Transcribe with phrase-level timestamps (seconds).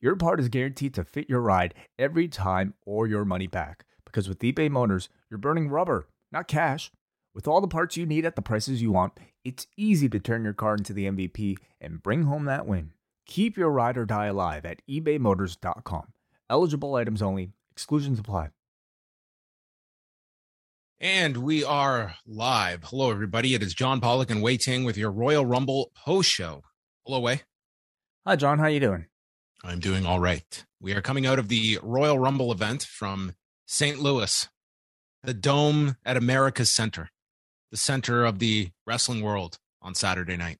[0.00, 3.84] your part is guaranteed to fit your ride every time or your money back.
[4.04, 6.90] Because with eBay Motors, you're burning rubber, not cash.
[7.34, 9.12] With all the parts you need at the prices you want,
[9.44, 12.92] it's easy to turn your car into the MVP and bring home that win.
[13.26, 16.12] Keep your ride or die alive at ebaymotors.com.
[16.48, 18.50] Eligible items only, exclusions apply.
[21.00, 22.84] And we are live.
[22.84, 23.54] Hello, everybody.
[23.54, 26.62] It is John Pollock and Wai Ting with your Royal Rumble post show.
[27.04, 27.42] Hello, Wei.
[28.26, 28.58] Hi, John.
[28.58, 29.06] How you doing?
[29.62, 30.64] I'm doing all right.
[30.80, 33.34] We are coming out of the Royal Rumble event from
[33.66, 33.98] St.
[33.98, 34.48] Louis,
[35.22, 37.10] the dome at America's Center,
[37.70, 40.58] the center of the wrestling world on Saturday night.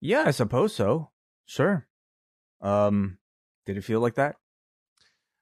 [0.00, 1.10] Yeah, I suppose so.
[1.46, 1.86] Sure.
[2.60, 3.18] Um,
[3.64, 4.36] did it feel like that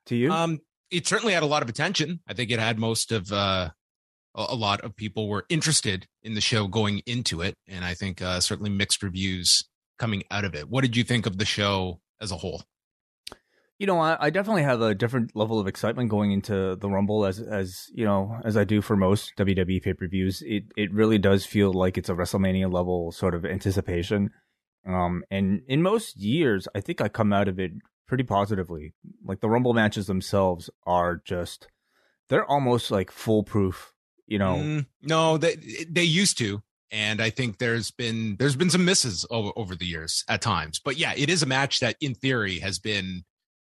[0.07, 0.31] to you?
[0.31, 0.61] Um,
[0.91, 2.21] it certainly had a lot of attention.
[2.29, 3.71] I think it had most of uh,
[4.35, 8.23] a lot of people were interested in the show going into it, and I think
[8.23, 9.65] uh, certainly mixed reviews
[9.99, 10.69] coming out of it.
[10.69, 12.63] What did you think of the show as a whole?
[13.79, 17.27] You know, I, I definitely have a different level of excitement going into the Rumble
[17.27, 20.43] as as you know as I do for most WWE pay per views.
[20.47, 24.31] It it really does feel like it's a WrestleMania level sort of anticipation.
[24.87, 27.73] Um, and in most years, I think I come out of it
[28.07, 28.95] pretty positively.
[29.25, 31.67] Like the Rumble matches themselves are just
[32.29, 33.93] they're almost like foolproof.
[34.27, 35.57] You know, mm, no, they
[35.89, 36.63] they used to,
[36.93, 40.79] and I think there's been there's been some misses over over the years at times.
[40.79, 43.25] But yeah, it is a match that in theory has been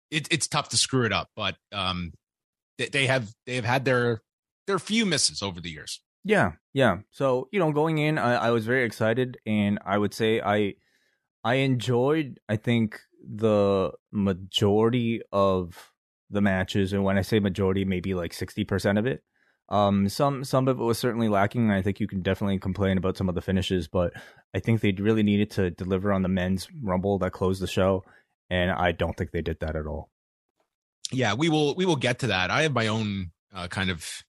[0.09, 2.13] it, it's tough to screw it up, but um,
[2.77, 4.21] they, they have they have had their
[4.65, 6.01] their few misses over the years.
[6.23, 6.99] Yeah, yeah.
[7.11, 10.75] So you know, going in, I, I was very excited, and I would say I
[11.43, 12.39] I enjoyed.
[12.47, 15.91] I think the majority of
[16.29, 19.21] the matches, and when I say majority, maybe like sixty percent of it.
[19.69, 21.71] Um, some some of it was certainly lacking.
[21.71, 24.13] I think you can definitely complain about some of the finishes, but
[24.55, 28.03] I think they really needed to deliver on the men's rumble that closed the show
[28.49, 30.09] and I don't think they did that at all.
[31.11, 32.51] Yeah, we will we will get to that.
[32.51, 34.23] I have my own uh, kind of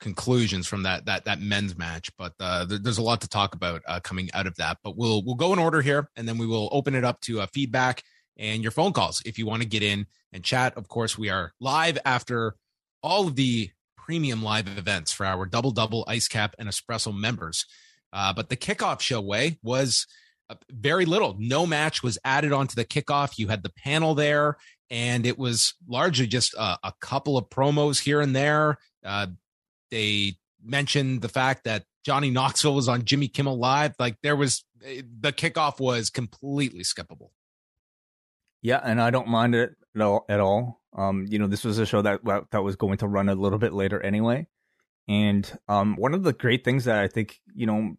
[0.00, 3.54] conclusions from that that that men's match, but uh, there, there's a lot to talk
[3.54, 4.78] about uh, coming out of that.
[4.82, 7.40] But we'll we'll go in order here, and then we will open it up to
[7.40, 8.02] uh, feedback
[8.36, 10.76] and your phone calls if you want to get in and chat.
[10.76, 12.56] Of course, we are live after
[13.00, 13.70] all of the
[14.04, 17.64] premium live events for our double double ice cap and espresso members.
[18.12, 20.06] Uh, but the kickoff show Wai was
[20.50, 21.36] uh, very little.
[21.38, 23.38] No match was added onto the kickoff.
[23.38, 24.58] You had the panel there,
[24.90, 28.76] and it was largely just a, a couple of promos here and there.
[29.04, 29.28] Uh,
[29.90, 33.94] they mentioned the fact that Johnny Knoxville was on Jimmy Kimmel Live.
[33.98, 37.30] Like there was eh, the kickoff was completely skippable.
[38.64, 40.24] Yeah, and I don't mind it at all.
[40.26, 40.80] At all.
[40.96, 42.20] Um, you know, this was a show that
[42.50, 44.46] that was going to run a little bit later anyway.
[45.06, 47.94] And um, one of the great things that I think you know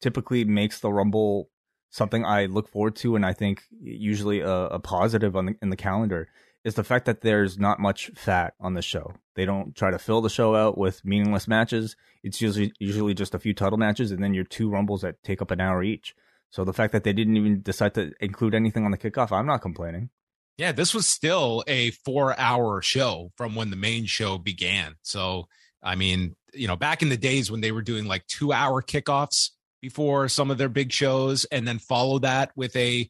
[0.00, 1.50] typically makes the Rumble
[1.90, 5.68] something I look forward to, and I think usually a, a positive on the, in
[5.68, 6.28] the calendar
[6.64, 9.12] is the fact that there's not much fat on the show.
[9.34, 11.94] They don't try to fill the show out with meaningless matches.
[12.22, 15.42] It's usually usually just a few title matches, and then your two rumbles that take
[15.42, 16.14] up an hour each.
[16.50, 19.46] So the fact that they didn't even decide to include anything on the kickoff, I'm
[19.46, 20.10] not complaining.
[20.56, 24.94] Yeah, this was still a four hour show from when the main show began.
[25.02, 25.48] So,
[25.82, 28.82] I mean, you know, back in the days when they were doing like two hour
[28.82, 29.50] kickoffs,
[29.86, 33.08] before some of their big shows and then follow that with a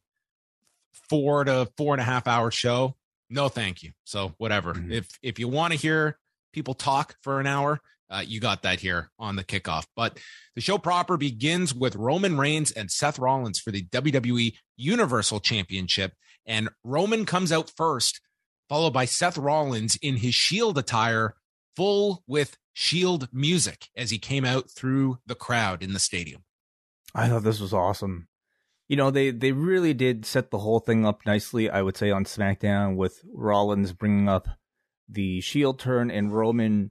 [1.08, 2.94] four to four and a half hour show
[3.30, 4.92] no thank you so whatever mm-hmm.
[4.92, 6.18] if if you want to hear
[6.52, 7.80] people talk for an hour
[8.10, 10.18] uh, you got that here on the kickoff but
[10.54, 16.12] the show proper begins with roman reigns and seth rollins for the wwe universal championship
[16.46, 18.20] and roman comes out first
[18.68, 21.34] followed by seth rollins in his shield attire
[21.76, 26.42] full with shield music as he came out through the crowd in the stadium
[27.16, 28.28] I thought this was awesome.
[28.88, 31.68] You know, they they really did set the whole thing up nicely.
[31.70, 34.48] I would say on SmackDown with Rollins bringing up
[35.08, 36.90] the Shield turn and Roman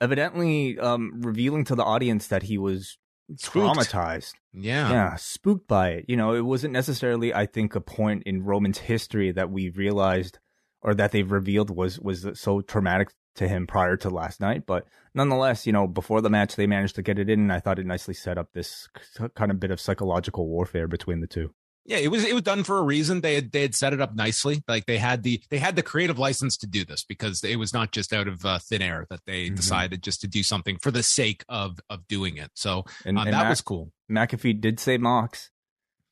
[0.00, 2.98] evidently um, revealing to the audience that he was
[3.36, 3.78] spooked.
[3.78, 4.34] traumatized.
[4.52, 4.90] Yeah.
[4.90, 6.04] Yeah, spooked by it.
[6.08, 10.38] You know, it wasn't necessarily I think a point in Roman's history that we realized
[10.82, 14.66] or that they've revealed was was so traumatic to him prior to last night.
[14.66, 17.60] But nonetheless, you know, before the match, they managed to get it in, and I
[17.60, 18.88] thought it nicely set up this
[19.34, 21.52] kind of bit of psychological warfare between the two.
[21.88, 23.20] Yeah, it was it was done for a reason.
[23.20, 24.62] They had they had set it up nicely.
[24.66, 27.72] Like they had the they had the creative license to do this because it was
[27.72, 29.54] not just out of uh, thin air that they mm-hmm.
[29.54, 32.50] decided just to do something for the sake of of doing it.
[32.54, 33.92] So and, uh, and that Mac- was cool.
[34.10, 35.50] McAfee did say Mox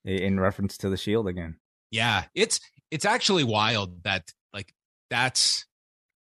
[0.04, 1.56] in reference to the Shield again.
[1.90, 2.60] Yeah, it's
[2.92, 4.72] it's actually wild that like
[5.10, 5.66] that's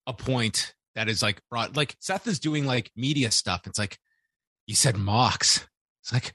[0.06, 3.66] a point that is like brought like Seth is doing like media stuff.
[3.66, 3.98] It's like
[4.66, 5.66] you said Mox.
[6.02, 6.32] It's like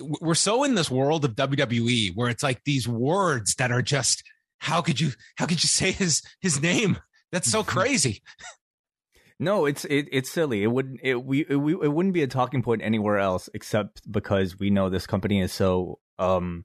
[0.00, 4.22] we're so in this world of WWE where it's like these words that are just
[4.58, 6.98] how could you how could you say his his name?
[7.32, 8.22] That's so crazy.
[9.38, 10.62] No, it's it, it's silly.
[10.62, 14.10] It wouldn't it we it, we, it wouldn't be a talking point anywhere else except
[14.10, 16.64] because we know this company is so um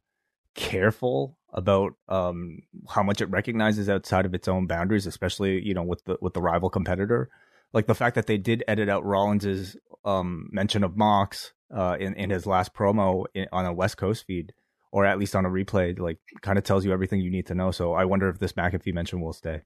[0.54, 5.82] careful about um how much it recognizes outside of its own boundaries, especially you know
[5.82, 7.30] with the with the rival competitor.
[7.74, 9.76] Like the fact that they did edit out Rollins's
[10.06, 14.26] um mention of Mox uh, in in his last promo in, on a West Coast
[14.26, 14.54] feed,
[14.92, 17.56] or at least on a replay, like kind of tells you everything you need to
[17.56, 17.72] know.
[17.72, 19.62] So I wonder if this McAfee mention will stay.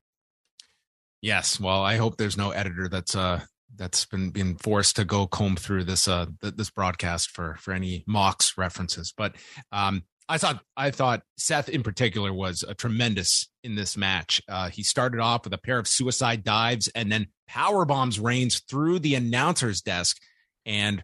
[1.22, 3.42] Yes, well, I hope there's no editor that's uh
[3.76, 7.74] that's been been forced to go comb through this uh th- this broadcast for for
[7.74, 9.14] any Mox references.
[9.16, 9.36] But
[9.72, 14.42] um, I thought I thought Seth in particular was a tremendous in this match.
[14.48, 18.62] Uh, he started off with a pair of suicide dives and then power bombs Reigns
[18.62, 20.18] through the announcer's desk
[20.66, 21.04] and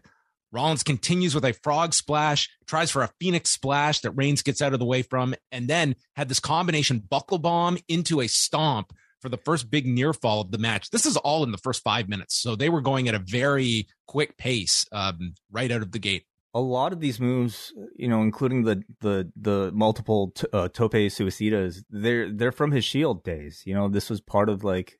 [0.52, 4.72] Rollins continues with a frog splash, tries for a phoenix splash that Reigns gets out
[4.72, 9.28] of the way from, and then had this combination buckle bomb into a stomp for
[9.28, 10.90] the first big near fall of the match.
[10.90, 12.36] This is all in the first five minutes.
[12.36, 16.24] So they were going at a very quick pace um, right out of the gate.
[16.54, 20.94] A lot of these moves, you know, including the the the multiple t- uh, tope
[20.94, 23.62] suicidas, they're they're from his Shield days.
[23.66, 24.98] You know, this was part of like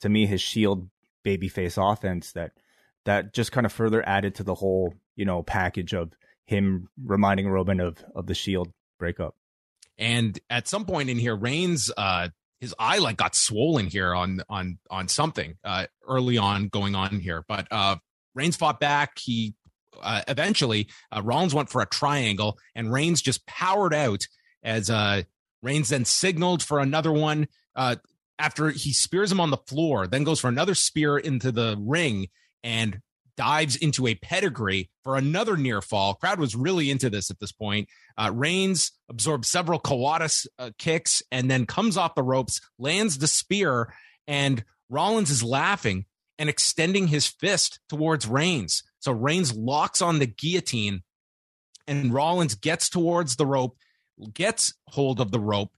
[0.00, 0.90] to me his Shield
[1.24, 2.52] babyface offense that
[3.04, 6.12] that just kind of further added to the whole, you know, package of
[6.44, 9.34] him reminding Roman of of the Shield breakup.
[9.98, 12.28] And at some point in here, Reigns, uh,
[12.60, 17.20] his eye like got swollen here on on on something uh, early on going on
[17.20, 17.96] here, but uh,
[18.34, 19.18] Reigns fought back.
[19.18, 19.54] He
[20.00, 24.26] uh, eventually uh, Rollins went for a triangle, and Reigns just powered out
[24.62, 25.22] as uh,
[25.62, 27.48] Reigns then signaled for another one.
[27.74, 27.96] Uh,
[28.38, 32.28] after he spears him on the floor, then goes for another spear into the ring,
[32.68, 33.00] and
[33.38, 36.14] dives into a pedigree for another near fall.
[36.14, 37.88] Crowd was really into this at this point.
[38.18, 43.26] Uh, Reigns absorbs several Kawada uh, kicks and then comes off the ropes, lands the
[43.26, 43.94] spear,
[44.26, 46.04] and Rollins is laughing
[46.38, 48.82] and extending his fist towards Reigns.
[48.98, 51.02] So Reigns locks on the guillotine,
[51.86, 53.78] and Rollins gets towards the rope,
[54.34, 55.70] gets hold of the rope,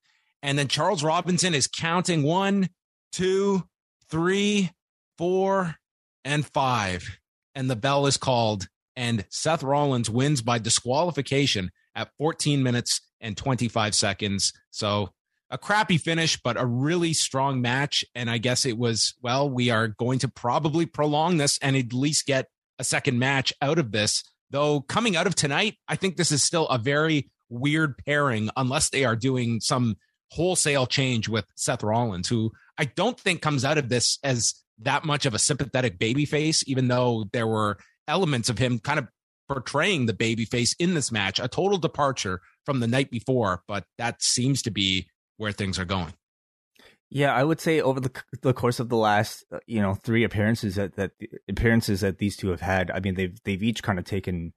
[0.42, 2.68] and then Charles Robinson is counting one,
[3.12, 3.62] two,
[4.10, 4.70] three,
[5.18, 5.76] four,
[6.24, 7.18] and five,
[7.54, 13.36] and the bell is called, and Seth Rollins wins by disqualification at 14 minutes and
[13.36, 14.52] 25 seconds.
[14.70, 15.10] So
[15.50, 18.04] a crappy finish, but a really strong match.
[18.14, 21.92] And I guess it was, well, we are going to probably prolong this and at
[21.92, 22.46] least get
[22.78, 24.22] a second match out of this.
[24.50, 28.90] Though coming out of tonight, I think this is still a very weird pairing unless
[28.90, 29.96] they are doing some
[30.30, 35.04] wholesale change with Seth Rollins, who I don't think comes out of this as that
[35.04, 37.78] much of a sympathetic baby face, even though there were
[38.08, 39.08] elements of him kind of
[39.48, 43.84] portraying the baby face in this match, a total departure from the night before, but
[43.98, 46.14] that seems to be where things are going.
[47.10, 48.12] Yeah, I would say over the
[48.42, 51.10] the course of the last uh, you know three appearances that that
[51.48, 54.52] appearances that these two have had, I mean they've they've each kind of taken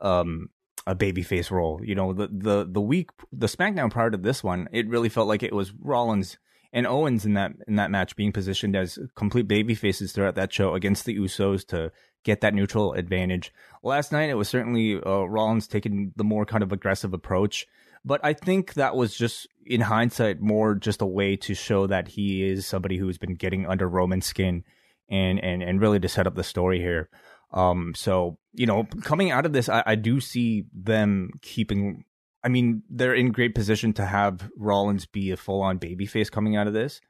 [0.00, 0.48] um
[0.86, 1.82] a babyface role.
[1.84, 5.28] You know the the the week the SmackDown prior to this one, it really felt
[5.28, 6.38] like it was Rollins
[6.72, 10.52] and Owens in that in that match being positioned as complete baby faces throughout that
[10.52, 11.92] show against the Usos to
[12.24, 13.52] get that neutral advantage.
[13.82, 17.66] Last night it was certainly uh, Rollins taking the more kind of aggressive approach,
[18.04, 22.08] but I think that was just in hindsight more just a way to show that
[22.08, 24.64] he is somebody who's been getting under Roman's skin
[25.08, 27.08] and and and really to set up the story here.
[27.52, 32.04] Um, so you know, coming out of this, I, I do see them keeping
[32.44, 36.56] I mean, they're in great position to have Rollins be a full on babyface coming
[36.56, 37.00] out of this.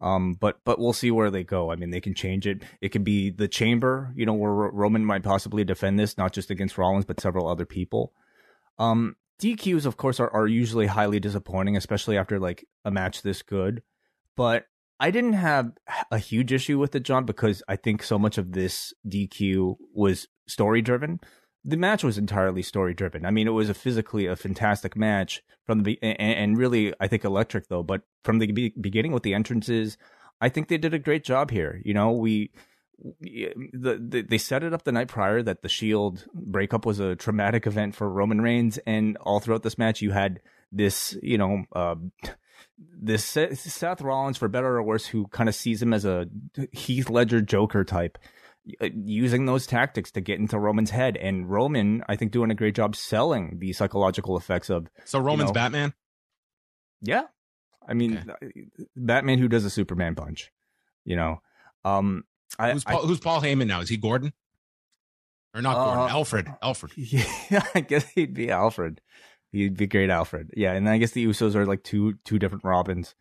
[0.00, 1.70] Um, but but we'll see where they go.
[1.70, 2.64] I mean, they can change it.
[2.80, 6.50] It could be the chamber, you know, where Roman might possibly defend this, not just
[6.50, 8.12] against Rollins, but several other people.
[8.80, 13.42] Um, DQs, of course, are, are usually highly disappointing, especially after like a match this
[13.42, 13.82] good.
[14.36, 14.66] But
[14.98, 15.72] I didn't have
[16.10, 20.26] a huge issue with it, John, because I think so much of this DQ was
[20.48, 21.20] story driven
[21.64, 23.24] the match was entirely story driven.
[23.24, 27.08] I mean, it was a physically a fantastic match from the and, and really I
[27.08, 27.82] think electric though.
[27.82, 29.96] But from the be- beginning with the entrances,
[30.40, 31.80] I think they did a great job here.
[31.84, 32.50] You know, we
[33.20, 37.16] the, the, they set it up the night prior that the Shield breakup was a
[37.16, 40.40] traumatic event for Roman Reigns, and all throughout this match, you had
[40.70, 41.96] this, you know, uh,
[42.78, 46.28] this Seth Rollins, for better or worse, who kind of sees him as a
[46.72, 48.18] Heath Ledger Joker type,
[48.64, 51.16] using those tactics to get into Roman's head.
[51.16, 54.88] And Roman, I think, doing a great job selling the psychological effects of.
[55.04, 55.94] So Roman's you know, Batman.
[57.00, 57.22] Yeah,
[57.86, 58.68] I mean, okay.
[58.80, 60.50] Uh, Batman who does a Superman punch.
[61.04, 61.42] You know,
[61.84, 62.24] um,
[62.58, 63.80] I, who's, Paul, I, who's Paul Heyman now?
[63.80, 64.32] Is he Gordon?
[65.54, 66.04] Or not Gordon?
[66.04, 66.48] Uh, Alfred.
[66.62, 66.92] Alfred.
[66.96, 69.00] Yeah, I guess he'd be Alfred.
[69.50, 70.50] He'd be great Alfred.
[70.56, 73.14] Yeah, and I guess the Usos are like two two different Robins.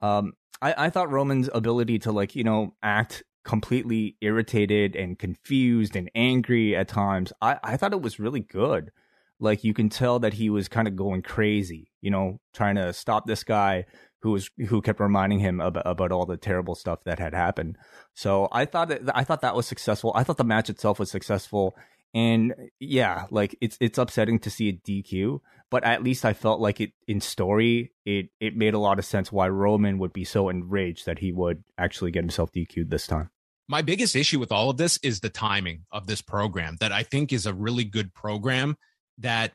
[0.00, 0.32] Um,
[0.62, 6.10] I, I thought Roman's ability to like, you know, act completely irritated and confused and
[6.14, 8.90] angry at times, I, I thought it was really good.
[9.38, 12.92] Like you can tell that he was kind of going crazy, you know, trying to
[12.92, 13.86] stop this guy
[14.20, 17.78] who was who kept reminding him about, about all the terrible stuff that had happened.
[18.14, 20.12] So I thought that I thought that was successful.
[20.14, 21.74] I thought the match itself was successful.
[22.12, 25.40] And yeah, like it's it's upsetting to see a DQ,
[25.70, 29.04] but at least I felt like it in story it it made a lot of
[29.04, 33.06] sense why Roman would be so enraged that he would actually get himself DQ'd this
[33.06, 33.30] time.
[33.68, 37.04] My biggest issue with all of this is the timing of this program that I
[37.04, 38.76] think is a really good program
[39.18, 39.52] that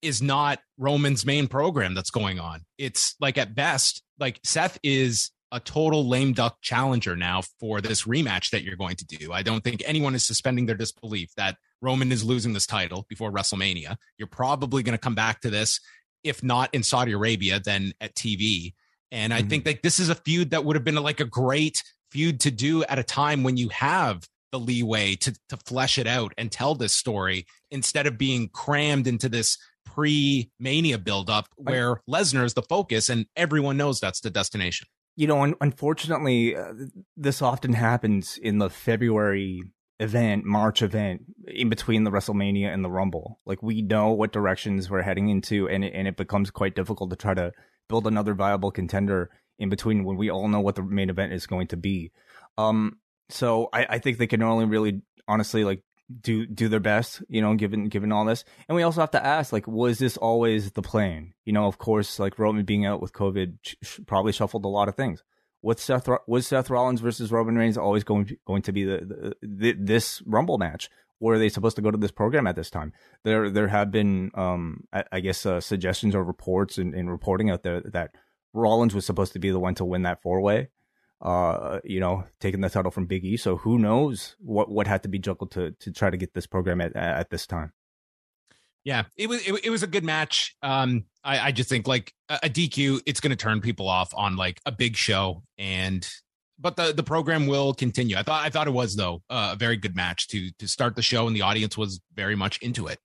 [0.00, 2.64] is not Roman's main program that's going on.
[2.78, 8.02] It's like at best, like Seth is a total lame duck challenger now for this
[8.02, 9.32] rematch that you're going to do.
[9.32, 13.32] I don't think anyone is suspending their disbelief that Roman is losing this title before
[13.32, 13.96] WrestleMania.
[14.18, 15.80] You're probably going to come back to this,
[16.22, 18.74] if not in Saudi Arabia, then at TV.
[19.10, 19.48] And I mm-hmm.
[19.48, 22.50] think that this is a feud that would have been like a great feud to
[22.50, 26.50] do at a time when you have the leeway to to flesh it out and
[26.50, 32.54] tell this story instead of being crammed into this pre Mania buildup where Lesnar is
[32.54, 34.88] the focus and everyone knows that's the destination
[35.18, 36.72] you know, un- unfortunately, uh,
[37.16, 39.64] this often happens in the February
[39.98, 43.40] event, March event, in between the WrestleMania and the Rumble.
[43.44, 47.10] Like we know what directions we're heading into, and it, and it becomes quite difficult
[47.10, 47.50] to try to
[47.88, 51.48] build another viable contender in between when we all know what the main event is
[51.48, 52.12] going to be.
[52.56, 55.82] Um, so I, I think they can only really, honestly, like
[56.20, 58.44] do do their best, you know, given given all this.
[58.68, 61.34] And we also have to ask, like, was this always the plan?
[61.44, 64.88] You know, of course, like Roman being out with COVID sh- probably shuffled a lot
[64.88, 65.22] of things.
[65.60, 69.34] Was Seth was Seth Rollins versus Roman Reigns always going to, going to be the,
[69.40, 70.88] the, the this Rumble match?
[71.20, 72.92] Were they supposed to go to this program at this time?
[73.24, 77.50] There there have been, um, I, I guess, uh, suggestions or reports and, and reporting
[77.50, 78.14] out there that
[78.54, 80.68] Rollins was supposed to be the one to win that four way
[81.20, 83.36] uh, you know, taking the title from Big E.
[83.36, 86.46] So who knows what what had to be juggled to to try to get this
[86.46, 87.72] program at at this time.
[88.84, 90.56] Yeah, it was it, it was a good match.
[90.62, 94.14] Um, I, I just think like a, a DQ, it's going to turn people off
[94.14, 96.08] on like a big show, and
[96.58, 98.16] but the the program will continue.
[98.16, 100.96] I thought I thought it was though uh, a very good match to to start
[100.96, 102.98] the show, and the audience was very much into it.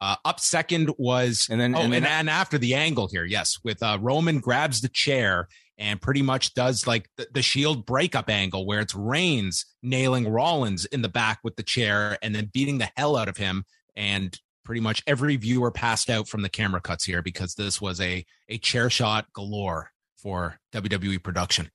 [0.00, 3.24] Uh, up second was and then oh, and, then, and, and after the angle here,
[3.24, 7.86] yes, with uh, Roman grabs the chair and pretty much does like the, the, shield
[7.86, 12.50] breakup angle where it's Reigns nailing Rollins in the back with the chair and then
[12.52, 13.64] beating the hell out of him.
[13.96, 18.00] And pretty much every viewer passed out from the camera cuts here because this was
[18.00, 21.70] a, a chair shot galore for WWE production.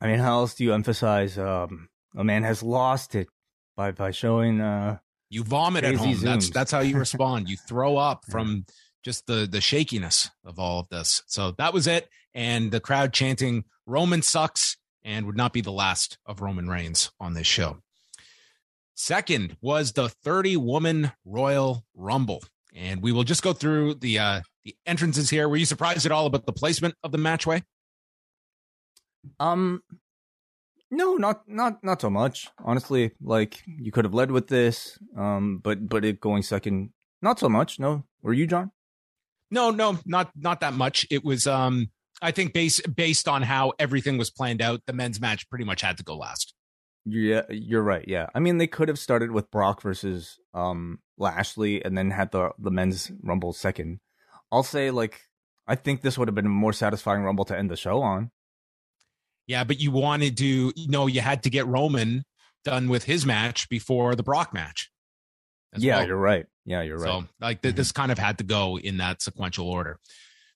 [0.00, 3.28] I mean, how else do you emphasize um, a man has lost it
[3.76, 6.14] by by showing uh you vomit at home.
[6.14, 6.20] Zooms.
[6.20, 7.48] That's that's how you respond.
[7.48, 8.66] You throw up from
[9.04, 11.22] just the the shakiness of all of this.
[11.26, 15.72] So that was it, and the crowd chanting "Roman sucks" and would not be the
[15.72, 17.78] last of Roman Reigns on this show.
[18.94, 22.42] Second was the 30 woman Royal Rumble,
[22.74, 25.48] and we will just go through the uh, the entrances here.
[25.48, 27.62] Were you surprised at all about the placement of the matchway?
[29.38, 29.82] Um,
[30.90, 32.48] no, not not not so much.
[32.64, 36.90] Honestly, like you could have led with this, um, but but it going second,
[37.22, 37.78] not so much.
[37.78, 38.70] No, were you, John?
[39.50, 41.06] No, no, not not that much.
[41.10, 41.90] It was um
[42.22, 45.80] I think based based on how everything was planned out, the men's match pretty much
[45.80, 46.54] had to go last.
[47.06, 48.04] Yeah, you're right.
[48.06, 48.26] Yeah.
[48.34, 52.50] I mean, they could have started with Brock versus um Lashley and then had the
[52.58, 54.00] the men's rumble second.
[54.52, 55.22] I'll say like
[55.66, 58.30] I think this would have been a more satisfying rumble to end the show on.
[59.46, 62.24] Yeah, but you wanted to you know you had to get Roman
[62.64, 64.90] done with his match before the Brock match.
[65.76, 66.06] Yeah, well.
[66.08, 66.46] you're right.
[66.64, 67.06] Yeah, you're right.
[67.06, 67.76] So like th- mm-hmm.
[67.78, 69.98] this kind of had to go in that sequential order.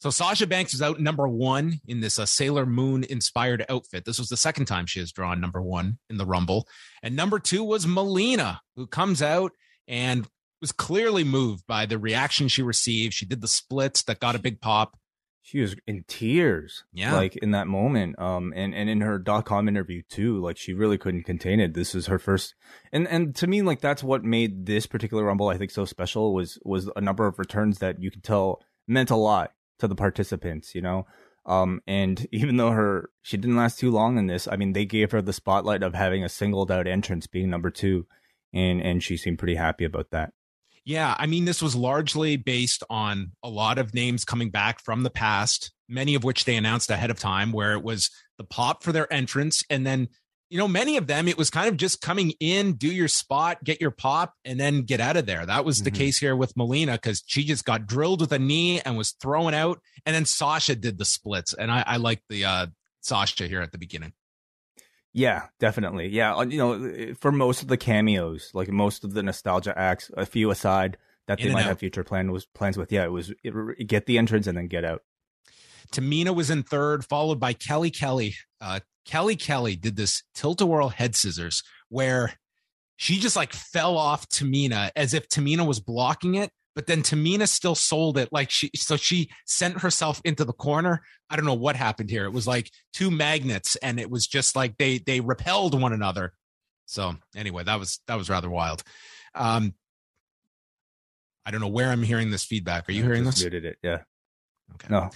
[0.04, 4.04] So Sasha Banks is out number one in this uh, Sailor Moon inspired outfit.
[4.04, 6.68] This was the second time she has drawn number one in the Rumble.
[7.02, 9.52] And number two was Melina, who comes out
[9.88, 10.28] and
[10.60, 13.14] was clearly moved by the reaction she received.
[13.14, 14.98] She did the splits that got a big pop
[15.40, 19.44] she was in tears yeah like in that moment um and and in her dot
[19.44, 22.54] com interview too like she really couldn't contain it this is her first
[22.92, 26.32] and and to me like that's what made this particular rumble i think so special
[26.32, 29.94] was was a number of returns that you could tell meant a lot to the
[29.94, 31.06] participants, you know.
[31.46, 34.84] Um, and even though her she didn't last too long in this, I mean, they
[34.84, 38.06] gave her the spotlight of having a singled out entrance, being number two,
[38.52, 40.32] and and she seemed pretty happy about that.
[40.86, 45.02] Yeah, I mean, this was largely based on a lot of names coming back from
[45.02, 48.82] the past, many of which they announced ahead of time, where it was the pop
[48.82, 50.08] for their entrance, and then
[50.50, 53.64] you know, many of them, it was kind of just coming in, do your spot,
[53.64, 55.44] get your pop, and then get out of there.
[55.44, 55.84] That was mm-hmm.
[55.84, 59.12] the case here with Melina because she just got drilled with a knee and was
[59.12, 59.80] thrown out.
[60.06, 61.54] And then Sasha did the splits.
[61.54, 62.66] And I, I like the uh,
[63.00, 64.12] Sasha here at the beginning.
[65.12, 66.08] Yeah, definitely.
[66.08, 70.10] Yeah, uh, you know, for most of the cameos, like most of the nostalgia acts,
[70.16, 70.98] a few aside
[71.28, 71.68] that they might out.
[71.68, 72.90] have future plan was plans with.
[72.90, 75.02] Yeah, it was it, get the entrance and then get out.
[75.92, 78.34] Tamina was in third, followed by Kelly Kelly.
[78.60, 82.34] Uh, Kelly Kelly did this tilt a whirl head scissors where
[82.96, 87.48] she just like fell off Tamina as if Tamina was blocking it, but then Tamina
[87.48, 88.28] still sold it.
[88.32, 91.02] Like she, so she sent herself into the corner.
[91.28, 92.24] I don't know what happened here.
[92.24, 96.32] It was like two magnets and it was just like they, they repelled one another.
[96.86, 98.82] So anyway, that was, that was rather wild.
[99.34, 99.74] Um,
[101.44, 102.88] I don't know where I'm hearing this feedback.
[102.88, 103.40] Are you I hearing this?
[103.40, 103.78] Muted it.
[103.82, 103.98] Yeah.
[104.74, 104.88] Okay.
[104.88, 105.10] No.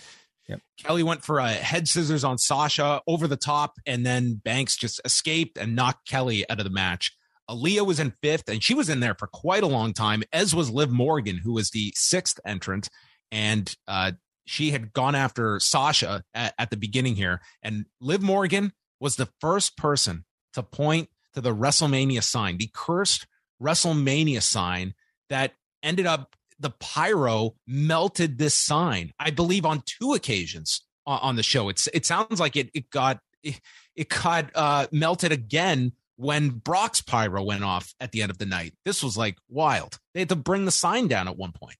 [0.49, 0.61] Yep.
[0.78, 5.00] Kelly went for a head scissors on Sasha over the top, and then Banks just
[5.05, 7.12] escaped and knocked Kelly out of the match.
[7.50, 10.55] Aliyah was in fifth, and she was in there for quite a long time, as
[10.55, 12.88] was Liv Morgan, who was the sixth entrant.
[13.31, 14.12] And uh,
[14.47, 17.40] she had gone after Sasha at, at the beginning here.
[17.62, 20.25] And Liv Morgan was the first person
[20.55, 23.26] to point to the WrestleMania sign, the cursed
[23.62, 24.95] WrestleMania sign
[25.28, 25.52] that
[25.83, 31.43] ended up the pyro melted this sign, I believe, on two occasions on, on the
[31.43, 31.69] show.
[31.69, 33.61] It's it sounds like it it got it,
[33.95, 38.47] it got uh, melted again when Brock's pyro went off at the end of the
[38.47, 38.75] night.
[38.85, 39.99] This was like wild.
[40.15, 41.77] They had to bring the sign down at one point.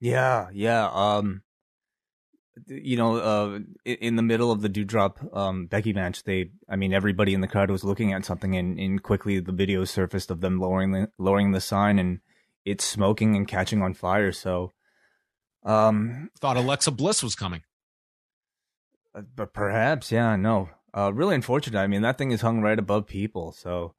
[0.00, 0.88] Yeah, yeah.
[0.92, 1.42] Um,
[2.66, 6.92] you know, uh, in the middle of the Doudrop um, Becky match, they, I mean,
[6.92, 10.40] everybody in the crowd was looking at something, and, and quickly the video surfaced of
[10.40, 12.20] them lowering the lowering the sign, and
[12.64, 14.32] it's smoking and catching on fire.
[14.32, 14.72] So,
[15.64, 17.62] um, thought Alexa Bliss was coming.
[19.14, 20.70] Uh, but perhaps, yeah, no.
[20.94, 21.80] Uh, really unfortunate.
[21.80, 23.52] I mean, that thing is hung right above people.
[23.52, 23.94] So,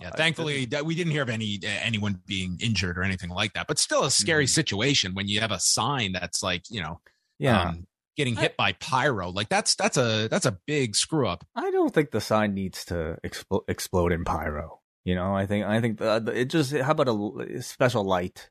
[0.00, 3.54] yeah, uh, thankfully uh, we didn't hear of any anyone being injured or anything like
[3.54, 3.66] that.
[3.66, 4.50] But still, a scary mm-hmm.
[4.50, 7.00] situation when you have a sign that's like you know,
[7.38, 9.30] yeah, um, getting hit by pyro.
[9.30, 11.44] Like that's that's a that's a big screw up.
[11.56, 14.79] I don't think the sign needs to expl- explode in pyro.
[15.04, 18.50] You know, I think I think the, the, it just how about a special light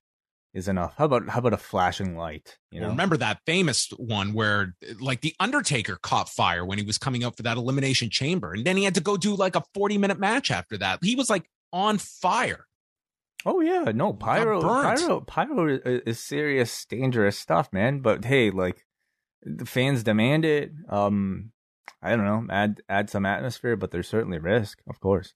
[0.53, 0.95] is enough.
[0.97, 2.57] How about how about a flashing light?
[2.71, 6.83] You know, well, remember that famous one where like the Undertaker caught fire when he
[6.83, 9.55] was coming up for that elimination chamber, and then he had to go do like
[9.55, 10.99] a forty minute match after that.
[11.03, 12.65] He was like on fire.
[13.45, 17.99] Oh yeah, no pyro, pyro, pyro is serious, dangerous stuff, man.
[17.99, 18.85] But hey, like
[19.43, 20.71] the fans demand it.
[20.89, 21.51] Um,
[22.01, 25.35] I don't know, add add some atmosphere, but there's certainly risk, of course.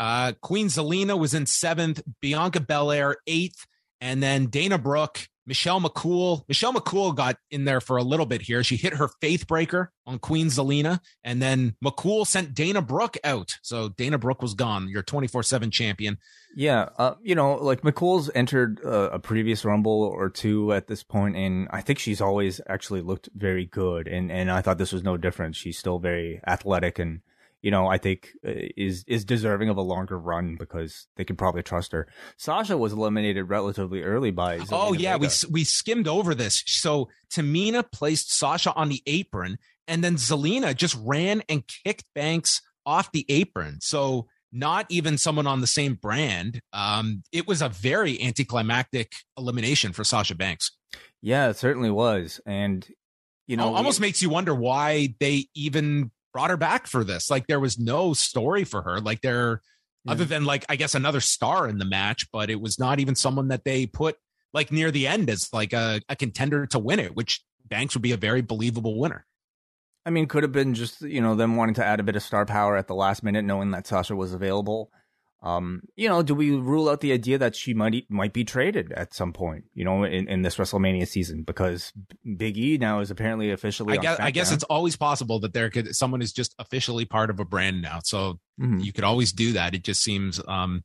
[0.00, 3.66] Uh, Queen Zelina was in seventh, Bianca Belair eighth,
[4.00, 6.42] and then Dana Brooke, Michelle McCool.
[6.48, 8.64] Michelle McCool got in there for a little bit here.
[8.64, 13.50] She hit her faith breaker on Queen Zelina, and then McCool sent Dana Brooke out.
[13.60, 16.16] So Dana Brooke was gone, your 24 7 champion.
[16.56, 16.88] Yeah.
[16.96, 21.36] Uh, you know, like McCool's entered uh, a previous Rumble or two at this point,
[21.36, 24.08] and I think she's always actually looked very good.
[24.08, 25.56] And, and I thought this was no different.
[25.56, 27.20] She's still very athletic and
[27.62, 31.36] you know, I think uh, is is deserving of a longer run because they can
[31.36, 32.08] probably trust her.
[32.36, 34.58] Sasha was eliminated relatively early by.
[34.58, 35.30] Zelina oh yeah, Vega.
[35.48, 36.62] we we skimmed over this.
[36.66, 42.62] So Tamina placed Sasha on the apron, and then Zelina just ran and kicked Banks
[42.86, 43.78] off the apron.
[43.80, 46.60] So not even someone on the same brand.
[46.72, 50.72] Um, it was a very anticlimactic elimination for Sasha Banks.
[51.22, 52.86] Yeah, it certainly was, and
[53.46, 57.30] you know, almost makes you wonder why they even brought her back for this.
[57.30, 59.00] Like there was no story for her.
[59.00, 59.62] Like there,
[60.04, 60.12] yeah.
[60.12, 63.14] other than like I guess another star in the match, but it was not even
[63.14, 64.16] someone that they put
[64.52, 68.02] like near the end as like a, a contender to win it, which Banks would
[68.02, 69.24] be a very believable winner.
[70.04, 72.22] I mean, could have been just you know them wanting to add a bit of
[72.22, 74.90] star power at the last minute, knowing that Sasha was available.
[75.42, 78.92] Um, you know, do we rule out the idea that she might might be traded
[78.92, 79.64] at some point?
[79.74, 81.92] You know, in, in this WrestleMania season because
[82.36, 83.96] Big E now is apparently officially.
[83.96, 87.30] I guess, I guess it's always possible that there could someone is just officially part
[87.30, 88.80] of a brand now, so mm-hmm.
[88.80, 89.74] you could always do that.
[89.74, 90.84] It just seems um,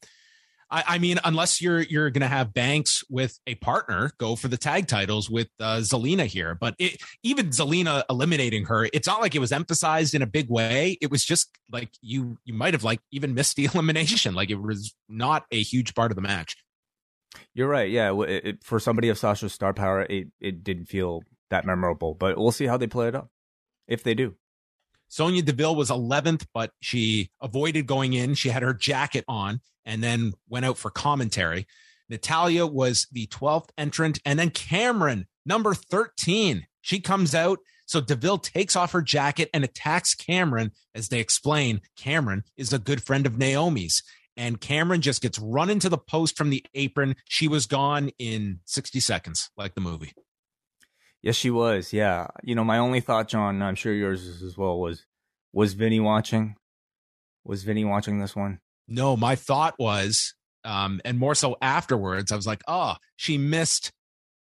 [0.70, 4.48] I, I mean, unless you're you're going to have Banks with a partner go for
[4.48, 9.22] the tag titles with uh, Zelina here, but it, even Zelina eliminating her, it's not
[9.22, 10.98] like it was emphasized in a big way.
[11.02, 14.62] It was just like you you might have like even missed the elimination, like it
[14.62, 16.58] was not a huge part of the match.
[17.54, 17.90] You're right.
[17.90, 22.16] Yeah, it, it, for somebody of Sasha's star power, it it didn't feel that memorable,
[22.16, 23.30] but we'll see how they play it up
[23.88, 24.36] if they do.
[25.08, 28.34] Sonya Deville was 11th, but she avoided going in.
[28.34, 31.68] She had her jacket on and then went out for commentary.
[32.10, 36.68] Natalya was the 12th entrant, and then Cameron, number 13.
[36.82, 37.60] She comes out.
[37.88, 40.72] So Deville takes off her jacket and attacks Cameron.
[40.94, 44.04] As they explain, Cameron is a good friend of Naomi's.
[44.38, 47.16] And Cameron just gets run into the post from the apron.
[47.30, 50.14] She was gone in 60 seconds, like the movie.
[51.22, 51.94] Yes, she was.
[51.94, 52.28] Yeah.
[52.44, 55.06] You know, my only thought, John, I'm sure yours is as well, was
[55.54, 56.56] was Vinny watching?
[57.46, 58.60] Was Vinny watching this one?
[58.88, 63.92] No, my thought was, um, and more so afterwards, I was like, oh, she missed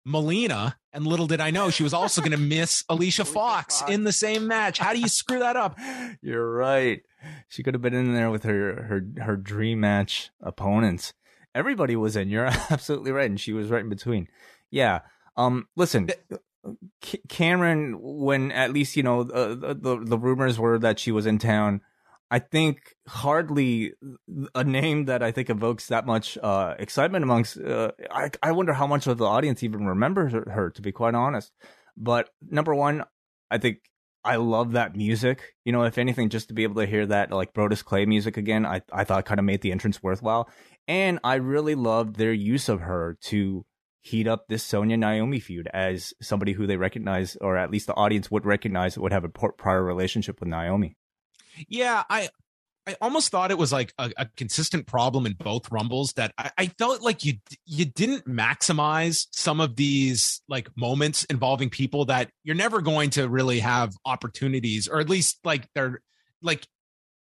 [0.05, 4.03] Melina, and little did I know she was also going to miss Alicia Fox in
[4.03, 4.79] the same match.
[4.79, 5.77] How do you screw that up?
[6.21, 7.01] You're right.
[7.47, 11.13] She could have been in there with her her her dream match opponents.
[11.53, 12.29] Everybody was in.
[12.29, 14.27] You're absolutely right, and she was right in between.
[14.71, 15.01] Yeah.
[15.35, 15.67] Um.
[15.75, 16.09] Listen.
[17.29, 21.39] Cameron, when at least you know uh, the the rumors were that she was in
[21.39, 21.81] town,
[22.31, 23.93] I think hardly
[24.53, 27.57] a name that I think evokes that much uh, excitement amongst.
[27.59, 30.69] Uh, I I wonder how much of the audience even remembers her.
[30.69, 31.51] To be quite honest,
[31.97, 33.03] but number one,
[33.49, 33.79] I think
[34.23, 35.55] I love that music.
[35.65, 38.37] You know, if anything, just to be able to hear that like Brodus Clay music
[38.37, 40.49] again, I I thought kind of made the entrance worthwhile.
[40.87, 43.65] And I really loved their use of her to
[44.01, 47.95] heat up this Sonya Naomi feud as somebody who they recognize, or at least the
[47.95, 50.95] audience would recognize, would have a prior relationship with Naomi.
[51.67, 52.29] Yeah, I
[52.89, 56.51] I almost thought it was like a, a consistent problem in both rumbles that I,
[56.57, 57.33] I, felt like you
[57.65, 63.29] you didn't maximize some of these like moments involving people that you're never going to
[63.29, 66.01] really have opportunities, or at least like they're
[66.41, 66.65] like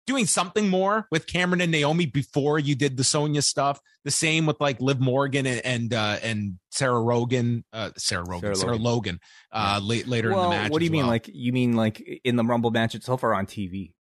[0.07, 3.81] doing something more with Cameron and Naomi before you did the Sonya stuff.
[4.05, 8.41] The same with like Liv Morgan and and, uh, and Sarah Rogan, uh, Sarah Rogan,
[8.41, 9.21] Sarah, Sarah Logan, Logan
[9.53, 9.87] uh, yeah.
[9.87, 10.71] late, later well, in the match.
[10.71, 11.03] What do you mean?
[11.03, 11.11] Well.
[11.11, 13.93] Like you mean like in the Rumble match itself or on TV?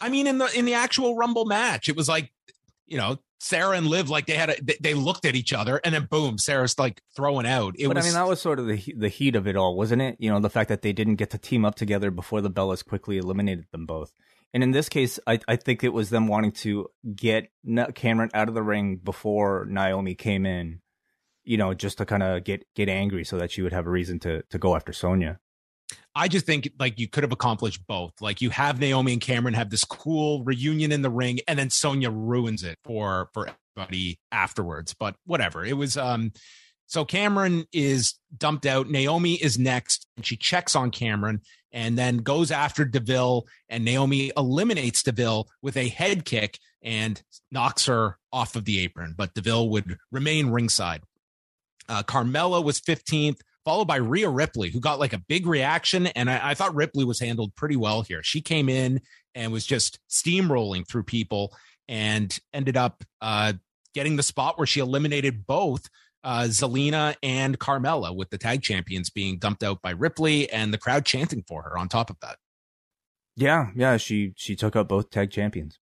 [0.00, 2.32] I mean in the in the actual Rumble match, it was like
[2.86, 5.94] you know Sarah and Liv like they had a they looked at each other and
[5.94, 7.74] then boom, Sarah's like throwing out.
[7.78, 9.76] It but was, I mean that was sort of the the heat of it all,
[9.76, 10.16] wasn't it?
[10.18, 12.84] You know the fact that they didn't get to team up together before the Bellas
[12.84, 14.12] quickly eliminated them both.
[14.54, 17.50] And in this case, I, I think it was them wanting to get
[17.94, 20.80] Cameron out of the ring before Naomi came in,
[21.44, 23.90] you know, just to kind of get get angry so that she would have a
[23.90, 25.38] reason to to go after Sonya.
[26.14, 28.12] I just think like you could have accomplished both.
[28.20, 31.70] Like you have Naomi and Cameron have this cool reunion in the ring, and then
[31.70, 34.94] Sonya ruins it for for everybody afterwards.
[34.94, 35.64] But whatever.
[35.64, 36.32] It was um
[36.86, 38.88] so Cameron is dumped out.
[38.88, 43.46] Naomi is next, and she checks on Cameron and then goes after Deville.
[43.68, 49.14] And Naomi eliminates Deville with a head kick and knocks her off of the apron.
[49.16, 51.02] But Deville would remain ringside.
[51.88, 56.06] Uh, Carmella was 15th, followed by Rhea Ripley, who got like a big reaction.
[56.06, 58.22] And I, I thought Ripley was handled pretty well here.
[58.22, 59.02] She came in
[59.34, 61.54] and was just steamrolling through people
[61.86, 63.52] and ended up uh,
[63.92, 65.86] getting the spot where she eliminated both
[66.24, 70.78] uh, Zelina and Carmella, with the tag champions being dumped out by Ripley and the
[70.78, 72.38] crowd chanting for her on top of that.
[73.36, 75.78] Yeah, yeah, she she took out both tag champions.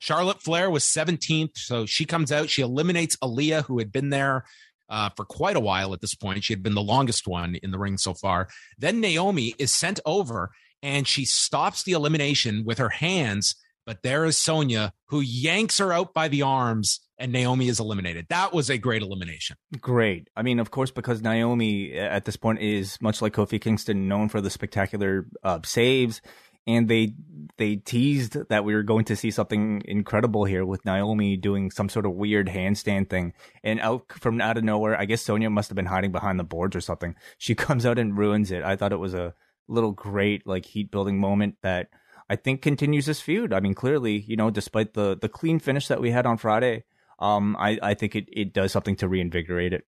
[0.00, 2.50] Charlotte Flair was 17th, so she comes out.
[2.50, 4.44] She eliminates Aliyah, who had been there
[4.88, 6.44] uh, for quite a while at this point.
[6.44, 8.48] She had been the longest one in the ring so far.
[8.78, 10.50] Then Naomi is sent over,
[10.82, 13.56] and she stops the elimination with her hands.
[13.86, 18.26] But there is Sonya, who yanks her out by the arms and Naomi is eliminated.
[18.28, 19.56] That was a great elimination.
[19.80, 20.28] Great.
[20.36, 24.28] I mean, of course, because Naomi at this point is much like Kofi Kingston, known
[24.28, 26.20] for the spectacular uh, saves,
[26.66, 27.14] and they
[27.56, 31.88] they teased that we were going to see something incredible here with Naomi doing some
[31.88, 35.68] sort of weird handstand thing, and out from out of nowhere, I guess Sonya must
[35.68, 37.14] have been hiding behind the boards or something.
[37.38, 38.62] She comes out and ruins it.
[38.62, 39.34] I thought it was a
[39.68, 41.88] little great like heat building moment that.
[42.26, 43.52] I think continues this feud.
[43.52, 46.84] I mean, clearly, you know, despite the the clean finish that we had on Friday,
[47.18, 49.84] um, I, I think it, it does something to reinvigorate it.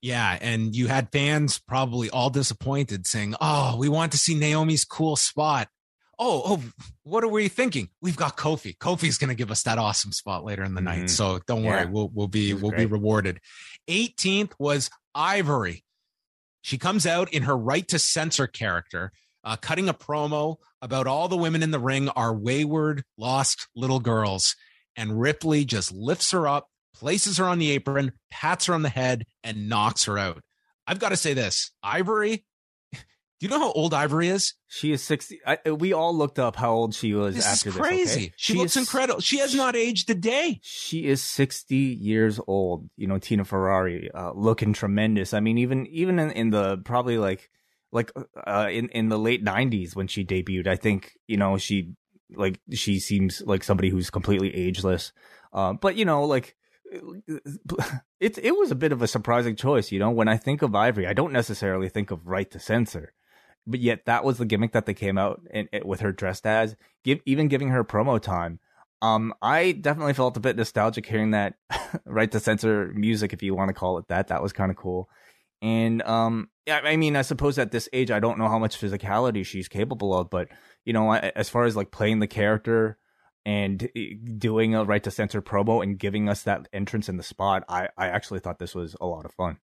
[0.00, 4.84] Yeah, and you had fans probably all disappointed saying, "Oh, we want to see Naomi's
[4.84, 5.68] cool spot."
[6.20, 6.62] Oh, oh,
[7.04, 7.90] what are we thinking?
[8.02, 8.76] We've got Kofi.
[8.76, 11.00] Kofi's going to give us that awesome spot later in the mm-hmm.
[11.02, 11.10] night.
[11.10, 11.70] So don't yeah.
[11.70, 12.86] worry, we'll we'll be we'll great.
[12.86, 13.40] be rewarded.
[13.88, 15.84] 18th was Ivory.
[16.62, 19.12] She comes out in her right to censor character,
[19.44, 24.00] uh, cutting a promo about all the women in the ring are wayward, lost little
[24.00, 24.54] girls
[24.98, 28.88] and Ripley just lifts her up, places her on the apron, pats her on the
[28.88, 30.42] head, and knocks her out.
[30.86, 32.44] I've got to say this Ivory,
[32.92, 34.54] Do you know how old Ivory is?
[34.66, 35.38] She is 60.
[35.46, 37.80] I, we all looked up how old she was This after is this.
[37.86, 38.20] crazy.
[38.26, 38.32] okay?
[38.36, 39.20] She, looks is- incredible.
[39.20, 40.58] She has not aged a day.
[40.62, 42.88] She is 60 years old.
[42.96, 45.32] You know, Tina Ferrari, uh, looking tremendous.
[45.34, 47.48] I mean, even, even in, in the probably like,
[47.92, 48.10] like,
[48.46, 51.92] uh, in, in the late 90s when she debuted, I think, you know, she,
[52.34, 55.12] like, she seems like somebody who's completely ageless.
[55.52, 56.56] Uh, but, you know, like,
[58.20, 59.92] it, it was a bit of a surprising choice.
[59.92, 63.12] You know, when I think of Ivory, I don't necessarily think of Right to Censor.
[63.66, 65.42] But yet, that was the gimmick that they came out
[65.84, 66.74] with her dressed as.
[67.04, 68.60] Give even giving her promo time.
[69.02, 71.54] Um, I definitely felt a bit nostalgic hearing that
[72.04, 74.28] right to censor music, if you want to call it that.
[74.28, 75.08] That was kind of cool.
[75.60, 79.44] And um, I mean, I suppose at this age, I don't know how much physicality
[79.44, 80.48] she's capable of, but
[80.84, 82.98] you know, as far as like playing the character
[83.48, 87.22] and eh, doing a right to censor promo and giving us that entrance in the
[87.22, 89.56] spot, I I actually thought this was a lot of fun.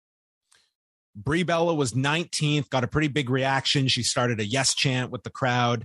[1.14, 3.86] Brie Bella was 19th, got a pretty big reaction.
[3.88, 5.84] She started a yes chant with the crowd.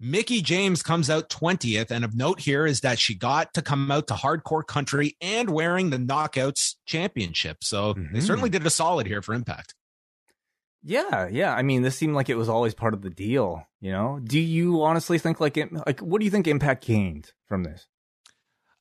[0.00, 1.90] Mickie James comes out 20th.
[1.90, 5.50] And of note here is that she got to come out to hardcore country and
[5.50, 7.58] wearing the Knockouts championship.
[7.62, 8.22] So they Mhm.
[8.22, 9.74] certainly did a solid here for Impact.
[10.84, 11.54] Yeah, yeah.
[11.54, 13.66] I mean, this seemed like it was always part of the deal.
[13.80, 17.32] You know, do you honestly think like it, like what do you think Impact gained
[17.46, 17.86] from this?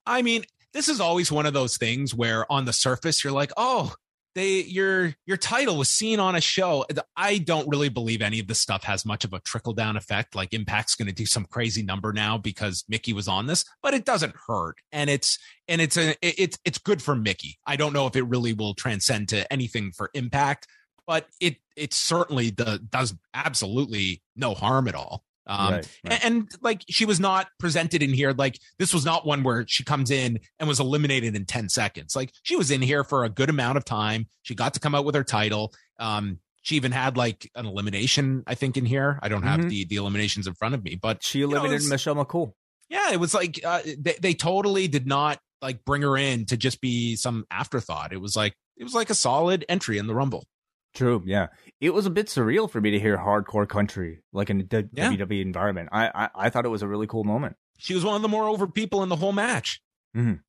[0.05, 3.51] I mean, this is always one of those things where on the surface you're like,
[3.55, 3.93] oh,
[4.35, 6.85] they your your title was seen on a show.
[7.15, 10.35] I don't really believe any of this stuff has much of a trickle down effect.
[10.35, 13.93] Like Impact's going to do some crazy number now because Mickie was on this, but
[13.93, 15.37] it doesn't hurt, and it's
[15.67, 17.59] and it's a it's it's good for Mickie.
[17.65, 20.67] I don't know if it really will transcend to anything for Impact,
[21.07, 25.23] but it it certainly do, does absolutely no harm at all.
[25.45, 26.23] Um, Right, right.
[26.23, 29.65] and, and like she was not presented in here like this was not one where
[29.67, 33.25] she comes in and was eliminated in 10 seconds like she was in here for
[33.25, 36.77] a good amount of time she got to come out with her title um she
[36.77, 39.69] even had like an elimination i think in here i don't have Mhm.
[39.69, 42.53] the the eliminations in front of me but She know, eliminated Michelle McCool.
[42.87, 46.55] yeah it was like uh, they, they totally did not like bring her in to
[46.55, 50.15] just be some afterthought it was like it was like a solid entry in the
[50.15, 50.45] rumble
[50.93, 51.23] True.
[51.25, 51.47] Yeah,
[51.82, 54.84] it was a bit surreal for me to hear hardcore country like in a D-
[54.93, 55.12] Yeah.
[55.12, 55.89] WWE environment.
[55.91, 57.56] I, I I thought it was a really cool moment.
[57.79, 59.82] she was one of the more over people in the whole match.
[60.15, 60.41] Mhm.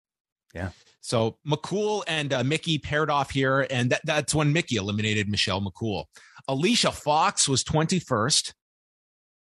[0.54, 0.70] Yeah.
[1.00, 5.60] So McCool and uh, Mickie paired off here, and that, that's when Mickie eliminated Michelle
[5.60, 6.04] McCool.
[6.46, 8.52] Alicia Fox was 21st.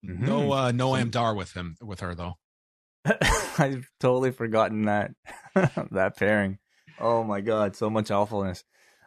[0.04, 0.52] No, Mhm.
[0.56, 2.34] uh, Noam Dar with him with her though.
[3.58, 5.10] I've totally forgotten that
[5.90, 6.58] that pairing.
[7.00, 8.62] Oh my god, so much awfulness.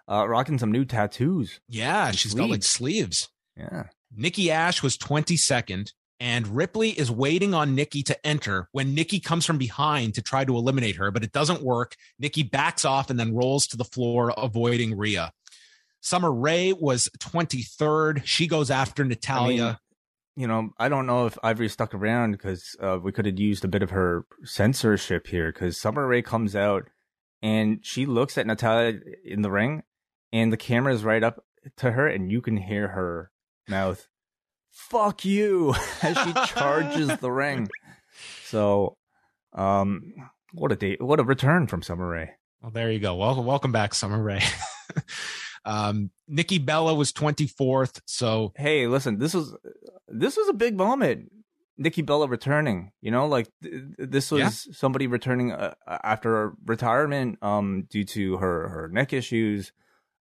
[0.07, 1.59] Uh, rocking some new tattoos.
[1.67, 2.67] Yeah, she's got like sleeves.
[2.67, 3.29] sleeves.
[3.57, 3.83] Yeah.
[4.15, 9.45] Nikki Ash was 22nd, and Ripley is waiting on Nikki to enter when Nikki comes
[9.45, 11.95] from behind to try to eliminate her, but it doesn't work.
[12.19, 15.31] Nikki backs off and then rolls to the floor, avoiding Rhea.
[16.01, 18.21] Summer Rae was 23rd.
[18.25, 19.63] She goes after Natalya.
[19.63, 19.77] I mean,
[20.37, 23.65] you know, I don't know if Ivory stuck around because uh, we could have used
[23.65, 25.51] a bit of her censorship here.
[25.51, 26.89] Because Summer Rae comes out
[27.41, 29.83] and she looks at Natalya in the ring,
[30.35, 31.43] and the camera is right up
[31.77, 33.31] to her, and you can hear her
[33.69, 34.07] mouth,
[34.69, 37.69] "Fuck you," as she charges the ring.
[38.43, 38.97] So,
[39.53, 40.13] um,
[40.53, 40.97] what a day!
[40.99, 42.31] What a return from Summer Rae.
[42.61, 43.15] Well, there you go.
[43.15, 44.41] Welcome, welcome back, Summer Rae.
[45.65, 48.01] um, Nikki Bella was 24th.
[48.05, 49.55] So hey, listen, this was
[50.07, 51.31] this was a big moment.
[51.77, 54.73] Nikki Bella returning, you know, like th- this was Yeah.
[54.73, 59.73] somebody returning uh, after retirement, um, due to her her neck issues,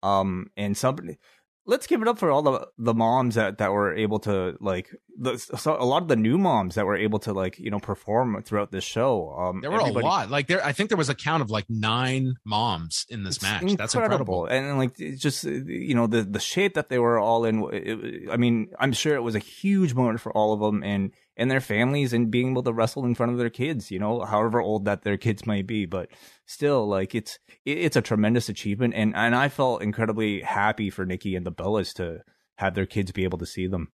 [0.03, 1.17] um, and somebody.
[1.65, 4.89] Let's give it up for all the the moms that that were able to like
[5.19, 7.79] the, so a lot of the new moms that were able to like you know
[7.79, 9.29] perform throughout this show.
[9.37, 10.29] Um, there were everybody- a lot.
[10.31, 13.43] Like there, I think there was a count of like nine moms in this It's
[13.43, 13.75] match.
[13.77, 14.45] That's incredible.
[14.47, 17.63] And like it's just uh, you know the the shape that they were all in.
[17.71, 21.11] It, I mean, I'm sure it was a huge moment for all of them and
[21.39, 23.89] and their families and being able to wrestle in front of their kids.
[23.89, 26.09] You know, however old that their kids might be, but
[26.45, 28.93] still, like it's it, it's a tremendous achievement.
[28.95, 32.19] And and I felt incredibly happy for Nikki and the Bellas to
[32.57, 33.91] have their kids be able to see them.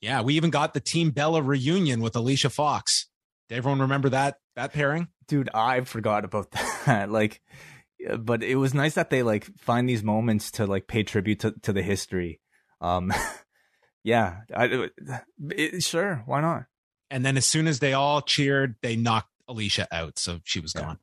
[0.00, 3.08] Yeah, we even got the Team Bella reunion with Alicia Fox.
[3.48, 5.08] Did everyone remember that that pairing?
[5.32, 6.50] dude i forgot about
[6.86, 7.40] that like
[8.18, 11.54] but it was nice that they like find these moments to like pay tribute to,
[11.62, 12.40] to the history
[12.80, 13.12] um
[14.04, 14.88] yeah I,
[15.50, 16.64] it, sure why not
[17.12, 20.72] And then as soon as they all cheered, they knocked Alicia out, so she was
[20.74, 20.82] Yeah.
[20.82, 20.98] gone.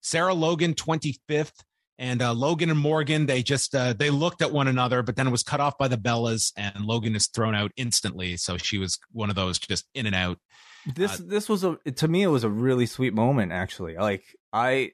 [0.00, 1.52] Sarah Logan 25th
[1.98, 5.26] and uh, Logan and Morgan they just uh, they looked at one another, but then
[5.26, 8.38] it was cut off by the Bellas and Logan is thrown out instantly.
[8.38, 10.38] So she was one of those just in and out.
[10.96, 14.24] this Uh, this was a to me it was a really sweet moment actually like
[14.50, 14.90] i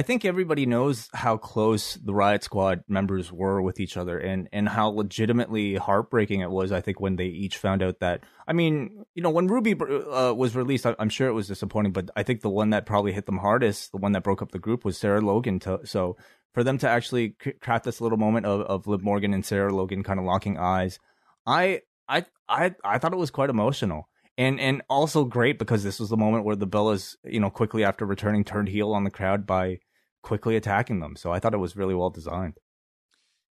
[0.00, 4.18] i I think everybody knows how close the Riot Squad members were with each other
[4.18, 8.24] and, and how legitimately heartbreaking it was, I think, when they each found out that.
[8.48, 12.08] I mean, you know, when Ruby uh, was released, I'm sure it was disappointing, but
[12.16, 14.58] I think the one that probably hit them hardest, the one that broke up the
[14.58, 15.58] group, was Sarah Logan.
[15.60, 16.16] To, so
[16.54, 20.02] for them to actually craft this little moment of, of Liv Morgan and Sarah Logan
[20.02, 20.98] kind of locking eyes,
[21.44, 24.08] I, I, I, I thought it was quite emotional
[24.38, 27.84] and and also great because this was the moment where the Bellas, you know, quickly
[27.84, 29.78] after returning, turned heel on the crowd by
[30.22, 31.16] quickly attacking them.
[31.16, 32.58] So I thought it was really well designed.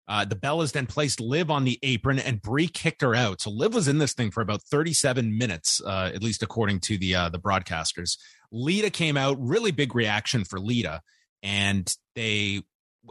[0.08, 3.42] Uh, the Bellas then placed Liv on the apron and Brie kicked her out.
[3.42, 6.98] So Liv was in this thing for about 37 minutes, uh, at least according to
[6.98, 8.18] the uh, the broadcasters.
[8.52, 11.02] Lita came out, really big reaction for Lita,
[11.44, 12.62] and they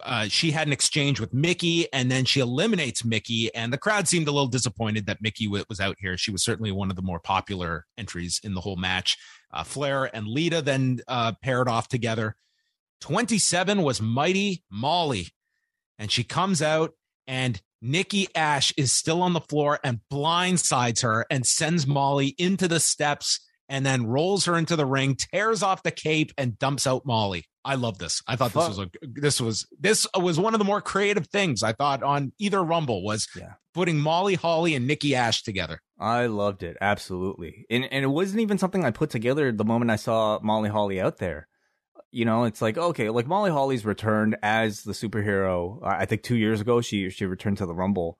[0.04, 4.08] uh, she had an exchange with Mickie, and then she eliminates Mickie, and the crowd
[4.08, 6.16] seemed a little disappointed that Mickie w- was out here.
[6.16, 9.16] She was certainly one of the more popular entries in the whole match.
[9.52, 12.36] Uh, Flair and Lita then uh, paired off together.
[13.00, 15.28] 27 was Mighty Molly,
[15.98, 16.92] and she comes out,
[17.26, 22.68] and Nikki Ash is still on the floor and blindsides her and sends Molly into
[22.68, 26.86] the steps and then rolls her into the ring, tears off the cape, and dumps
[26.86, 27.44] out Molly.
[27.64, 28.22] I love this.
[28.28, 31.64] I thought this was a this was this was one of the more creative things
[31.64, 33.54] I thought on either Rumble was yeah.
[33.74, 35.80] putting Molly Holly and Nikki Ash together.
[35.98, 39.90] I loved it absolutely, and and it wasn't even something I put together the moment
[39.90, 41.48] I saw Molly Holly out there.
[42.16, 45.84] You know, it's like okay, like Molly Holly's returned as the superhero.
[45.84, 48.18] I think two years ago she she returned to the Rumble,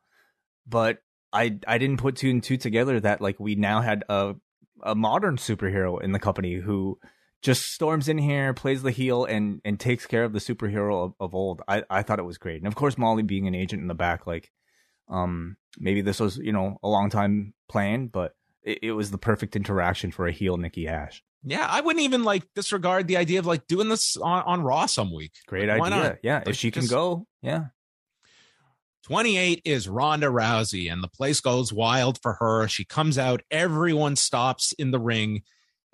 [0.66, 0.98] but
[1.32, 4.34] I I didn't put two and two together that like we now had a
[4.82, 6.98] a modern superhero in the company who
[7.40, 11.14] just storms in here, plays the heel, and and takes care of the superhero of,
[11.18, 11.62] of old.
[11.66, 13.94] I I thought it was great, and of course Molly being an agent in the
[13.94, 14.52] back, like
[15.08, 18.34] um maybe this was you know a long time plan, but
[18.66, 21.22] it, it was the perfect interaction for a heel Nikki Ash.
[21.42, 24.86] Yeah, I wouldn't even like disregard the idea of like doing this on, on Raw
[24.86, 25.32] some week.
[25.46, 26.02] Great like, idea.
[26.02, 26.16] Not?
[26.22, 27.66] Yeah, like, if she can go, yeah.
[29.04, 32.66] 28 is Ronda Rousey, and the place goes wild for her.
[32.66, 35.42] She comes out, everyone stops in the ring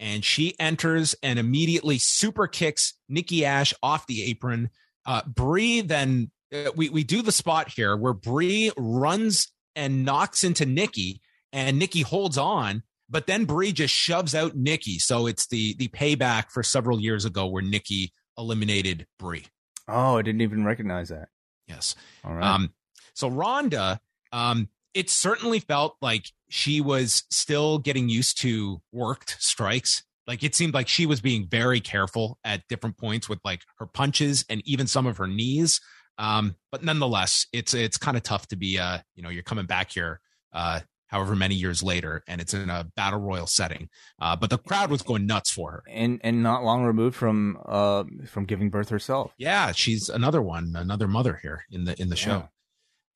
[0.02, 4.68] and she enters and immediately super kicks Nikki Ash off the apron.
[5.06, 10.42] Uh, Brie then uh, we we do the spot here where Brie runs and knocks
[10.42, 11.20] into Nikki,
[11.52, 14.98] and Nikki holds on, but then Brie just shoves out Nikki.
[14.98, 19.46] So it's the the payback for several years ago where Nikki eliminated Brie.
[19.88, 21.28] Oh, I didn't even recognize that.
[21.68, 21.94] Yes.
[22.24, 22.44] All right.
[22.44, 22.72] Um,
[23.14, 24.00] so Ronda,
[24.32, 30.04] um, it certainly felt like she was still getting used to worked strikes.
[30.26, 33.86] Like it seemed like she was being very careful at different points with like her
[33.86, 35.80] punches and even some of her knees.
[36.18, 39.66] Um, but nonetheless, it's it's kind of tough to be uh, you know, you're coming
[39.66, 40.20] back here
[40.54, 40.80] uh
[41.12, 43.88] however many years later and it's in a battle royal setting.
[44.20, 45.82] Uh, but the crowd was going nuts for her.
[45.88, 49.32] And and not long removed from uh from giving birth herself.
[49.36, 52.22] Yeah, she's another one, another mother here in the in the yeah.
[52.22, 52.48] show.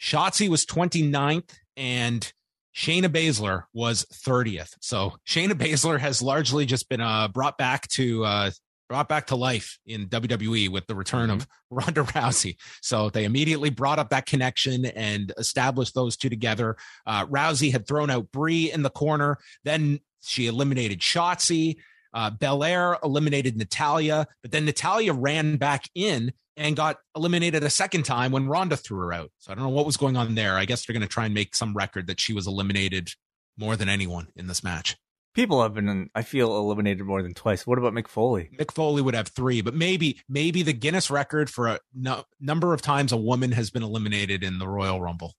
[0.00, 2.32] Shotzi was 29th and
[2.76, 4.74] Shayna Baszler was 30th.
[4.80, 8.50] So Shayna Baszler has largely just been uh, brought back to uh,
[8.88, 11.50] brought back to life in WWE with the return of mm-hmm.
[11.76, 12.56] Ronda Rousey.
[12.82, 16.76] So they immediately brought up that connection and established those two together.
[17.06, 19.38] Uh, Rousey had thrown out Brie in the corner.
[19.64, 21.76] Then she eliminated Shotzi.
[22.14, 28.04] Uh, Belair eliminated Natalya, but then Natalya ran back in and got eliminated a second
[28.04, 29.30] time when Ronda threw her out.
[29.38, 30.56] So I don't know what was going on there.
[30.56, 33.10] I guess they're going to try and make some record that she was eliminated
[33.58, 34.96] more than anyone in this match.
[35.36, 37.66] People have been, I feel, eliminated more than twice.
[37.66, 38.48] What about Mick Foley?
[38.58, 42.72] Mick Foley would have three, but maybe, maybe the Guinness record for a no, number
[42.72, 45.34] of times a woman has been eliminated in the Royal Rumble.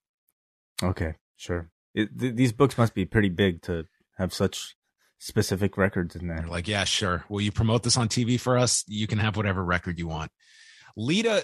[0.83, 1.71] Okay, sure.
[1.95, 3.85] It, th- these books must be pretty big to
[4.19, 4.75] have such
[5.17, 6.41] specific records in there.
[6.41, 7.25] They're like, yeah, sure.
[7.27, 8.83] Will you promote this on TV for us?
[8.87, 10.31] You can have whatever record you want.
[10.95, 11.43] Lita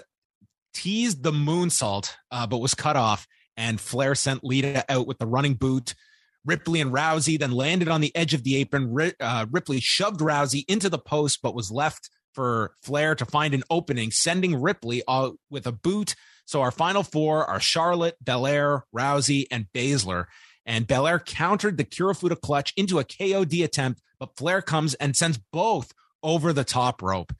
[0.74, 5.26] teased the moonsault, uh, but was cut off, and Flair sent Lita out with the
[5.26, 5.96] running boot.
[6.44, 9.12] Ripley and Rousey then landed on the edge of the apron.
[9.20, 13.62] Uh, Ripley shoved Rousey into the post, but was left for Flair to find an
[13.70, 16.14] opening, sending Ripley out with a boot.
[16.44, 20.26] So our final four are Charlotte, Belair, Rousey, and Baszler.
[20.66, 25.38] And Belair countered the Kirifuda clutch into a KOD attempt, but Flair comes and sends
[25.52, 27.32] both over the top rope.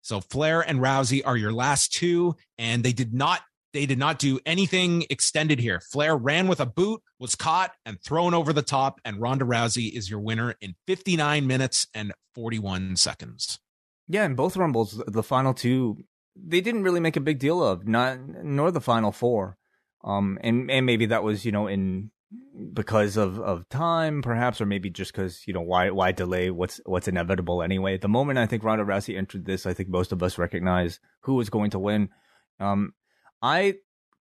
[0.00, 4.18] So Flair and Rousey are your last two, and they did not they did not
[4.18, 5.80] do anything extended here.
[5.80, 9.92] Flair ran with a boot, was caught and thrown over the top, and Ronda Rousey
[9.92, 13.58] is your winner in 59 minutes and 41 seconds.
[14.08, 16.04] Yeah, in both rumbles, the final two
[16.40, 19.56] they didn't really make a big deal of, not nor the final four.
[20.04, 22.10] Um, and and maybe that was you know in
[22.72, 26.80] because of, of time, perhaps, or maybe just because you know why why delay what's
[26.86, 27.98] what's inevitable anyway.
[27.98, 31.34] The moment I think Ronda Rousey entered this, I think most of us recognize who
[31.34, 32.10] was going to win.
[32.60, 32.94] Um,
[33.42, 33.74] I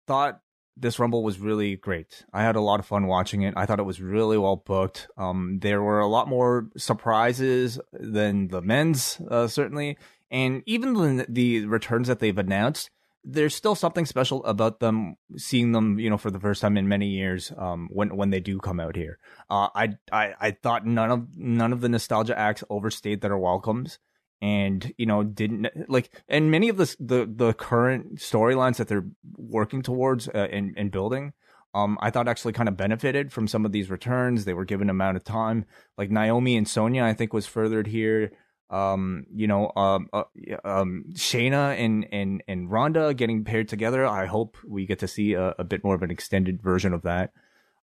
[0.06, 0.40] thought
[0.76, 2.24] this Rumble was really great.
[2.32, 3.54] I had a lot of fun watching it.
[3.56, 5.08] I thought it was really well booked.
[5.16, 9.96] Um, there were a lot more surprises than the men's, uh, certainly,
[10.30, 12.90] and even the, the returns that they've announced
[13.24, 16.86] there's still something special about them seeing them, you know, for the first time in
[16.86, 17.52] many years.
[17.56, 21.36] Um, when when they do come out here, uh, I I I thought none of
[21.36, 23.98] none of the nostalgia acts overstayed their welcomes,
[24.42, 29.06] and you know didn't like and many of the the the current storylines that they're
[29.36, 31.32] working towards uh, and and building.
[31.74, 34.44] Um, I thought actually kind of benefited from some of these returns.
[34.44, 35.64] They were given amount of time.
[35.98, 38.30] Like Naomi and Sonya, I think was furthered here
[38.70, 40.24] um, you know, um, uh,
[40.64, 44.06] um, Shayna and and and Ronda getting paired together.
[44.06, 47.02] I hope we get to see a, a, bit more of an extended version of
[47.02, 47.32] that.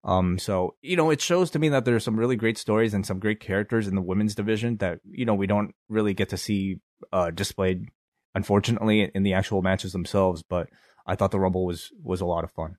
[0.04, 3.06] Um, so you know, it shows to me that there's some really great stories and
[3.06, 6.38] some great characters in the women's division that you know we don't really get to
[6.38, 6.80] see
[7.14, 7.86] uh, displayed,
[8.34, 10.44] unfortunately, in the actual matches themselves.
[10.44, 10.70] But
[11.06, 12.78] I thought the Rumble was was a lot of fun.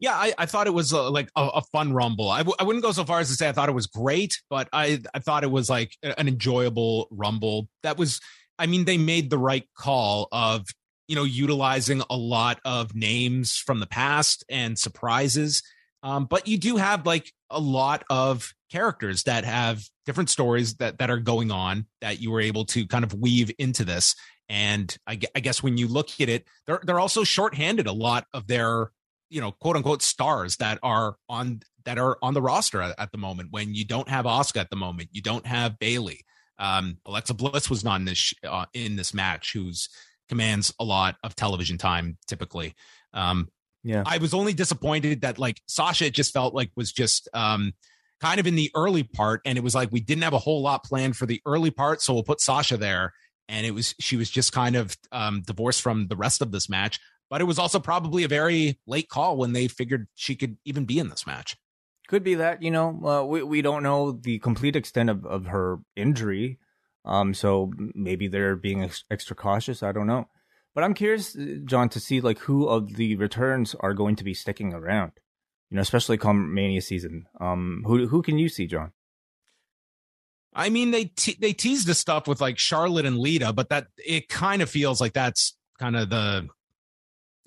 [0.00, 2.30] Yeah, I, I thought it was uh, like a, a, fun rumble.
[2.30, 4.40] I w- I wouldn't go so far as to say I thought it was great,
[4.48, 7.68] but I I thought it was like an enjoyable rumble.
[7.82, 8.20] That was,
[8.58, 10.66] I mean, they made the right call of
[11.08, 15.62] you know utilizing a lot of names from the past and surprises.
[16.02, 20.98] Um, but you do have like a lot of characters that have different stories that
[20.98, 24.14] that are going on that you were able to kind of weave into this.
[24.48, 28.26] And I, I guess when you look at it, they're they're also shorthanded a lot
[28.34, 28.90] of their
[29.30, 33.12] you know quote unquote stars that are on that are on the roster at, at
[33.12, 36.20] the moment when you don't have Asuka at the moment you don't have Bayley.
[36.58, 39.88] um, Alexa Bliss was not in this uh, in this match who's
[40.28, 42.74] commands a lot of television time typically
[43.14, 43.48] um,
[43.82, 47.72] yeah I was only disappointed that like Sasha it just felt like was just um,
[48.20, 50.62] kind of in the early part and it was like we didn't have a whole
[50.62, 53.12] lot planned for the early part so we'll put Sasha there
[53.48, 56.68] and it was she was just kind of um, divorced from the rest of this
[56.68, 57.00] match
[57.32, 60.84] but it was also probably a very late call when they figured she could even
[60.84, 61.56] be in this match.
[62.06, 65.46] Could be that, you know, uh, we, we don't know the complete extent of, of
[65.46, 66.58] her injury.
[67.06, 69.82] Um, so maybe they're being ex- extra cautious.
[69.82, 70.28] I don't know.
[70.74, 74.24] But I'm curious, uh, John, to see like who of the returns are going to
[74.24, 75.12] be sticking around.
[75.70, 77.26] You know, especially come Mania season.
[77.40, 78.92] Um, who who can you see, John?
[80.54, 83.86] I mean, they te- they teased the stuff with like Charlotte and Lita, but that
[83.96, 86.48] it kind of feels like that's kind of the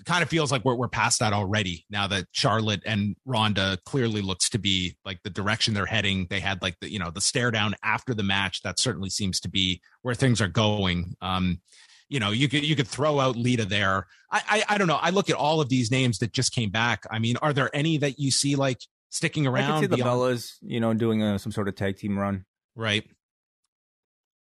[0.06, 4.22] kind of feels like we're, we're past that already now that Charlotte and Ronda clearly
[4.22, 6.28] looks to be like the direction they're heading.
[6.30, 8.62] They had like the, you know, the stare down after the match.
[8.64, 11.16] That certainly seems to be where things are going.
[11.22, 11.62] Um,
[12.10, 14.08] you know, you could you could throw out Lita there.
[14.32, 15.00] I, I I don't know.
[15.02, 17.06] I look at all of these names that just came back.
[17.10, 18.80] I mean, are there any that you see like
[19.10, 19.64] sticking around?
[19.64, 20.20] I can see the beyond?
[20.20, 22.46] Bellas, you know, doing a, some sort of tag team run.
[22.76, 23.06] Right.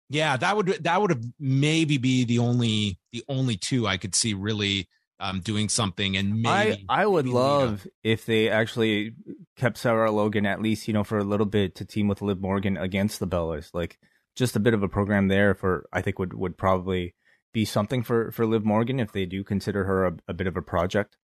[0.10, 4.16] Yeah, that would that would have maybe be the only the only two I could
[4.16, 4.88] see really
[5.20, 9.14] um, doing something and maybe I, I would maybe love if they actually
[9.56, 12.42] kept Sarah Logan at least you know for a little bit to team with Liv
[12.42, 13.98] Morgan against the Bellas like
[14.36, 17.16] just a bit of a program there for I think would would probably
[17.54, 20.58] be something for for Liv Morgan if they do consider her a, a bit of
[20.58, 21.18] a project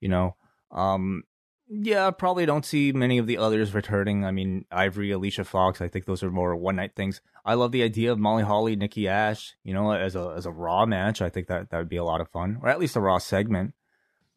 [0.00, 0.36] you know
[0.70, 1.22] um
[1.70, 4.24] yeah, probably don't see many of the others returning.
[4.24, 7.20] I mean, Ivory, Alicia Fox, I think those are more one night things.
[7.44, 10.50] I love the idea of Molly Holly, Nikki Ash, you know, as a as a
[10.50, 11.20] Raw match.
[11.20, 13.18] I think that that would be a lot of fun, or at least a Raw
[13.18, 13.74] segment.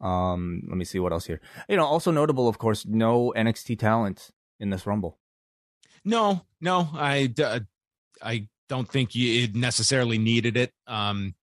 [0.00, 1.40] Um, let me see what else here.
[1.68, 4.30] You know, also notable, of course, no NXT talent
[4.60, 5.18] in this Rumble.
[6.04, 7.32] No, no, I
[8.22, 10.72] I don't think you necessarily needed it.
[10.86, 11.34] Um,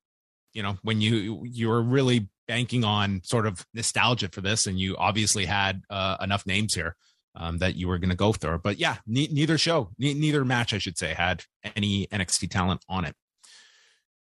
[0.52, 4.98] you know, when you you're really banking on sort of nostalgia for this, and you
[4.98, 6.96] obviously had uh, enough names here
[7.36, 8.58] um, that you were going to go through.
[8.64, 11.44] But yeah, ne- neither show, ne- neither match, I should say, had
[11.76, 13.14] any NXT talent on it.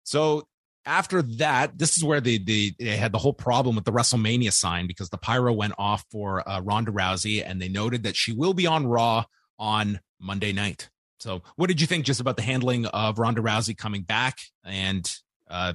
[0.05, 0.47] So
[0.87, 4.53] after that, this is where they, they, they had the whole problem with the WrestleMania
[4.53, 8.33] sign because the pyro went off for uh, Ronda Rousey, and they noted that she
[8.33, 9.25] will be on Raw
[9.59, 10.91] on Monday night.
[11.25, 15.11] So, what did you think just about the handling of Ronda Rousey coming back and
[15.49, 15.73] uh,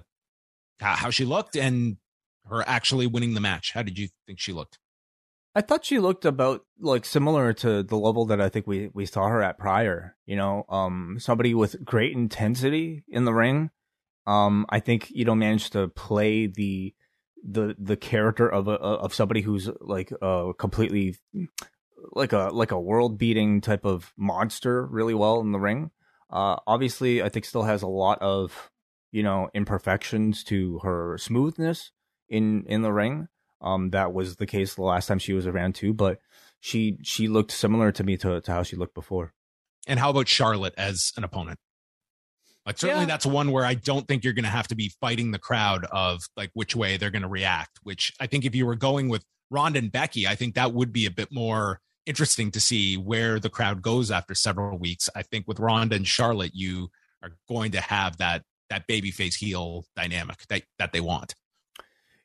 [0.80, 1.98] how she looked and
[2.50, 3.72] her actually winning the match.
[3.74, 4.78] How did you think she looked?
[5.56, 9.08] I thought she looked about like similar to the level that I think we we
[9.08, 10.16] saw her at prior.
[10.28, 13.72] You know, um, somebody with great intensity in the ring.
[14.28, 16.94] Um, I think you know managed to play the
[17.44, 21.16] the the character of a of somebody who's like uh completely
[22.14, 25.92] like a like a world beating type of monster really well in the ring.
[26.30, 28.72] Uh, obviously, I think still has a lot of
[29.12, 31.92] you know imperfections to her smoothness
[32.28, 33.28] in in the ring.
[33.62, 35.94] Um, that was the case the last time she was around too.
[35.94, 36.20] But
[36.60, 39.34] she she looked similar to me to, to how she looked before.
[39.88, 41.60] And how about Charlotte as an opponent?
[42.66, 43.08] Like certainly yeah.
[43.08, 45.86] that's one where I don't think you're going to have to be fighting the crowd
[45.86, 47.80] of like which way they're going to react.
[47.84, 50.94] Which I think if you were going with Ronda and Becky, I think that would
[50.94, 55.10] be a bit more interesting to see where the crowd goes after several weeks.
[55.16, 56.90] I think with Ronda and Charlotte, you
[57.22, 61.36] are going to have that that babyface heel dynamic that that they want.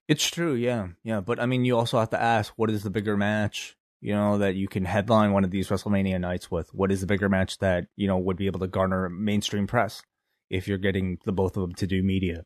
[0.08, 1.20] It's true, yeah, yeah.
[1.20, 3.76] But I mean, you also have to ask, what is the bigger match?
[4.00, 6.72] You know that you can headline one of these WrestleMania nights with.
[6.74, 10.02] What is the bigger match that you know would be able to garner mainstream press
[10.50, 12.44] if you're getting the both of them to do media?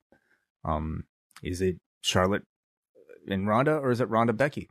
[0.65, 1.05] Um,
[1.43, 2.43] is it Charlotte
[3.29, 4.69] and Ronda, or is it Ronda Becky?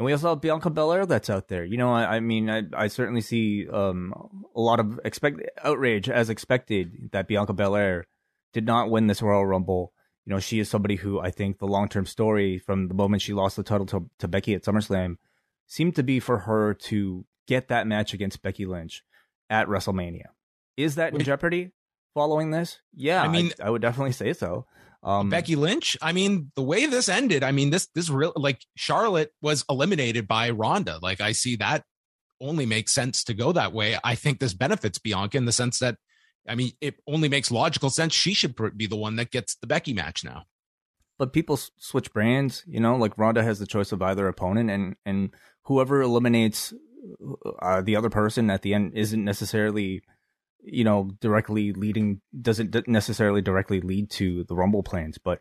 [0.00, 1.62] And we also have Bianca Belair that's out there.
[1.62, 4.14] You know, I, I mean, I, I certainly see um,
[4.56, 8.06] a lot of expect outrage as expected that Bianca Belair
[8.54, 9.92] did not win this Royal Rumble
[10.30, 13.22] you know, she is somebody who I think the long term story from the moment
[13.22, 15.16] she lost the title to, to Becky at SummerSlam
[15.66, 19.02] seemed to be for her to get that match against Becky Lynch
[19.48, 20.26] at WrestleMania.
[20.76, 21.72] Is that in jeopardy
[22.14, 22.80] following this?
[22.94, 24.66] Yeah, I mean, I, I would definitely say so.
[25.02, 25.96] Um, Becky Lynch.
[26.02, 30.28] I mean, the way this ended, I mean, this this real like Charlotte was eliminated
[30.28, 30.98] by Ronda.
[31.00, 31.84] Like I see that
[32.40, 33.98] only makes sense to go that way.
[34.02, 35.96] I think this benefits Bianca in the sense that
[36.48, 38.14] I mean, it only makes logical sense.
[38.14, 40.44] She should be the one that gets the Becky match now.
[41.18, 44.96] But people switch brands, you know, like Ronda has the choice of either opponent, and
[45.04, 45.34] and
[45.64, 46.72] whoever eliminates
[47.60, 50.02] uh, the other person at the end isn't necessarily,
[50.62, 55.18] you know, directly leading doesn't necessarily directly lead to the Rumble plans.
[55.18, 55.40] But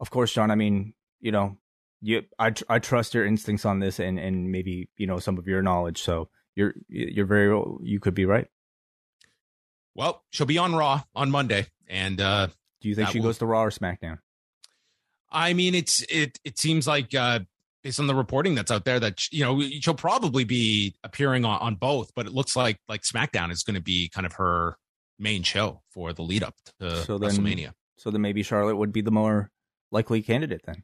[0.00, 1.56] of course, John, I mean, you know,
[2.00, 5.46] you I I trust your instincts on this, and and maybe you know some of
[5.46, 6.02] your knowledge.
[6.02, 7.48] So you're you're very
[7.82, 8.46] you could be right.
[9.94, 12.48] Well, she'll be on Raw on Monday, and uh,
[12.80, 13.28] do you think she will...
[13.28, 14.18] goes to Raw or SmackDown?
[15.30, 17.40] I mean, it's it it seems like uh,
[17.86, 21.60] based on the reporting that's out there that you know she'll probably be appearing on,
[21.60, 24.76] on both, but it looks like like SmackDown is going to be kind of her
[25.20, 27.70] main show for the lead up to so then, WrestleMania.
[27.96, 29.50] So then maybe Charlotte would be the more
[29.92, 30.82] likely candidate then.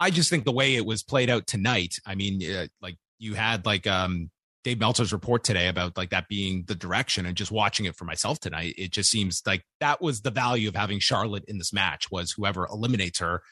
[0.00, 1.96] I just think the way it was played out tonight.
[2.06, 4.30] I mean, uh, like you had like um
[4.64, 8.06] Dave Meltzer's report today about like that being the direction and just watching it for
[8.06, 11.74] myself tonight, it just seems like that was the value of having Charlotte in this
[11.74, 13.42] match was whoever eliminates her,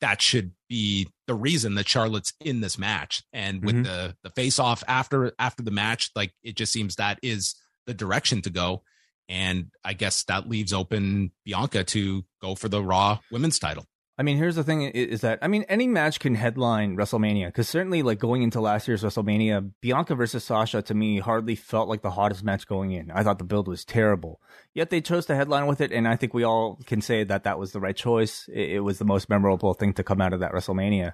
[0.00, 3.22] that should be the reason that Charlotte's in this match.
[3.32, 3.84] And with mm-hmm.
[3.84, 7.54] the the face off after after the match, like it just seems that is
[7.86, 8.82] the direction to go.
[9.28, 13.86] And I guess that leaves open Bianca to go for the Raw women's title.
[14.18, 17.68] I mean, here's the thing: is that I mean, any match can headline WrestleMania because
[17.68, 22.00] certainly, like going into last year's WrestleMania, Bianca versus Sasha to me hardly felt like
[22.00, 23.10] the hottest match going in.
[23.10, 24.40] I thought the build was terrible,
[24.72, 27.44] yet they chose to headline with it, and I think we all can say that
[27.44, 28.48] that was the right choice.
[28.50, 31.12] It, it was the most memorable thing to come out of that WrestleMania.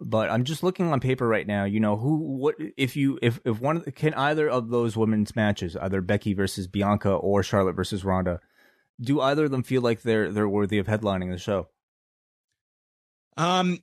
[0.00, 1.64] But I'm just looking on paper right now.
[1.64, 5.76] You know, who, what, if you, if if one can either of those women's matches,
[5.76, 8.40] either Becky versus Bianca or Charlotte versus Ronda,
[8.98, 11.68] do either of them feel like they're they're worthy of headlining the show?
[13.38, 13.78] Um,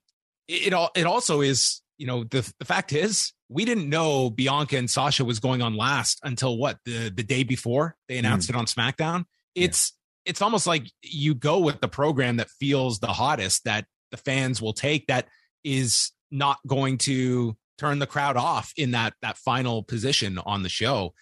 [0.48, 4.30] it, it all it also is you know the the fact is we didn't know
[4.30, 8.48] Bianca and Sasha was going on last until what the the day before they announced
[8.48, 8.52] mm.
[8.52, 9.26] it on SmackDown.
[9.56, 9.94] It's
[10.26, 10.32] yeah.
[10.32, 14.62] it's almost like you go with the program that feels the hottest that the fans
[14.62, 15.28] will take that
[15.64, 20.70] is not going to turn the crowd off in that that final position on the
[20.70, 21.14] show.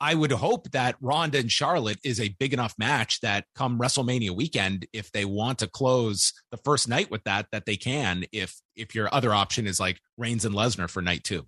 [0.00, 4.30] I would hope that Ronda and Charlotte is a big enough match that come WrestleMania
[4.30, 8.24] weekend, if they want to close the first night with that, that they can.
[8.32, 11.46] If if your other option is like Reigns and Lesnar for night two.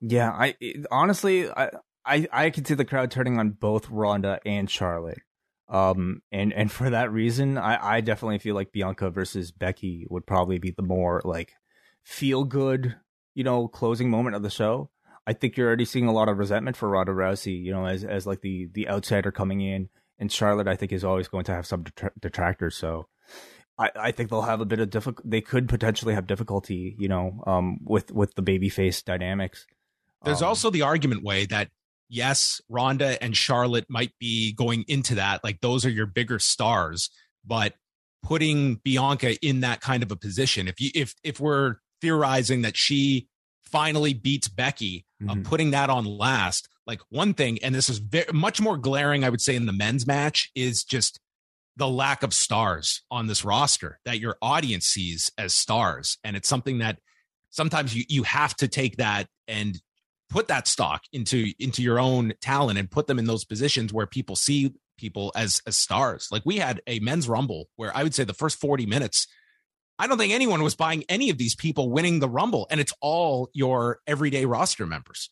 [0.00, 0.54] Yeah, I
[0.90, 1.70] honestly, I
[2.04, 5.20] I, I see the crowd turning on both Ronda and Charlotte.
[5.68, 10.26] Um, and and for that reason, I I definitely feel like Bianca versus Becky would
[10.26, 11.52] probably be the more like
[12.02, 12.96] feel good,
[13.34, 14.90] you know, closing moment of the show.
[15.26, 18.04] I think you're already seeing a lot of resentment for Ronda Rousey, you know, as
[18.04, 19.88] as like the the outsider coming in.
[20.18, 21.84] And Charlotte, I think, is always going to have some
[22.20, 22.76] detractors.
[22.76, 23.08] So
[23.78, 25.28] I, I think they'll have a bit of difficult.
[25.28, 29.66] They could potentially have difficulty, you know, um, with with the babyface dynamics.
[30.24, 31.70] There's um, also the argument way that
[32.08, 35.42] yes, Ronda and Charlotte might be going into that.
[35.42, 37.10] Like those are your bigger stars,
[37.44, 37.74] but
[38.22, 42.76] putting Bianca in that kind of a position, if you if if we're theorizing that
[42.76, 43.28] she
[43.64, 45.40] finally beats Becky, mm-hmm.
[45.40, 46.68] uh, putting that on last.
[46.86, 49.72] Like one thing, and this is very, much more glaring, I would say, in the
[49.72, 51.20] men's match, is just
[51.76, 56.18] the lack of stars on this roster that your audience sees as stars.
[56.22, 56.98] And it's something that
[57.50, 59.80] sometimes you, you have to take that and
[60.30, 64.06] put that stock into into your own talent and put them in those positions where
[64.06, 66.28] people see people as as stars.
[66.30, 69.26] Like we had a men's rumble where I would say the first 40 minutes
[69.98, 72.92] I don't think anyone was buying any of these people winning the Rumble, and it's
[73.00, 75.30] all your everyday roster members.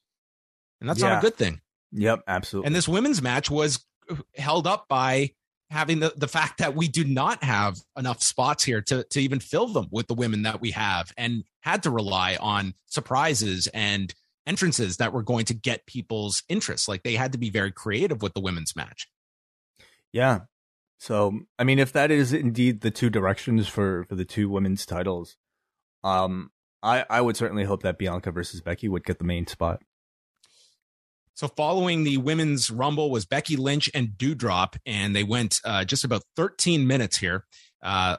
[0.81, 1.11] and that's yeah.
[1.11, 1.61] not a good thing.
[1.93, 2.67] Yep, absolutely.
[2.67, 5.31] And this women's match was uh, held up by
[5.71, 9.41] having the, the fact that we do not have enough spots here to, to even
[9.41, 14.15] fill them with the women that we have and had to rely on surprises and
[14.47, 16.89] entrances that were going to get people's interest.
[16.89, 19.09] Like they had to be very creative with the women's match.
[20.13, 20.41] Yeah.
[21.03, 24.87] So, I mean, if that is indeed the two directions for, for the two women's
[24.87, 25.37] titles,
[26.05, 29.83] um, I, I would certainly hope that Bianca versus Becky would get the main spot.
[31.35, 36.05] So following the women's rumble was Becky Lynch and Doudrop, and they went uh, just
[36.05, 37.47] about 13 minutes here.
[37.83, 38.19] Uh,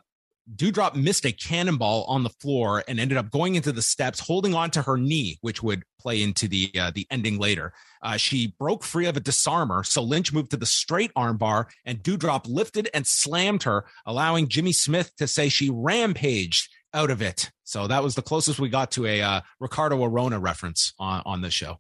[0.53, 4.53] Doudrop missed a cannonball on the floor and ended up going into the steps, holding
[4.53, 7.73] on to her knee, which would play into the uh, the ending later.
[8.01, 12.03] Uh, she broke free of a disarmer, so Lynch moved to the straight armbar, and
[12.03, 17.49] Doudrop lifted and slammed her, allowing Jimmy Smith to say she rampaged out of it.
[17.63, 21.41] So that was the closest we got to a uh, Ricardo Arona reference on on
[21.41, 21.79] this show.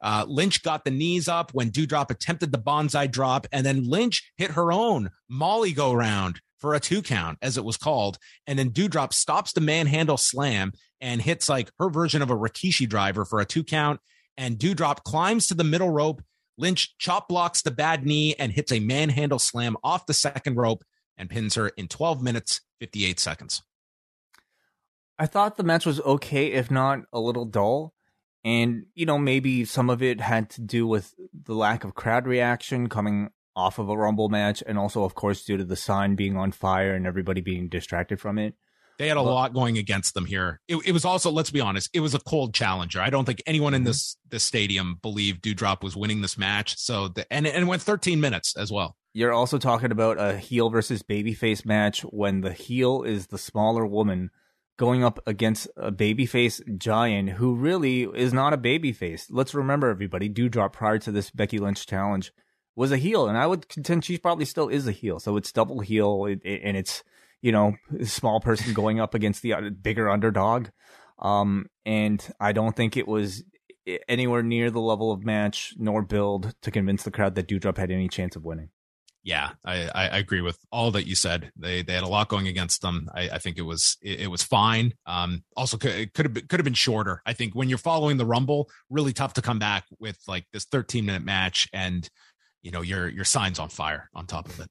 [0.00, 4.32] Uh, Lynch got the knees up when Doudrop attempted the banzai drop, and then Lynch
[4.36, 8.18] hit her own Molly go round for a two count, as it was called.
[8.46, 12.88] And then Doudrop stops the manhandle slam and hits like her version of a Rikishi
[12.88, 14.00] driver for a two count.
[14.38, 16.22] And Doudrop climbs to the middle rope.
[16.56, 20.84] Lynch chop blocks the bad knee and hits a manhandle slam off the second rope
[21.18, 23.62] and pins her in 12 minutes, 58 seconds.
[25.18, 27.92] I thought the match was okay, if not a little dull.
[28.44, 32.26] And, you know, maybe some of it had to do with the lack of crowd
[32.26, 36.14] reaction coming off of a Rumble match, and also, of course, due to the sign
[36.14, 38.54] being on fire and everybody being distracted from it.
[38.98, 40.60] They had a lot going against them here.
[40.68, 43.00] It, it, was also, let's be honest, it was a cold challenger.
[43.00, 43.88] I don't think anyone in mm-hmm.
[43.88, 46.78] this this stadium believed Doudrop was winning this match.
[46.78, 48.96] So, the, and and it went 13 minutes as well.
[49.14, 53.84] You're also talking about a heel versus babyface match when the heel is the smaller
[53.84, 54.30] woman
[54.78, 59.26] going up against a babyface giant who really is not a babyface.
[59.30, 62.32] Let's remember, everybody, Doudrop prior to this Becky Lynch challenge
[62.74, 65.20] was a heel, and I would contend she probably still is a heel.
[65.20, 67.02] So it's double heel, and it's
[67.40, 70.68] you know small person going up against the bigger underdog.
[71.18, 73.44] Um, and I don't think it was
[74.08, 77.90] anywhere near the level of match nor build to convince the crowd that Doudrop had
[77.90, 78.70] any chance of winning
[79.24, 81.52] yeah, I, I agree with all that you said.
[81.56, 83.08] They they had a lot going against them.
[83.14, 84.94] I, I think it was it, it, was fine.
[85.06, 87.22] Um, also could it could have been, could have been shorter.
[87.24, 90.64] I think when you're following the Rumble, really tough to come back with like this
[90.64, 92.08] 13 minute match, and
[92.62, 94.68] you know your your signs on fire on top of it.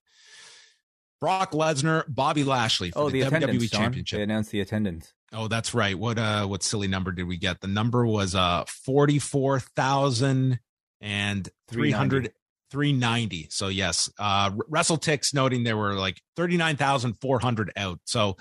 [1.22, 4.18] Brock Lesnar, Bobby Lashley for oh, the, the WWE Championship.
[4.18, 5.14] They announced the attendance.
[5.32, 5.98] Oh, that's right.
[5.98, 7.62] What uh what silly number did we get?
[7.62, 10.60] The number was uh forty four thousand
[11.00, 12.34] and three hundred
[12.72, 13.48] 390.
[13.52, 18.00] So yes, uh WrestleTix noting there were like 39,400 out.
[18.06, 18.38] So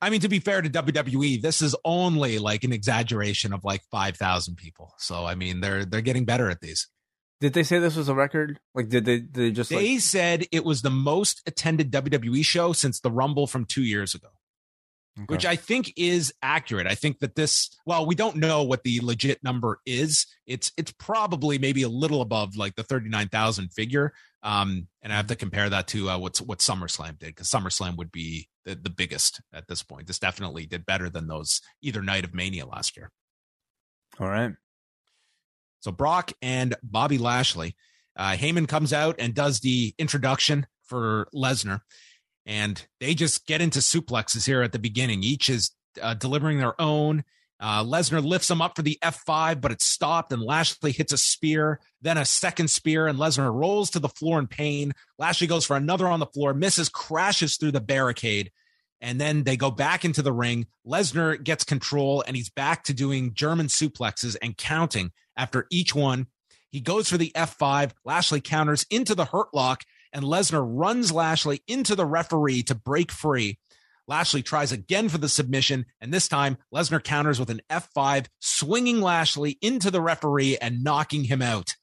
[0.00, 3.82] I mean to be fair to WWE, this is only like an exaggeration of like
[3.90, 4.94] 5,000 people.
[4.98, 6.88] So I mean they're they're getting better at these.
[7.40, 8.58] Did they say this was a record?
[8.74, 12.44] Like did they did they just They like- said it was the most attended WWE
[12.44, 14.28] show since the Rumble from 2 years ago.
[15.18, 15.32] Okay.
[15.32, 16.86] Which I think is accurate.
[16.86, 20.26] I think that this, well, we don't know what the legit number is.
[20.46, 24.12] It's it's probably maybe a little above like the thirty nine thousand figure.
[24.42, 27.96] Um, and I have to compare that to uh, what's what SummerSlam did because SummerSlam
[27.96, 30.06] would be the, the biggest at this point.
[30.06, 33.10] This definitely did better than those either night of Mania last year.
[34.20, 34.52] All right.
[35.80, 37.76] So Brock and Bobby Lashley,
[38.16, 41.80] uh, Heyman comes out and does the introduction for Lesnar
[42.46, 45.22] and they just get into suplexes here at the beginning.
[45.22, 47.24] Each is uh, delivering their own.
[47.58, 51.18] Uh, Lesnar lifts him up for the F5, but it's stopped, and Lashley hits a
[51.18, 54.92] spear, then a second spear, and Lesnar rolls to the floor in pain.
[55.18, 58.52] Lashley goes for another on the floor, misses, crashes through the barricade,
[59.00, 60.66] and then they go back into the ring.
[60.86, 66.26] Lesnar gets control, and he's back to doing German suplexes and counting after each one.
[66.70, 67.92] He goes for the F5.
[68.04, 73.12] Lashley counters into the hurt lock, and Lesnar runs Lashley into the referee to break
[73.12, 73.58] free.
[74.08, 79.00] Lashley tries again for the submission, and this time Lesnar counters with an F5, swinging
[79.00, 81.74] Lashley into the referee and knocking him out.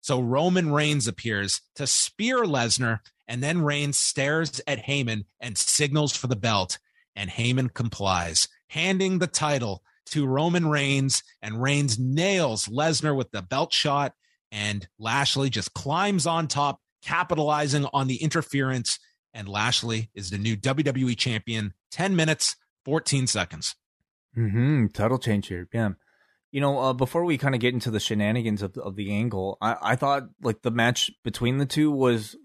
[0.00, 6.16] So Roman Reigns appears to spear Lesnar, and then Reigns stares at Heyman and signals
[6.16, 6.78] for the belt,
[7.14, 13.42] and Heyman complies, handing the title to Roman Reigns, and Reigns nails Lesnar with the
[13.42, 14.14] belt shot,
[14.50, 18.98] and Lashley just climbs on top, capitalizing on the interference.
[19.34, 21.74] And Lashley is the new WWE champion.
[21.90, 23.74] 10 minutes, 14 seconds.
[24.36, 24.86] Mm-hmm.
[24.88, 25.68] Title change here.
[25.72, 25.90] Yeah.
[26.50, 29.58] You know, uh, before we kind of get into the shenanigans of of the angle,
[29.60, 32.36] I, I thought like the match between the two was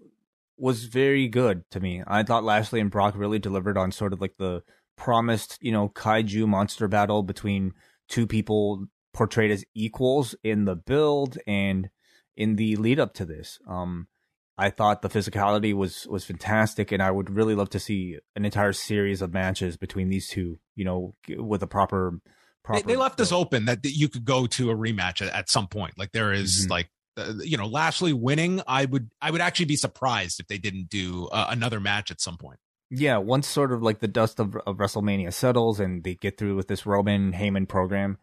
[0.56, 2.02] was very good to me.
[2.06, 4.62] I thought Lashley and Brock really delivered on sort of like the
[4.96, 7.72] promised, you know, kaiju monster battle between
[8.08, 11.88] two people portrayed as equals in the build and
[12.36, 13.58] in the lead up to this.
[13.68, 14.08] Um,
[14.56, 18.44] I thought the physicality was was fantastic, and I would really love to see an
[18.44, 20.58] entire series of matches between these two.
[20.76, 22.20] You know, with a proper.
[22.64, 25.32] Proper they, they left this open that that, you could go to a rematch at,
[25.32, 25.94] at some point.
[25.96, 26.70] Like there is, mm-hmm.
[26.72, 28.62] like uh, you know Lashley winning.
[28.66, 32.20] I would I would actually be surprised if they didn't do uh, another match at
[32.20, 32.58] some point.
[32.90, 36.56] Yeah, once sort of like the dust of, of WrestleMania settles and they get through
[36.56, 38.18] with this Roman Heyman program,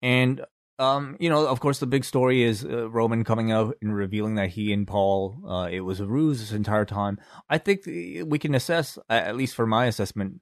[0.00, 0.44] and
[0.78, 4.34] um, you know, of course, the big story is uh, Roman coming out and revealing
[4.36, 7.18] that he and Paul, uh, it was a ruse this entire time.
[7.48, 10.40] I think we can assess, at least for my assessment,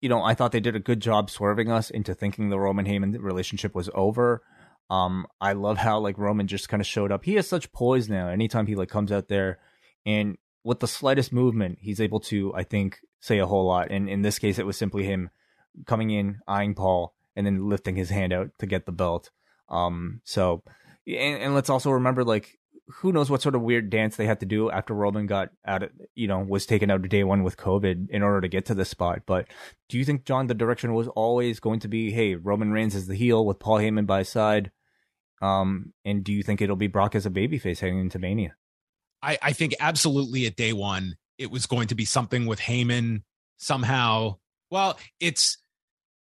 [0.00, 2.86] you know, I thought they did a good job swerving us into thinking the Roman
[2.86, 4.42] Heyman relationship was over.
[4.90, 7.24] Um, I love how like Roman just kind of showed up.
[7.24, 8.28] He has such poise now.
[8.28, 9.58] Anytime he like comes out there,
[10.06, 13.90] and with the slightest movement, he's able to, I think, say a whole lot.
[13.90, 15.30] And in this case, it was simply him
[15.86, 19.30] coming in, eyeing Paul, and then lifting his hand out to get the belt.
[19.68, 20.62] Um, so,
[21.06, 22.57] and, and let's also remember, like,
[22.88, 25.82] who knows what sort of weird dance they had to do after Roman got out
[25.82, 28.66] of, you know, was taken out of day one with COVID in order to get
[28.66, 29.22] to this spot.
[29.26, 29.46] But
[29.88, 33.06] do you think, John, the direction was always going to be, hey, Roman Reigns is
[33.06, 34.70] the heel with Paul Heyman by his side?
[35.42, 38.56] Um, and do you think it'll be Brock as a babyface heading into Mania?
[39.22, 43.22] I, I think absolutely at day one, it was going to be something with Heyman
[43.58, 44.36] somehow.
[44.70, 45.58] Well, it's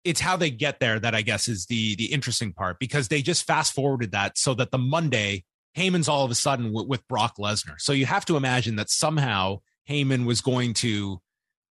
[0.05, 3.23] it's how they get there that I guess is the the interesting part because they
[3.23, 5.45] just fast forwarded that so that the Monday
[5.77, 7.81] Heyman's all of a sudden w- with Brock Lesnar.
[7.81, 11.21] So you have to imagine that somehow Heyman was going to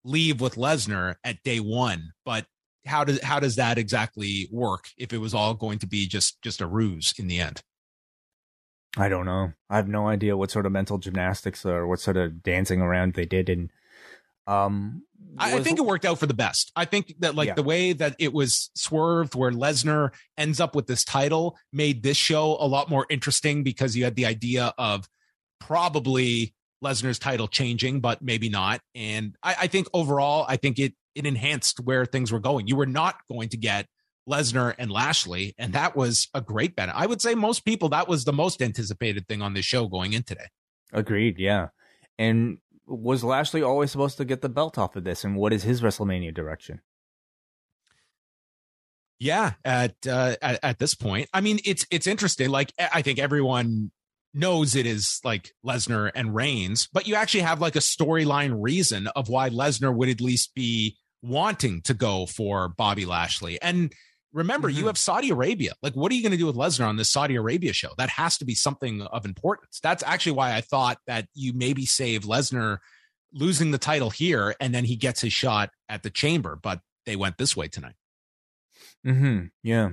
[0.04, 2.46] leave with Lesnar at day one, but
[2.86, 6.40] how does how does that exactly work if it was all going to be just
[6.42, 7.62] just a ruse in the end?
[8.96, 9.52] I don't know.
[9.68, 13.14] I have no idea what sort of mental gymnastics or what sort of dancing around
[13.14, 13.70] they did and
[14.48, 15.02] um
[15.38, 16.72] was, I think it worked out for the best.
[16.74, 17.54] I think that like yeah.
[17.54, 22.16] the way that it was swerved where Lesnar ends up with this title made this
[22.16, 25.08] show a lot more interesting because you had the idea of
[25.60, 28.80] probably Lesnar's title changing, but maybe not.
[28.94, 32.68] And I, I think overall, I think it it enhanced where things were going.
[32.68, 33.86] You were not going to get
[34.28, 36.90] Lesnar and Lashley, and that was a great bet.
[36.94, 40.12] I would say most people that was the most anticipated thing on this show going
[40.12, 40.46] in today.
[40.92, 41.68] Agreed, yeah.
[42.18, 42.58] And
[42.88, 45.24] was Lashley always supposed to get the belt off of this?
[45.24, 46.80] And what is his WrestleMania direction?
[49.20, 52.50] Yeah, at uh, at, at this point, I mean, it's it's interesting.
[52.50, 53.90] Like, I think everyone
[54.32, 59.08] knows it is like Lesnar and Reigns, but you actually have like a storyline reason
[59.08, 63.60] of why Lesnar would at least be wanting to go for Bobby Lashley.
[63.60, 63.92] And
[64.32, 64.78] remember, mm-hmm.
[64.78, 65.72] you have Saudi Arabia.
[65.82, 67.90] Like, what are you going to do with Lesnar on this Saudi Arabia show?
[67.98, 69.80] That has to be something of importance.
[69.82, 72.78] That's actually why I thought that you maybe save Lesnar
[73.32, 77.16] losing the title here and then he gets his shot at the chamber, but they
[77.16, 77.96] went this way tonight.
[79.06, 79.46] Mm-hmm.
[79.62, 79.90] Yeah.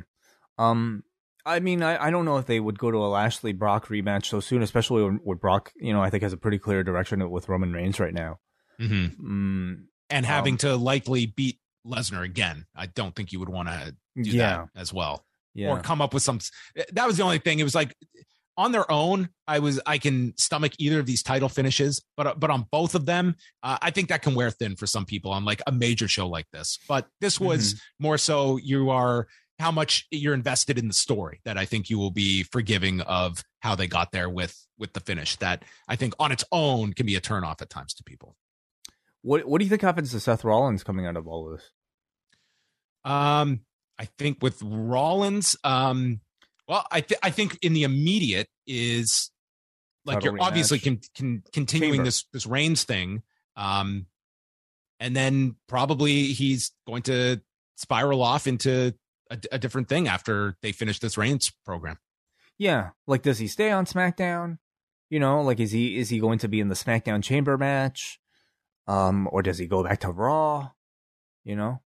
[0.57, 1.03] Um.
[1.47, 4.25] I mean, I, I don't know if they would go to a Lashley Brock rematch
[4.25, 5.71] so soon, especially when, with Brock.
[5.75, 8.39] You know, I think has a pretty clear direction with Roman Reigns right now.
[8.81, 9.71] Mm-hmm.
[9.71, 12.65] Mm, and having um, to likely beat Lesnar again.
[12.75, 14.57] I don't think you would want to do yeah.
[14.57, 15.25] that as well.
[15.53, 15.69] Yeah.
[15.69, 16.39] Or come up with some.
[16.93, 17.59] That was the only thing.
[17.59, 17.95] It was like
[18.57, 22.49] on their own, I was I can stomach either of these title finishes, but but
[22.49, 25.45] on both of them, uh, I think that can wear thin for some people on
[25.45, 26.79] like a major show like this.
[26.87, 28.03] But this was mm-hmm.
[28.03, 29.27] more so you are
[29.59, 33.41] how much you're invested in the story that I think you will be forgiving of
[33.59, 35.35] how they got there with with the finish.
[35.37, 38.35] That I think on its own can be a turnoff at times to people.
[39.21, 41.71] What What do you think happens to Seth Rollins coming out of all of this?
[43.05, 43.61] Um,
[43.97, 46.19] I think with Rollins, um,
[46.67, 49.31] well, I th- I think in the immediate is
[50.05, 53.21] like you're obviously con- con- continuing this this Reigns thing,
[53.55, 54.07] um,
[54.99, 57.41] and then probably he's going to
[57.75, 58.93] spiral off into
[59.29, 61.99] a, a different thing after they finish this Reigns program.
[62.57, 64.57] Yeah, like does he stay on SmackDown?
[65.09, 68.19] You know, like is he is he going to be in the SmackDown Chamber match?
[68.87, 70.71] Um, or does he go back to Raw?
[71.43, 71.81] You know,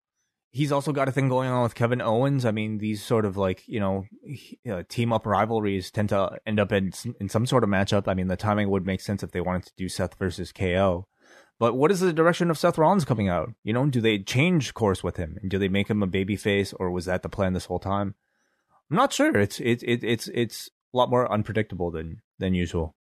[0.55, 2.45] he's also got a thing going on with Kevin Owens.
[2.45, 4.05] I mean, these sort of like you know
[4.69, 8.07] uh, team up rivalries tend to end up in in some sort of matchup.
[8.07, 11.07] I mean, the timing would make sense if they wanted to do Seth versus KO.
[11.59, 13.53] But what is the direction of Seth Rollins coming out?
[13.63, 16.73] You know, do they change course with him, do they make him a baby face,
[16.73, 18.15] or was that the plan this whole time?
[18.89, 19.37] I'm not sure.
[19.37, 22.95] It's it's it, it's it's a lot more unpredictable than than usual.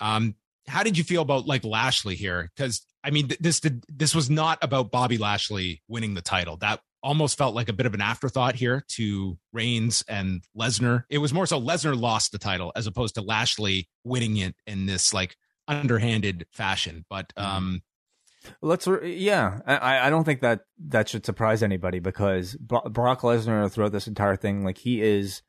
[0.00, 0.36] Um,
[0.68, 2.50] how did you feel about like Lashley here?
[2.54, 6.56] Because I mean, this this was not about Bobby Lashley winning the title.
[6.56, 11.04] That almost felt like a bit of an afterthought here to Reigns and Lesnar.
[11.10, 14.86] It was more so Lesnar lost the title as opposed to Lashley winning it in
[14.86, 15.36] this like
[15.68, 17.04] underhanded fashion.
[17.10, 17.56] But mm-hmm.
[17.56, 17.82] um
[18.60, 23.92] Let's, yeah, I, I don't think that that should surprise anybody because Brock Lesnar throughout
[23.92, 25.42] this entire thing, like he is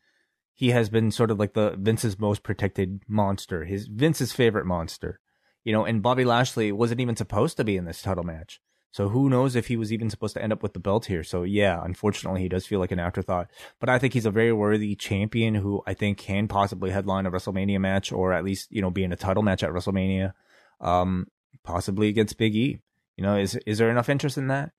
[0.53, 5.19] he has been sort of like the Vince's most protected monster, his Vince's favorite monster.
[5.65, 8.61] You know, and Bobby Lashley wasn't even supposed to be in this title match.
[8.91, 11.21] So who knows if he was even supposed to end up with the belt here.
[11.21, 13.51] So yeah, unfortunately he does feel like an afterthought.
[13.81, 17.31] But I think he's a very worthy champion who I think can possibly headline a
[17.31, 20.31] WrestleMania match or at least, you know, be in a title match at WrestleMania.
[20.79, 21.27] Um,
[21.65, 22.79] possibly against Big E.
[23.17, 24.71] You know, is is there enough interest in that?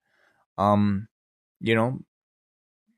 [0.57, 1.09] Um,
[1.61, 2.01] you know,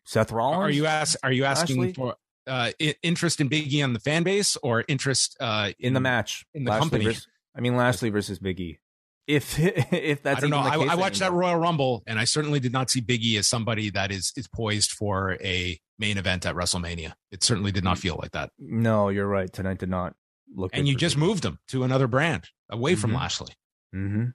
[0.04, 0.62] Seth Rollins.
[0.62, 1.18] Are you ask?
[1.24, 1.92] Are you asking Lashley?
[1.94, 2.14] for
[2.46, 2.70] uh,
[3.02, 6.46] interest in Big E on the fan base or interest uh, in, in the match
[6.54, 7.04] in the Lashley company?
[7.06, 7.26] Versus,
[7.56, 8.78] I mean, Lashley versus Big E.
[9.26, 10.58] If if that's I don't know.
[10.58, 11.40] I, I, watched anymore.
[11.40, 14.32] that Royal Rumble, and I certainly did not see Big E as somebody that is
[14.36, 17.12] is poised for a main event at WrestleMania.
[17.30, 18.50] It certainly did not feel like that.
[18.58, 19.52] No, you're right.
[19.52, 20.14] Tonight did not
[20.54, 20.70] look.
[20.72, 23.00] And you just moved him to another brand away mm-hmm.
[23.00, 23.52] from Lashley.
[23.94, 24.26] Mm-hmm.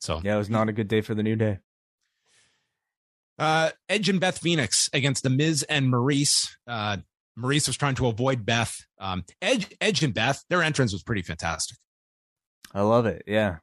[0.00, 1.58] So yeah, it was not a good day for the New Day.
[3.38, 6.48] Uh, Edge and Beth Phoenix against the Miz and Maryse.
[6.66, 6.98] Uh,
[7.38, 8.76] Maryse was trying to avoid Beth.
[9.00, 11.78] Um, Edge, Edge and Beth, their entrance was pretty fantastic.
[12.74, 13.22] I love it.
[13.26, 13.58] Yeah,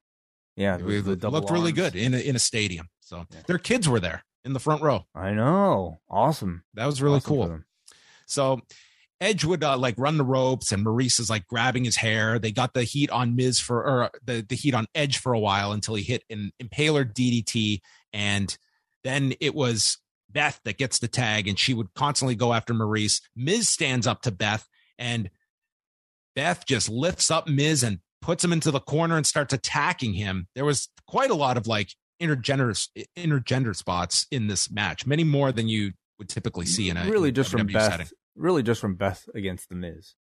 [0.56, 2.90] yeah, it, looked really good in a, in a stadium.
[3.02, 3.42] So yeah.
[3.48, 5.06] their kids were there in the front row.
[5.14, 6.64] I know, awesome.
[6.74, 7.60] That was really awesome cool.
[8.26, 8.62] So
[9.22, 12.38] Edge would uh, like run the ropes, and Maryse is like grabbing his hair.
[12.38, 15.40] They got the heat on Miz for or the the heat on Edge for a
[15.40, 17.82] while until he hit an Impaler DDT,
[18.12, 18.58] and
[19.04, 20.00] then it was
[20.30, 23.22] Beth that gets the tag, and she would constantly go after Maryse.
[23.36, 24.68] Miz stands up to Beth,
[25.00, 25.30] and
[26.36, 30.48] Beth just lifts up Miz and puts him into the corner and starts attacking him.
[30.56, 35.52] There was quite a lot of like intergender intergender spots in this match, many more
[35.52, 37.92] than you would typically see in a really just from Beth.
[37.92, 38.08] Setting.
[38.36, 40.16] Really, just from Beth against the Miz.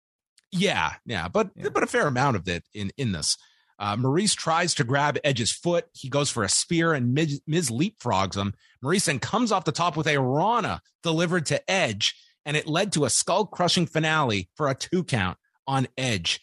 [0.51, 1.69] Yeah, yeah, but yeah.
[1.69, 3.37] but a fair amount of it in in this.
[3.79, 5.85] Uh, Maryse tries to grab Edge's foot.
[5.93, 8.55] He goes for a spear, and Miz, Miz leapfrogs him.
[8.83, 12.15] Maryse then comes off the top with a Rana delivered to Edge,
[12.47, 15.37] and it led to a skull crushing finale for a two count
[15.67, 16.41] on Edge.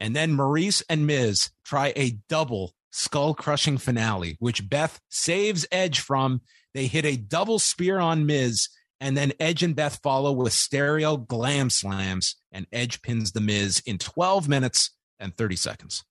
[0.00, 6.00] And then Maryse and Miz try a double skull crushing finale, which Beth saves Edge
[6.00, 6.40] from.
[6.74, 8.68] They hit a double spear on Miz,
[9.00, 13.82] and then Edge and Beth follow with stereo glam slams, and Edge pins the Miz
[13.86, 14.90] in 12 minutes
[15.20, 16.04] and 30 seconds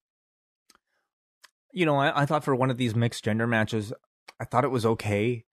[1.71, 3.93] you know, I, I thought for one of these mixed gender matches,
[4.39, 5.45] I thought it was okay.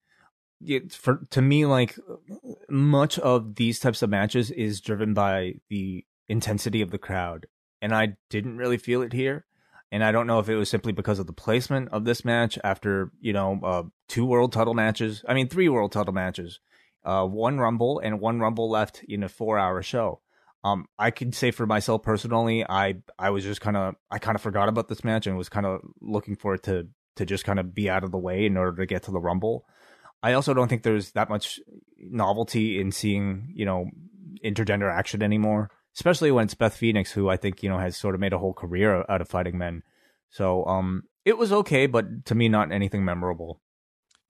[0.65, 1.99] It, for to me, like
[2.69, 7.47] much of these types of matches is driven by the intensity of the crowd,
[7.81, 9.45] and I didn't really feel it here.
[9.93, 12.59] And I don't know if it was simply because of the placement of this match
[12.65, 15.25] after you know uh, two world title matches.
[15.29, 16.59] I mean, three world title matches,
[17.05, 20.21] uh, one Rumble and one Rumble left in a four-hour show.
[20.65, 24.35] Um, I can say for myself personally, I I was just kind of I kind
[24.35, 27.45] of forgot about this match and was kind of looking for it to to just
[27.45, 29.65] kind of be out of the way in order to get to the Rumble.
[30.23, 31.61] I also don't think there's that much
[31.99, 33.89] novelty in seeing you know
[34.45, 38.15] intergender action anymore, especially when it's Beth Phoenix, who I think you know has sort
[38.15, 39.83] of made a whole career out of fighting men.
[40.31, 43.61] So um, it was okay, but to me, not anything memorable.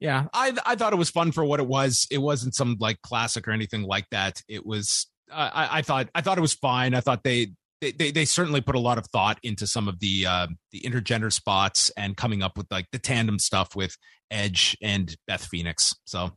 [0.01, 2.07] Yeah, I I thought it was fun for what it was.
[2.11, 4.43] It wasn't some like classic or anything like that.
[4.49, 6.95] It was I, I thought I thought it was fine.
[6.95, 7.49] I thought they
[7.81, 10.81] they, they, they certainly put a lot of thought into some of the uh, the
[10.83, 13.97] intergender spots and coming up with like the tandem stuff with
[14.31, 15.95] Edge and Beth Phoenix.
[16.05, 16.31] So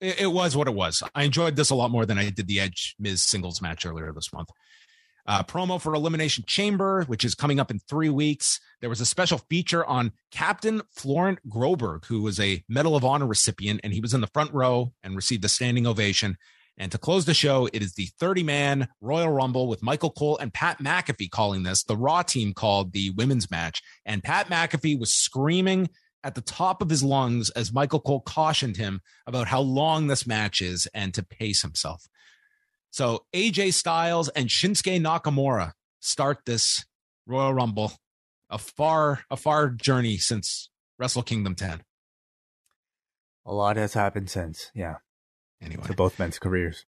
[0.00, 1.02] it, it, was what it was.
[1.14, 4.12] I enjoyed this a lot more than I did the Edge Miz singles match earlier
[4.12, 4.48] this month.
[5.26, 8.58] Uh, promo for Elimination Chamber, which is coming up in three weeks.
[8.80, 13.26] There was a special feature on Captain Florent Groberg, who was a Medal of Honor
[13.26, 16.36] recipient, and he was in the front row and received a standing ovation.
[16.78, 20.38] And to close the show, it is the 30 man Royal Rumble with Michael Cole
[20.38, 21.84] and Pat McAfee calling this.
[21.84, 23.82] The Raw team called the women's match.
[24.04, 25.90] And Pat McAfee was screaming
[26.24, 30.26] at the top of his lungs as Michael Cole cautioned him about how long this
[30.26, 32.08] match is and to pace himself.
[32.92, 36.86] So AJ Styles and Shinsuke Nakamura start this
[37.26, 37.92] Royal Rumble.
[38.48, 41.82] A far, a far journey since Wrestle Kingdom 10.
[43.46, 44.70] A lot has happened since.
[44.74, 44.96] Yeah
[45.62, 46.84] anyway for both men's careers.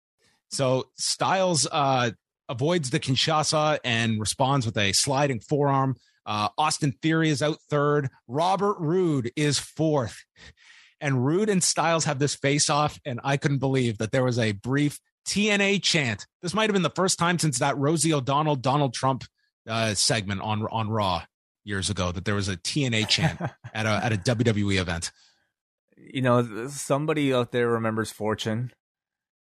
[0.50, 2.10] So Styles uh,
[2.48, 5.96] avoids the Kinshasa and responds with a sliding forearm.
[6.26, 8.08] Uh, Austin Theory is out third.
[8.28, 10.24] Robert Roode is fourth.
[11.00, 14.38] And Roode and Styles have this face off, and I couldn't believe that there was
[14.38, 16.26] a brief TNA chant.
[16.42, 19.24] This might have been the first time since that Rosie O'Donnell Donald Trump
[19.68, 21.22] uh, segment on on Raw
[21.64, 23.40] years ago that there was a TNA chant
[23.74, 25.10] at a at a WWE event
[25.96, 28.72] you know, somebody out there remembers Fortune.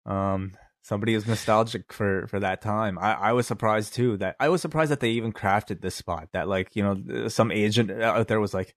[0.06, 0.52] Um,
[0.82, 2.98] somebody is nostalgic for for that time.
[2.98, 6.28] I I was surprised too that I was surprised that they even crafted this spot.
[6.32, 8.74] That like you know some agent out there was like,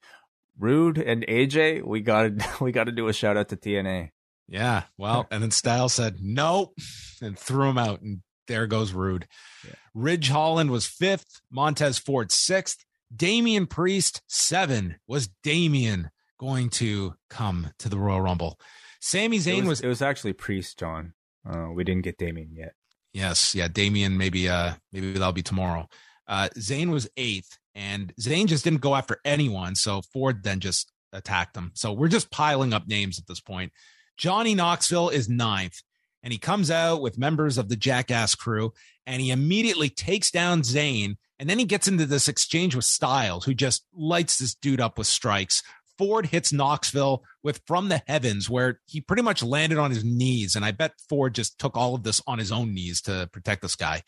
[0.59, 4.09] Roode and AJ, we got to we got to do a shout out to TNA.
[4.51, 6.73] Yeah, well, and then Styles said nope
[7.21, 9.25] and threw him out, and there goes Roode.
[9.65, 9.75] Yeah.
[9.93, 12.83] Ridge Holland was fifth, Montez Ford sixth,
[13.15, 14.97] Damian Priest seven.
[15.07, 18.59] Was Damian going to come to the Royal Rumble?
[18.99, 21.13] Sami Zayn was, was, It was actually Priest, John.
[21.49, 22.73] Uh, we didn't get Damian yet.
[23.13, 24.17] Yes, yeah, Damian.
[24.17, 25.87] Maybe, uh, maybe that'll be tomorrow.
[26.27, 29.75] Uh, Zayn was eighth, and Zayn just didn't go after anyone.
[29.75, 31.71] So Ford then just attacked him.
[31.73, 33.71] So we're just piling up names at this point.
[34.17, 35.81] Johnny Knoxville is ninth,
[36.23, 38.73] and he comes out with members of the Jackass crew,
[39.05, 41.15] and he immediately takes down Zayn.
[41.39, 44.99] And then he gets into this exchange with Styles, who just lights this dude up
[44.99, 45.63] with strikes.
[45.97, 50.55] Ford hits Knoxville with From the Heavens, where he pretty much landed on his knees.
[50.55, 53.63] And I bet Ford just took all of this on his own knees to protect
[53.63, 54.03] this guy.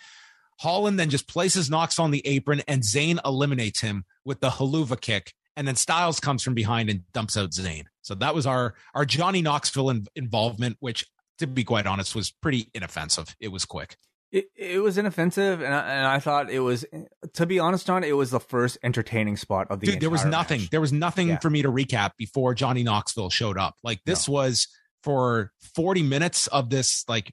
[0.60, 5.00] Holland then just places Knoxville on the apron, and Zayn eliminates him with the Helluva
[5.02, 5.34] kick.
[5.56, 7.86] And then Styles comes from behind and dumps out Zayn.
[8.04, 11.06] So that was our our Johnny Knoxville in, involvement, which,
[11.40, 13.36] to be quite honest, was pretty inoffensive.
[13.40, 13.98] It was quick.
[14.32, 16.86] It, it was inoffensive, and I, and I thought it was,
[17.34, 19.88] to be honest, John, it was the first entertaining spot of the.
[19.88, 20.62] Dude, there was nothing.
[20.62, 20.70] Match.
[20.72, 21.40] There was nothing yeah.
[21.40, 23.76] for me to recap before Johnny Knoxville showed up.
[23.84, 24.34] Like this no.
[24.34, 24.68] was
[25.04, 27.32] for forty minutes of this, like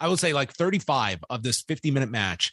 [0.00, 2.52] I would say, like thirty-five of this fifty-minute match.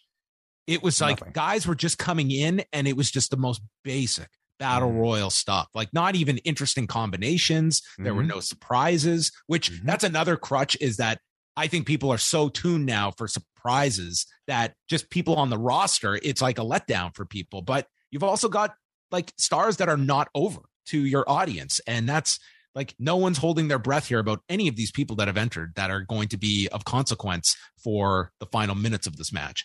[0.67, 1.33] It was like nothing.
[1.33, 4.29] guys were just coming in, and it was just the most basic
[4.63, 4.99] battle mm-hmm.
[4.99, 8.17] royal stuff like not even interesting combinations there mm-hmm.
[8.17, 9.85] were no surprises which mm-hmm.
[9.85, 11.19] that's another crutch is that
[11.57, 16.17] i think people are so tuned now for surprises that just people on the roster
[16.23, 18.73] it's like a letdown for people but you've also got
[19.11, 22.39] like stars that are not over to your audience and that's
[22.73, 25.73] like no one's holding their breath here about any of these people that have entered
[25.75, 29.63] that are going to be of consequence for the final minutes of this match.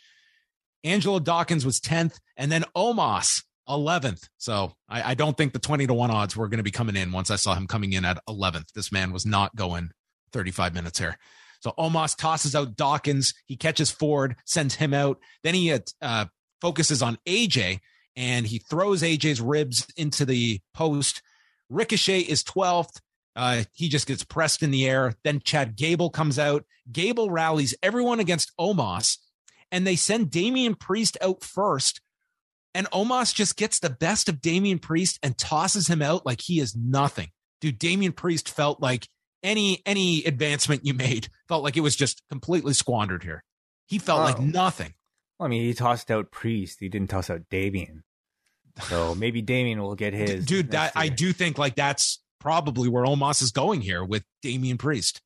[0.84, 4.28] Angelo Dawkins was 10th, and then Omos 11th.
[4.38, 6.96] So I, I, don't think the 20 to 1 odds were going to be coming
[6.96, 8.72] in once I saw him coming in at 11th.
[8.74, 9.90] This man was not going
[10.32, 11.18] 35 minutes here.
[11.60, 13.34] So Omos tosses out Dawkins.
[13.46, 15.18] He catches Ford, sends him out.
[15.42, 16.26] Then he uh,
[16.60, 17.80] focuses on AJ
[18.16, 21.22] and he throws AJ's ribs into the post.
[21.68, 23.00] Ricochet is 12th.
[23.36, 25.14] Uh, he just gets pressed in the air.
[25.22, 26.64] Then Chad Gable comes out.
[26.90, 29.18] Gable rallies everyone against Omos,
[29.70, 32.00] and they send Damian Priest out first
[32.74, 36.60] and Omos just gets the best of Damian Priest and tosses him out like he
[36.60, 37.28] is nothing.
[37.60, 39.08] Dude, Damian Priest felt like
[39.42, 43.44] any any advancement you made felt like it was just completely squandered here.
[43.86, 44.24] He felt oh.
[44.24, 44.94] like nothing.
[45.38, 46.78] Well, I mean, he tossed out Priest.
[46.80, 48.04] He didn't toss out Damian.
[48.82, 50.44] So maybe Damian will get his.
[50.44, 50.92] Dude, that.
[50.94, 55.20] I do think like that's probably where Omos is going here with Damian Priest.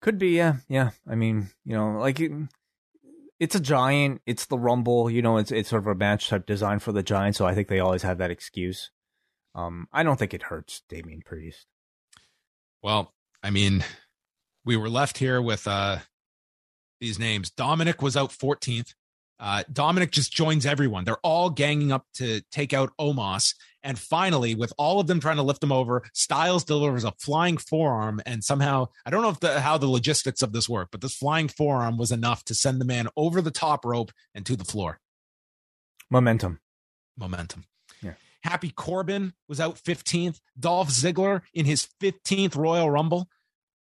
[0.00, 0.90] Could be, yeah, yeah.
[1.08, 2.20] I mean, you know, like
[3.40, 4.22] it's a giant.
[4.26, 5.10] It's the Rumble.
[5.10, 7.36] You know, it's it's sort of a match type design for the giant.
[7.36, 8.90] So I think they always have that excuse.
[9.54, 11.66] Um, I don't think it hurts Damian Priest.
[12.82, 13.84] Well, I mean,
[14.64, 15.98] we were left here with uh
[17.00, 17.50] these names.
[17.50, 18.94] Dominic was out 14th.
[19.40, 21.04] Uh, Dominic just joins everyone.
[21.04, 23.54] They're all ganging up to take out Omos.
[23.82, 27.58] And finally, with all of them trying to lift him over, Styles delivers a flying
[27.58, 28.22] forearm.
[28.24, 31.14] And somehow, I don't know if the, how the logistics of this work, but this
[31.14, 34.64] flying forearm was enough to send the man over the top rope and to the
[34.64, 35.00] floor.
[36.10, 36.60] Momentum.
[37.18, 37.64] Momentum.
[38.02, 38.14] Yeah.
[38.42, 40.40] Happy Corbin was out 15th.
[40.58, 43.28] Dolph Ziggler in his 15th Royal Rumble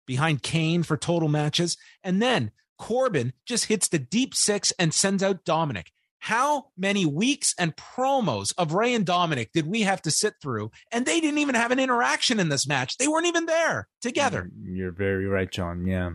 [0.06, 1.76] behind Kane for total matches.
[2.02, 5.92] And then Corbin just hits the deep six and sends out Dominic.
[6.18, 10.70] How many weeks and promos of Rey and Dominic did we have to sit through?
[10.90, 12.96] And they didn't even have an interaction in this match.
[12.96, 14.42] They weren't even there together.
[14.42, 15.86] Mm, you're very right, John.
[15.86, 16.10] Yeah.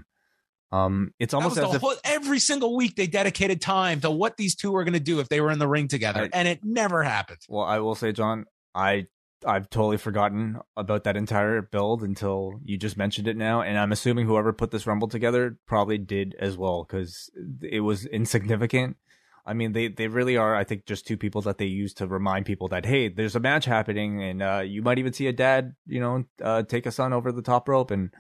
[0.72, 4.55] Um, it's almost as if whole, every single week they dedicated time to what these
[4.55, 6.59] two were going to do if they were in the ring together, I, and it
[6.63, 7.39] never happened.
[7.47, 9.07] Well, I will say, John, I
[9.45, 13.91] I've totally forgotten about that entire build until you just mentioned it now, and I'm
[13.91, 17.29] assuming whoever put this rumble together probably did as well because
[17.61, 18.97] it was insignificant.
[19.45, 20.55] I mean, they they really are.
[20.55, 23.39] I think just two people that they use to remind people that hey, there's a
[23.39, 26.91] match happening, and uh, you might even see a dad, you know, uh, take a
[26.91, 28.11] son over the top rope, and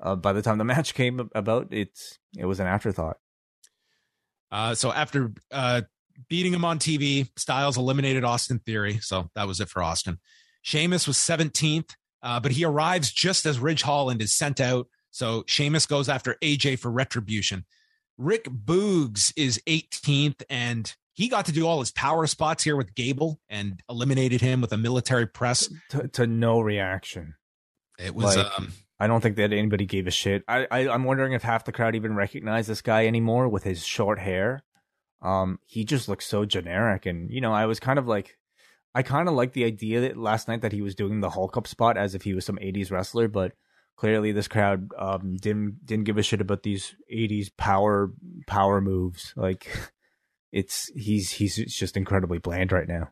[0.00, 3.16] uh, by the time the match came about, it's it was an afterthought.
[4.52, 5.82] Uh, so after uh,
[6.28, 10.18] beating him on TV, Styles eliminated Austin Theory, so that was it for Austin.
[10.62, 14.88] Sheamus was 17th, uh, but he arrives just as Ridge Holland is sent out.
[15.10, 17.64] So Sheamus goes after AJ for retribution.
[18.16, 22.94] Rick Boogs is 18th, and he got to do all his power spots here with
[22.94, 25.72] Gable and eliminated him with a military press.
[25.90, 27.34] To, to no reaction.
[27.98, 28.36] It was.
[28.36, 30.44] Like, um, I don't think that anybody gave a shit.
[30.46, 33.84] I, I I'm wondering if half the crowd even recognized this guy anymore with his
[33.84, 34.62] short hair.
[35.20, 38.36] Um, he just looks so generic, and you know, I was kind of like,
[38.94, 41.56] I kind of like the idea that last night that he was doing the Hulk
[41.56, 43.52] up spot as if he was some 80s wrestler, but
[43.96, 48.10] clearly this crowd um, didn't didn't give a shit about these 80s power
[48.46, 49.32] power moves.
[49.36, 49.66] Like
[50.52, 53.10] it's he's he's just incredibly bland right now.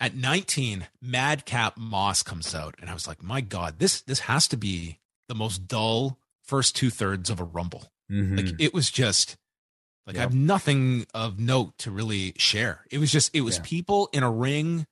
[0.00, 4.46] At 19 madcap moss comes out and i was like my god this this has
[4.46, 7.90] to be the most dull first two-thirds of a rumble.
[8.10, 8.36] Mm-hmm.
[8.36, 9.36] like it was just
[10.08, 10.20] like yep.
[10.20, 13.62] i have nothing of note to really share it was just it was yeah.
[13.64, 14.84] people in a ring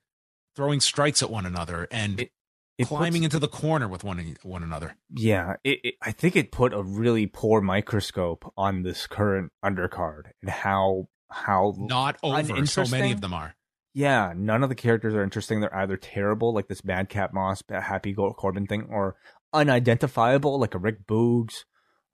[0.55, 2.31] throwing strikes at one another and it,
[2.79, 4.97] it climbing puts, into the corner with one one another.
[5.11, 10.51] Yeah, it, I think it put a really poor microscope on this current undercard and
[10.51, 13.55] how how not over so many of them are.
[13.95, 15.61] Yeah, none of the characters are interesting.
[15.61, 19.17] They're either terrible, like this Madcap Moss, Happy Corbin thing, or
[19.55, 21.65] unidentifiable, like a Rick Boogs,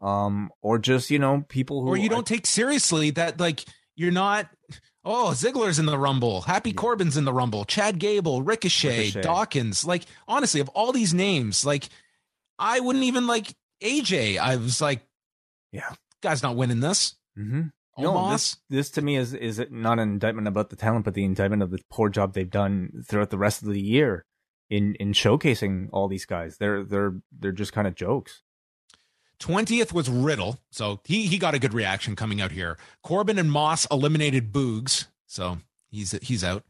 [0.02, 3.64] um, or just you know people who or you don't take seriously that like
[3.96, 4.48] you're not
[5.04, 6.42] Oh, Ziggler's in the Rumble.
[6.42, 6.76] Happy yeah.
[6.76, 7.64] Corbin's in the Rumble.
[7.64, 9.84] Chad Gable, Ricochet, Ricochet, Dawkins.
[9.84, 11.88] Like, honestly, of all these names, like,
[12.56, 14.38] I wouldn't even like AJ.
[14.38, 15.00] I was like,
[15.72, 15.90] yeah,
[16.22, 17.16] guy's not winning this.
[17.36, 17.62] Mm-hmm.
[17.98, 21.24] No, this, this to me is is not an indictment about the talent, but the
[21.24, 24.24] indictment of the poor job they've done throughout the rest of the year
[24.70, 26.56] in in showcasing all these guys.
[26.56, 28.42] They're they're they're just kind of jokes.
[29.42, 30.60] 20th was Riddle.
[30.70, 32.78] So he he got a good reaction coming out here.
[33.02, 35.06] Corbin and Moss eliminated Boogs.
[35.26, 35.58] So
[35.90, 36.64] he's he's out.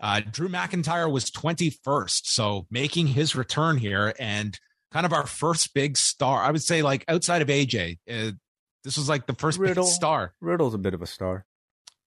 [0.00, 2.26] Uh, Drew McIntyre was 21st.
[2.26, 4.58] So making his return here and
[4.92, 6.42] kind of our first big star.
[6.42, 8.32] I would say like outside of AJ, uh,
[8.84, 10.34] this was like the first Riddle, big star.
[10.40, 11.44] Riddle's a bit of a star.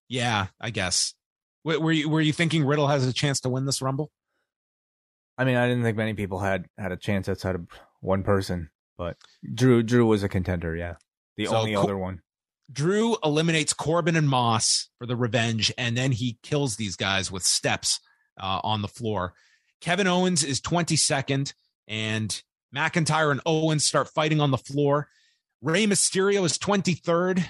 [0.08, 1.14] Yeah, I guess.
[1.66, 4.12] W- were you were you thinking Riddle has a chance to win this Rumble?
[5.38, 7.68] I mean, I didn't think many people had had a chance outside of
[8.02, 8.70] one person.
[9.00, 9.16] But
[9.54, 10.96] Drew Drew was a contender, yeah.
[11.38, 12.22] The so only Co- other one.
[12.72, 17.44] Drew eliminates Corbin and Moss for the revenge, and then he kills these guys with
[17.44, 18.02] steps
[18.40, 19.34] uh, on the floor.
[19.82, 21.54] Kevin Owens is 22nd,
[21.88, 22.44] and
[22.76, 25.08] McIntyre and Owens start fighting on the floor.
[25.62, 27.44] Rey Mysterio is 23rd.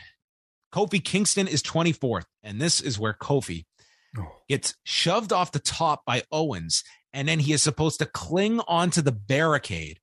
[0.71, 2.25] Kofi Kingston is 24th.
[2.43, 3.65] And this is where Kofi
[4.17, 4.27] oh.
[4.47, 6.83] gets shoved off the top by Owens.
[7.11, 9.99] And then he is supposed to cling onto the barricade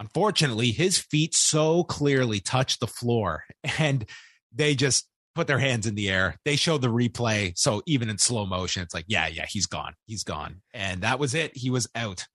[0.00, 3.44] Unfortunately, his feet so clearly touch the floor
[3.78, 4.06] and
[4.52, 6.36] they just put their hands in the air.
[6.44, 7.52] They show the replay.
[7.56, 9.94] So even in slow motion, it's like, yeah, yeah, he's gone.
[10.06, 10.62] He's gone.
[10.72, 11.52] And that was it.
[11.54, 12.26] He was out.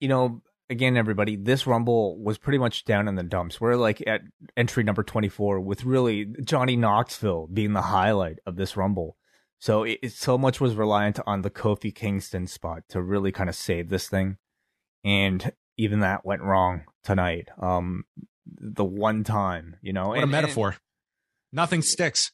[0.00, 3.60] You know, again, everybody, this Rumble was pretty much down in the dumps.
[3.60, 4.22] We're like at
[4.56, 9.16] entry number 24 with really Johnny Knoxville being the highlight of this Rumble.
[9.58, 13.48] So it, it so much was reliant on the Kofi Kingston spot to really kind
[13.48, 14.36] of save this thing.
[15.04, 17.48] And even that went wrong tonight.
[17.58, 18.04] Um,
[18.46, 20.70] the one time, you know, what and, a metaphor.
[20.70, 20.78] And,
[21.52, 22.32] Nothing sticks.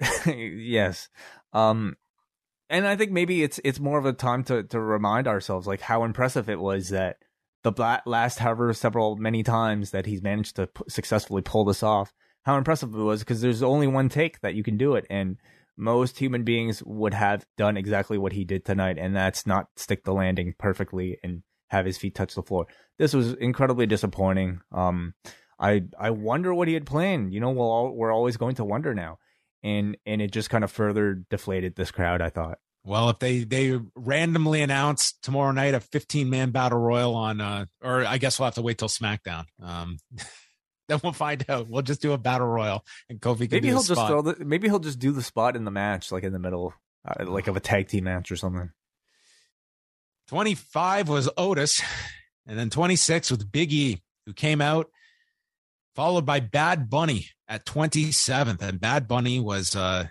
[0.26, 1.08] yes.
[1.52, 1.96] Um,
[2.70, 5.80] and I think maybe it's it's more of a time to to remind ourselves like
[5.80, 7.16] how impressive it was that
[7.64, 12.12] the last however several many times that he's managed to p- successfully pull this off.
[12.44, 15.36] How impressive it was because there's only one take that you can do it, and
[15.76, 20.04] most human beings would have done exactly what he did tonight, and that's not stick
[20.04, 22.66] the landing perfectly and have his feet touch the floor.
[22.98, 24.60] This was incredibly disappointing.
[24.72, 25.14] Um,
[25.58, 27.32] I I wonder what he had planned.
[27.32, 29.18] You know, we'll all, we're always going to wonder now,
[29.62, 32.20] and and it just kind of further deflated this crowd.
[32.22, 32.58] I thought.
[32.84, 37.66] Well, if they they randomly announce tomorrow night a 15 man battle royal on, uh,
[37.82, 39.44] or I guess we'll have to wait till SmackDown.
[39.62, 39.98] Um,
[40.88, 41.68] then we'll find out.
[41.68, 43.50] We'll just do a battle royal, and Kofi.
[43.50, 44.42] maybe he'll just throw the.
[44.44, 46.72] Maybe he'll just do the spot in the match, like in the middle,
[47.06, 48.70] uh, like of a tag team match or something.
[50.28, 51.82] 25 was Otis,
[52.46, 54.90] and then 26 with Big E, who came out,
[55.94, 58.60] followed by Bad Bunny at 27th.
[58.62, 60.08] And Bad Bunny was uh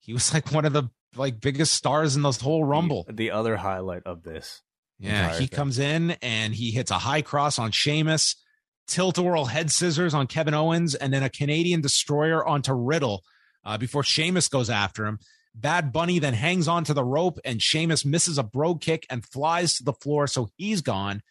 [0.00, 3.04] he was like one of the like biggest stars in this whole rumble.
[3.06, 4.62] The, the other highlight of this.
[4.98, 5.56] Yeah, he thing.
[5.56, 8.34] comes in and he hits a high cross on Sheamus,
[8.88, 13.22] tilt a whirl head scissors on Kevin Owens, and then a Canadian destroyer onto Riddle
[13.64, 15.20] uh, before Sheamus goes after him.
[15.60, 19.76] Bad Bunny then hangs onto the rope and Sheamus misses a Brogue Kick and flies
[19.76, 21.22] to the floor, so he's gone.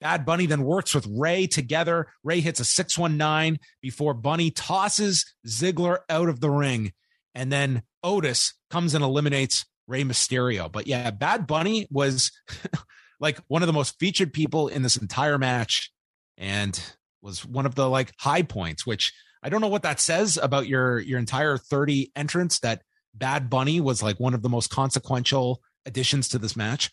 [0.00, 2.08] Bad Bunny then works with Rey together.
[2.22, 6.92] Rey hits a 619 before Bunny tosses Ziggler out of the ring.
[7.34, 10.70] And then Otis comes and eliminates Rey Mysterio.
[10.70, 12.30] But yeah, Bad Bunny was
[13.20, 15.92] like one of the most featured people in this entire match
[16.36, 16.80] and
[17.22, 20.68] was one of the like high points, which I don't know what that says about
[20.68, 22.82] your your entire 30 entrance that
[23.14, 26.90] Bad Bunny was like one of the most consequential additions to this match?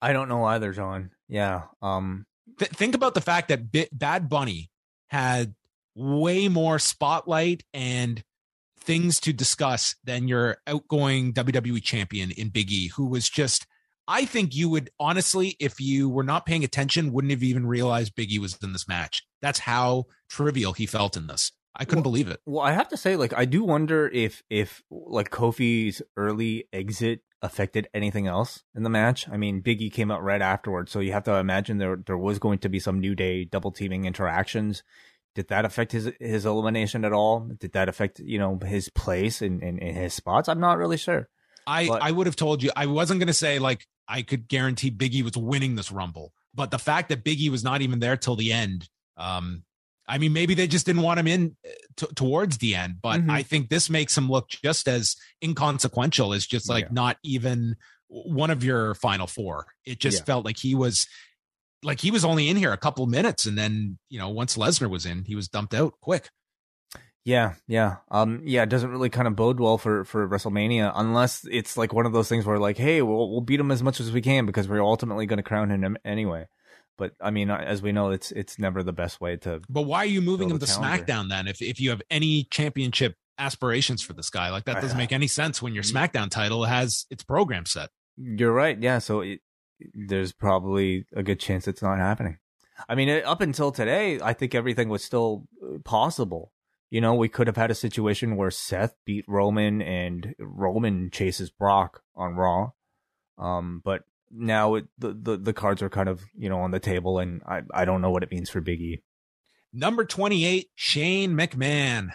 [0.00, 1.10] I don't know either, John.
[1.28, 1.62] Yeah.
[1.80, 2.26] Um
[2.58, 4.70] Th- think about the fact that B- Bad Bunny
[5.08, 5.54] had
[5.94, 8.22] way more spotlight and
[8.78, 13.66] things to discuss than your outgoing WWE champion in Big E, who was just
[14.08, 18.16] I think you would honestly, if you were not paying attention, wouldn't have even realized
[18.16, 19.22] Biggie was in this match.
[19.40, 21.52] That's how trivial he felt in this.
[21.74, 22.40] I couldn't Well- believe it.
[22.44, 27.20] Well, I have to say, like, I do wonder if if like Kofi's early exit
[27.40, 29.28] affected anything else in the match.
[29.28, 32.38] I mean, Biggie came out right afterwards, so you have to imagine there there was
[32.38, 34.82] going to be some New Day double teaming interactions.
[35.34, 37.40] Did that affect his his elimination at all?
[37.58, 40.48] Did that affect you know his place in in, in his spots?
[40.48, 41.28] I'm not really sure.
[41.66, 44.46] I But- I would have told you I wasn't going to say like I could
[44.46, 48.16] guarantee Biggie was winning this Rumble, but the fact that Biggie was not even there
[48.16, 49.62] till the end, um,
[50.08, 52.96] I mean, maybe they just didn't want him in uh, t- towards the end.
[53.00, 53.30] But Mhm.
[53.30, 56.90] I think this makes him look just as inconsequential as just like Yeah.
[56.92, 57.76] not even
[58.08, 59.66] one of your final four.
[59.84, 60.24] It just Yeah.
[60.24, 61.06] felt like he was
[61.84, 64.90] like he was only in here a couple minutes, and then you know once Lesnar
[64.90, 66.30] was in, he was dumped out quick.
[67.24, 68.64] Yeah, yeah, um, yeah.
[68.64, 72.12] It doesn't really kind of bode well for for WrestleMania unless it's like one of
[72.12, 74.66] those things where like, hey, we'll we'll beat him as much as we can because
[74.68, 76.46] we're ultimately going to crown him anyway.
[76.98, 79.60] But I mean, as we know, it's it's never the best way to.
[79.68, 81.04] But why are you moving him to calendar.
[81.04, 81.48] SmackDown then?
[81.48, 85.26] If if you have any championship aspirations for this guy, like that doesn't make any
[85.26, 87.90] sense when your SmackDown title has its program set.
[88.16, 88.80] You're right.
[88.80, 88.98] Yeah.
[88.98, 89.40] So it,
[89.94, 92.38] there's probably a good chance it's not happening.
[92.88, 96.52] I mean, up until today, I think everything was still uh, possible.
[96.90, 101.50] You know, we could have had a situation where Seth beat Roman and Roman chases
[101.50, 102.72] Brock on Raw.
[103.38, 104.02] Um, but
[104.32, 107.42] now it, the, the the cards are kind of you know on the table, and
[107.46, 109.02] I I don't know what it means for Big E.
[109.72, 112.08] Number 28, Shane McMahon.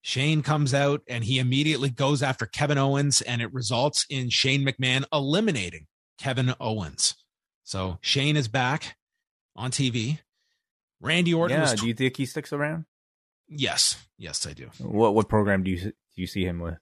[0.00, 4.66] Shane comes out and he immediately goes after Kevin Owens, and it results in Shane
[4.66, 5.86] McMahon eliminating
[6.18, 7.14] Kevin Owens.
[7.64, 8.96] So Shane is back
[9.54, 10.18] on TV.
[11.00, 11.70] Randy Orton Yeah.
[11.70, 11.74] was.
[11.80, 12.84] Do you think he sticks around?
[13.48, 14.70] yes, yes, I do.
[14.78, 16.78] What what program do you do you see him with?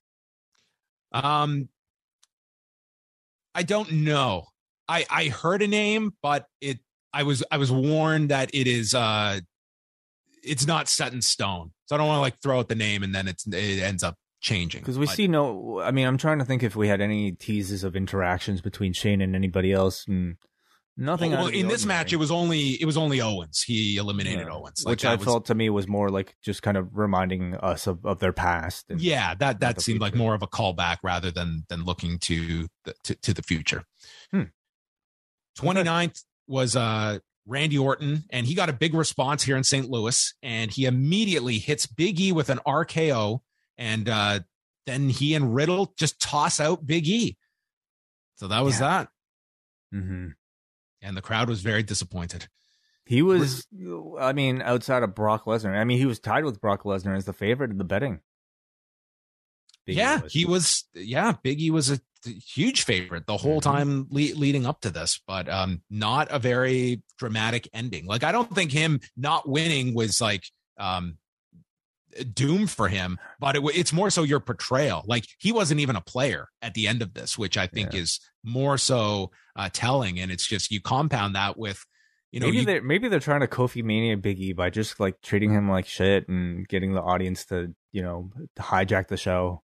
[1.13, 1.69] Um,
[3.55, 4.47] I don't know.
[4.89, 6.79] I I heard a name, but it
[7.13, 9.41] I was I was warned that it is uh
[10.43, 11.73] it's not set in stone.
[11.87, 14.03] So I don't want to like throw out the name and then it's it ends
[14.03, 14.81] up changing.
[14.81, 17.33] Because we But see no, I mean, I'm trying to think if we had any
[17.33, 20.37] teases of interactions between Shane and anybody else, and
[21.01, 21.33] nothing.
[21.33, 23.63] Well, out of the in this match, it was only it was only Owens.
[23.63, 24.53] He eliminated Yeah.
[24.55, 27.57] Owens, Like, which I was- felt to me was more like just kind of reminding
[27.57, 28.87] us of, of their past.
[28.91, 32.69] and- Yeah, that that seemed like more of a callback rather than than looking to
[32.85, 33.85] the to, to the future.
[34.31, 34.45] Hmm.
[35.59, 39.91] 29th was uh Randy Orton, and he got a big response here in St.
[39.91, 43.41] Louis, and he immediately hits Big E with an RKO,
[43.77, 44.41] and uh
[44.87, 47.37] then he and Riddle just toss out Big E.
[48.37, 48.81] So that was Yeah.
[48.81, 49.09] that,
[49.95, 50.35] Mhm.
[51.03, 52.49] And the crowd was very disappointed.
[53.07, 53.67] He was,
[54.21, 55.77] I mean, outside of Brock Lesnar.
[55.77, 58.21] I mean, he was tied with Brock Lesnar as the favorite in the betting.
[59.87, 60.33] Big yeah, was.
[60.33, 60.85] he was.
[60.95, 63.63] Yeah, Biggie was a huge favorite the whole Mhm.
[63.63, 68.07] time le- leading up to this, but um, not a very dramatic ending.
[68.07, 70.45] Like I don't think him not winning was like
[70.79, 71.17] um
[72.35, 75.03] doom for him, but it, it's more so your portrayal.
[75.07, 78.01] Like he wasn't even a player at the end of this, which I think Yeah.
[78.01, 80.19] is more so uh, telling.
[80.19, 81.85] And it's just you compound that with.
[82.33, 85.01] You know, maybe you- they're maybe they're trying to Kofi Mania Big E by just
[85.01, 89.63] like treating him like shit and getting the audience to you know hijack the show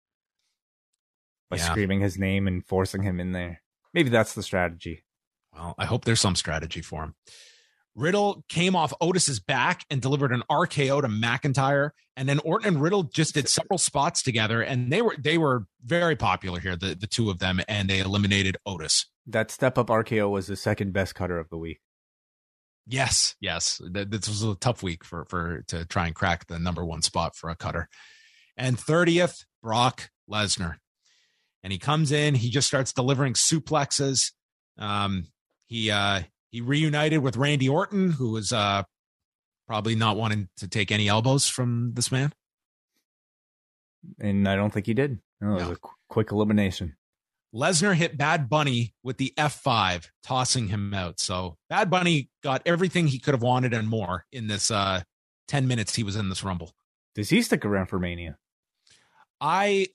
[1.51, 1.65] by Yeah.
[1.71, 3.63] screaming his name and forcing him in there.
[3.93, 5.05] Maybe that's the strategy.
[5.53, 7.15] Well, I hope there's some strategy for him.
[7.95, 12.83] Riddle came off Otis's back and delivered an RKO to McIntyre, and then Orton and
[12.83, 16.95] Riddle just did several spots together, and they were they were very popular here, the
[16.95, 19.07] the two of them, and they eliminated Otis.
[19.27, 21.81] That step up RKO was the second best cutter of the week.
[22.87, 26.59] Yes, yes, Th- this was a tough week for for to try and crack the
[26.59, 27.89] number one spot for a cutter.
[28.57, 30.77] And thirtieth, Brock Lesnar,
[31.63, 34.33] and he comes in, he just starts delivering suplexes.
[34.79, 35.27] Um,
[35.67, 36.23] he uh
[36.53, 38.85] he reunited with Randy Orton, who was uh
[39.67, 42.33] probably not wanting to take any elbows from this man.
[44.21, 45.19] And I don't think he did.
[45.41, 45.73] No, it was No.
[45.73, 46.97] a qu- quick elimination.
[47.55, 51.21] Lesnar hit Bad Bunny with the F5, tossing him out.
[51.21, 55.03] So Bad Bunny got everything he could have wanted and more in this uh
[55.49, 56.73] 10 minutes he was in this rumble.
[57.15, 58.39] Does he stick around for Mania?
[59.41, 59.89] I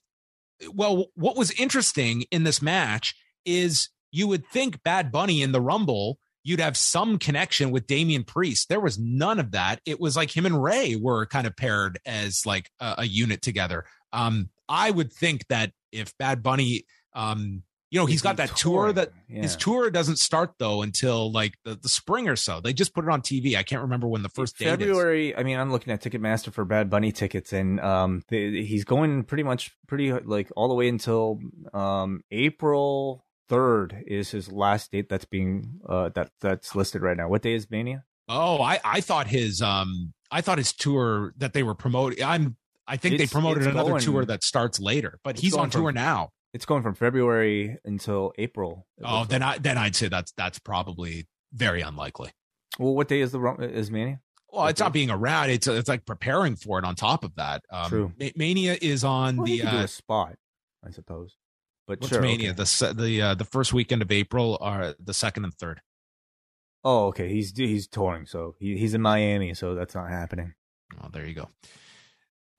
[0.72, 3.14] well, what was interesting in this match
[3.44, 6.18] is you would think Bad Bunny in the Rumble,
[6.48, 8.68] you'd have some connection with Damian Priest.
[8.68, 9.80] There was none of that.
[9.86, 13.42] It was like him and Rey were kind of paired as like a, a unit
[13.42, 13.84] together.
[14.12, 16.84] Um, I would think that if Bad Bunny,
[17.14, 19.40] um, you know, he's got that tour that Yeah.
[19.42, 22.60] his tour doesn't start though until like the, the spring or so.
[22.60, 23.56] They just put it on TV.
[23.56, 24.70] I can't remember when the first date is.
[24.72, 25.34] February.
[25.34, 29.42] I mean, I'm looking at Ticketmaster for Bad Bunny tickets, and um, he's going pretty
[29.42, 31.40] much pretty like all the way until
[31.72, 37.28] um April third is his last date that's being uh that that's listed right now.
[37.28, 38.04] What day is Mania?
[38.28, 42.22] Oh, I I thought his um I thought his tour that they were promoting.
[42.22, 42.56] I'm
[42.86, 45.92] I think it's, they promoted another going, tour that starts later, but he's on tour
[45.92, 46.30] now.
[46.54, 48.86] It's going from February until April.
[49.04, 52.30] Oh, then I then I'd say that's that's probably very unlikely.
[52.78, 54.20] Well, what day is the is Mania?
[54.50, 55.50] Well, it's not being around.
[55.50, 56.84] It's it's like preparing for it.
[56.84, 58.12] On top of that, um, True.
[58.36, 60.36] Mania is on well, the uh, spot,
[60.86, 61.36] I suppose.
[61.88, 62.50] But what's sure, Mania?
[62.50, 62.56] Okay.
[62.62, 65.80] The the uh, the first weekend of April, are the second and third.
[66.84, 67.28] Oh, okay.
[67.30, 70.52] He's he's touring, so he, he's in Miami, so that's not happening.
[71.02, 71.48] Oh, there you go.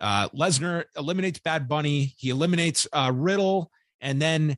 [0.02, 2.16] Uh, Lesnar eliminates Bad Bunny.
[2.18, 4.58] He eliminates uh, Riddle, and then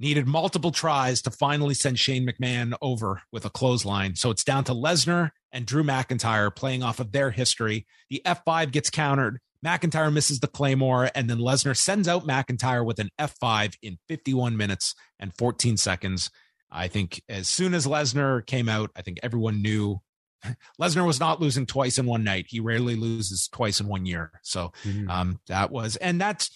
[0.00, 4.16] needed multiple tries to finally send Shane McMahon over with a clothesline.
[4.16, 7.86] So it's down to Lesnar and Drew McIntyre playing off of their history.
[8.08, 9.40] The F5 gets countered.
[9.64, 14.56] McIntyre misses the Claymore, and then Lesnar sends out McIntyre with an F5 in 51
[14.56, 16.30] minutes and 14 seconds.
[16.70, 20.00] I think as soon as Lesnar came out, I think everyone knew
[20.80, 22.46] Lesnar was not losing twice in one night.
[22.48, 24.32] He rarely loses twice in one year.
[24.42, 25.10] So mm-hmm.
[25.10, 26.50] um, that was, and that's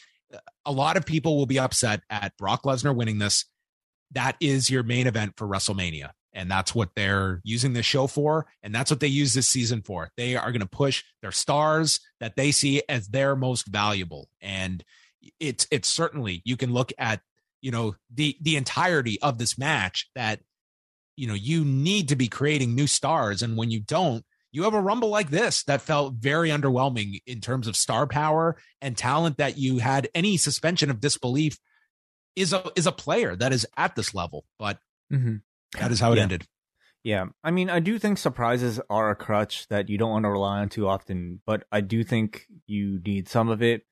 [0.64, 3.44] a lot of people will be upset at Brock Lesnar winning this.
[4.12, 6.10] That is your main event for WrestleMania.
[6.34, 8.46] And that's what they're using this show for.
[8.62, 10.10] And that's what they use this season for.
[10.16, 14.28] They are going to push their stars that they see as their most valuable.
[14.40, 14.84] And
[15.38, 17.20] it's, it's certainly, you can look at,
[17.62, 20.40] you know, the, the entirety of this match that,
[21.16, 23.40] you know, you need to be creating new stars.
[23.40, 24.24] And when you don't,
[24.54, 28.56] you have a rumble like this that felt very underwhelming in terms of star power
[28.80, 31.58] and talent that you had any suspension of disbelief
[32.36, 34.78] is a is a player that is at this level but
[35.12, 35.36] mm-hmm.
[35.78, 36.22] That is how it yeah.
[36.22, 36.46] ended
[37.02, 40.30] yeah i mean i do think surprises are a crutch that you don't want to
[40.30, 43.82] rely on too often but i do think you need some of it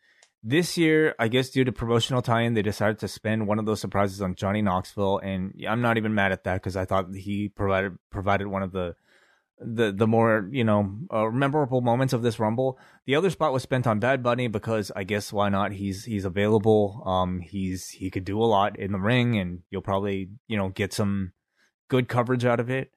[0.44, 3.80] this year, I guess due to promotional tie-in, they decided to spend one of those
[3.80, 7.48] surprises on Johnny Knoxville, and I'm not even mad at that because I thought he
[7.48, 8.96] provided provided one of the
[9.60, 12.76] the the more you know uh, memorable moments of this rumble.
[13.06, 15.70] The other spot was spent on Bad Bunny because I guess why not?
[15.70, 17.02] He's he's available.
[17.06, 20.70] Um, he's he could do a lot in the ring, and you'll probably you know
[20.70, 21.32] get some
[21.92, 22.90] good coverage out of it.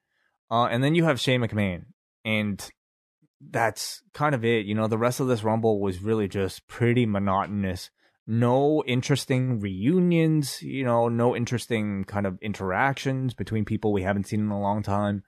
[0.50, 1.86] Uh, and then you have Shane McMahon,
[2.24, 2.68] and
[3.42, 4.66] that's kind of it.
[4.66, 7.92] You know, the rest of this rumble was really just pretty monotonous.
[8.26, 14.40] No interesting reunions, you know, no interesting kind of interactions between people we haven't seen
[14.40, 15.24] in a long time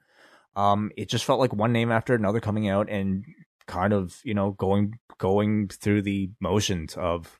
[0.58, 3.24] um, it just felt like one name after another coming out and
[3.68, 7.38] kind of you know going going through the motions of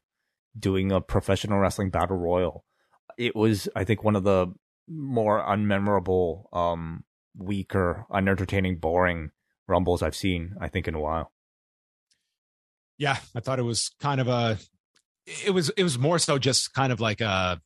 [0.56, 2.64] doing a professional wrestling battle royal.
[3.16, 4.54] It was, I think, one of the
[4.88, 7.04] more unmemorable, um,
[7.36, 9.30] weaker, unentertaining, boring
[9.66, 10.54] rumbles I've seen.
[10.60, 11.32] I think in a while.
[12.96, 14.58] Yeah, I thought it was kind of a.
[15.44, 17.60] It was it was more so just kind of like a,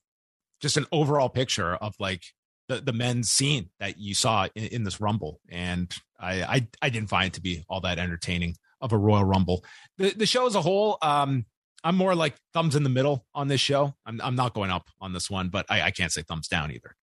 [0.61, 2.23] just an overall picture of like
[2.69, 6.91] the, the men's scene that you saw in, in this rumble and I, I, I
[6.91, 9.65] didn't find it to be all that entertaining of a royal rumble
[9.99, 11.45] the the show as a whole um
[11.85, 14.89] i'm more like thumbs in the middle on this show i'm, I'm not going up
[15.01, 16.97] on this one but I, I can't say thumbs down either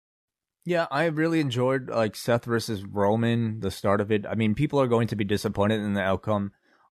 [0.65, 4.25] yeah, I really enjoyed like Seth versus Roman, the start of it.
[4.25, 6.51] I mean, people are going to be disappointed in the outcome.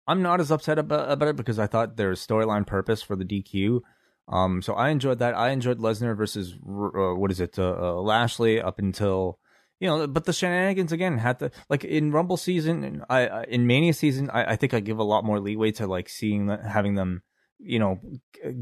[0.06, 3.24] I'm not as upset about, about it because I thought there's storyline purpose for the
[3.24, 3.80] DQ.
[4.28, 5.34] Um, so I enjoyed that.
[5.34, 9.38] I enjoyed Lesnar versus uh, what is it, uh, uh, Lashley up until
[9.80, 13.92] you know, but the shenanigans again had to like in Rumble season, I in Mania
[13.92, 17.22] season, I, I think I give a lot more leeway to like seeing having them,
[17.58, 18.00] you know,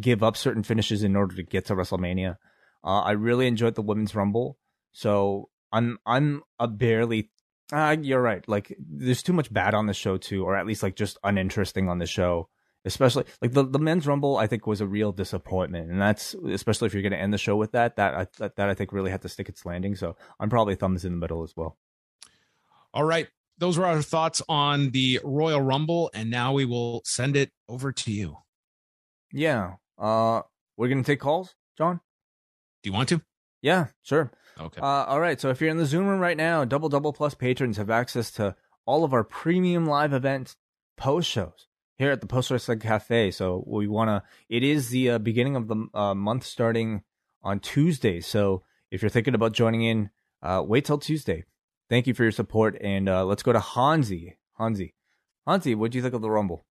[0.00, 2.38] give up certain finishes in order to get to WrestleMania.
[2.82, 4.58] Uh, I really enjoyed the women's Rumble,
[4.92, 7.30] so I'm I'm a barely.
[7.72, 8.46] Uh, you're right.
[8.46, 11.88] Like, there's too much bad on the show too, or at least like just uninteresting
[11.88, 12.48] on the show
[12.84, 16.86] especially like the, the men's rumble i think was a real disappointment and that's especially
[16.86, 19.10] if you're going to end the show with that that, that that i think really
[19.10, 21.76] had to stick its landing so i'm probably thumbs in the middle as well
[22.92, 23.28] all right
[23.58, 27.92] those were our thoughts on the royal rumble and now we will send it over
[27.92, 28.36] to you
[29.32, 30.42] yeah uh
[30.76, 32.00] we're going to take calls john
[32.82, 33.20] do you want to
[33.62, 34.30] yeah sure
[34.60, 37.12] okay uh, all right so if you're in the zoom room right now double double
[37.12, 40.56] plus patrons have access to all of our premium live events
[40.96, 41.68] post shows
[42.02, 43.30] here at the Post Wrestling Cafe.
[43.30, 44.22] So we want to.
[44.48, 47.02] It is the uh, beginning of the uh, month, starting
[47.42, 48.20] on Tuesday.
[48.20, 50.10] So if you're thinking about joining in,
[50.42, 51.44] uh, wait till Tuesday.
[51.88, 54.38] Thank you for your support, and uh, let's go to Hansi.
[54.58, 54.94] Hansi,
[55.46, 56.64] Hansi, what do you think of the Rumble?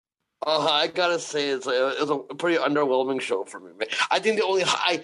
[0.47, 3.87] Uh, I gotta say, it's a, it was a pretty underwhelming show for me.
[4.11, 5.03] I think the only I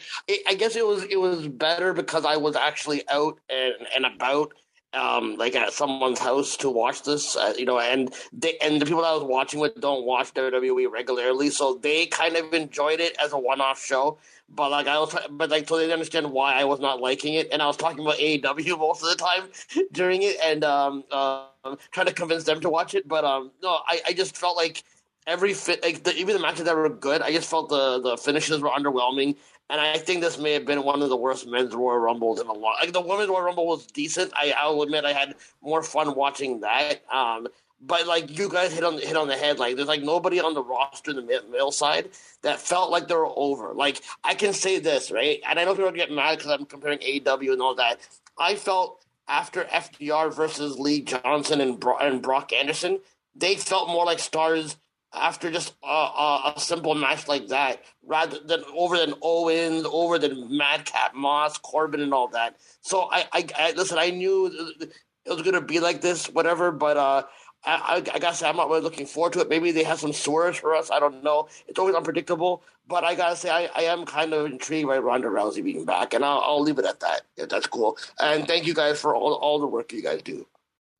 [0.48, 4.54] I guess it was it was better because I was actually out and, and about
[4.94, 8.86] um, like at someone's house to watch this, uh, you know, and they and the
[8.86, 13.00] people that I was watching with don't watch WWE regularly, so they kind of enjoyed
[13.00, 14.18] it as a one-off show.
[14.48, 17.48] But like I was, but like so they understand why I was not liking it,
[17.52, 19.48] and I was talking about AEW most of the time
[19.92, 21.44] during it, and um, uh,
[21.90, 23.06] trying to convince them to watch it.
[23.06, 24.82] But um, no, I, I just felt like
[25.26, 28.16] every fit, like the, even the matches that were good, I just felt the the
[28.16, 29.36] finishes were underwhelming.
[29.68, 32.46] And I think this may have been one of the worst men's Royal Rumbles in
[32.46, 32.76] a long.
[32.80, 34.32] Like the women's Royal Rumble was decent.
[34.34, 37.02] I I'll admit I had more fun watching that.
[37.12, 37.48] Um,
[37.80, 39.58] but like you guys hit on hit on the head.
[39.58, 42.10] Like there's like nobody on the roster in the male side
[42.42, 43.74] that felt like they were over.
[43.74, 47.00] Like I can say this right, and I know people get mad because I'm comparing
[47.00, 48.00] AEW and all that.
[48.38, 53.00] I felt after FTR versus Lee Johnson and, Bro- and Brock Anderson,
[53.34, 54.76] they felt more like stars
[55.16, 60.18] after just a, a, a, simple match like that, rather than over than Owens, over
[60.18, 62.56] than Madcap Moss, Corbin, and all that.
[62.80, 63.98] So I, I, I listen.
[63.98, 66.70] I knew it was going to be like this, whatever.
[66.70, 67.22] But uh,
[67.64, 69.48] I, I, gotta say, I'm not really looking forward to it.
[69.48, 70.90] Maybe they have some swerves for us.
[70.90, 71.48] I don't know.
[71.66, 72.62] It's always unpredictable.
[72.86, 76.14] But I gotta say, I, I am kind of intrigued by Ronda Rousey being back,
[76.14, 77.22] and I'll, I'll leave it at that.
[77.36, 77.98] Yeah, that's cool.
[78.20, 80.46] And thank you guys for all, all the work you guys do.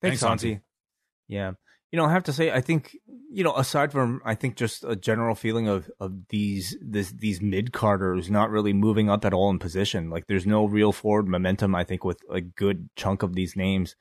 [0.01, 0.61] Thanks, Santi.
[1.29, 1.53] Yeah
[1.93, 2.97] you know, I have to say, I think,
[3.31, 7.41] you know, aside from, I think just a general feeling of, of these, this, these
[7.41, 10.11] mid carders not really moving up at all in position.
[10.11, 13.95] Like there's no real forward momentum, I think, with a good chunk of these names.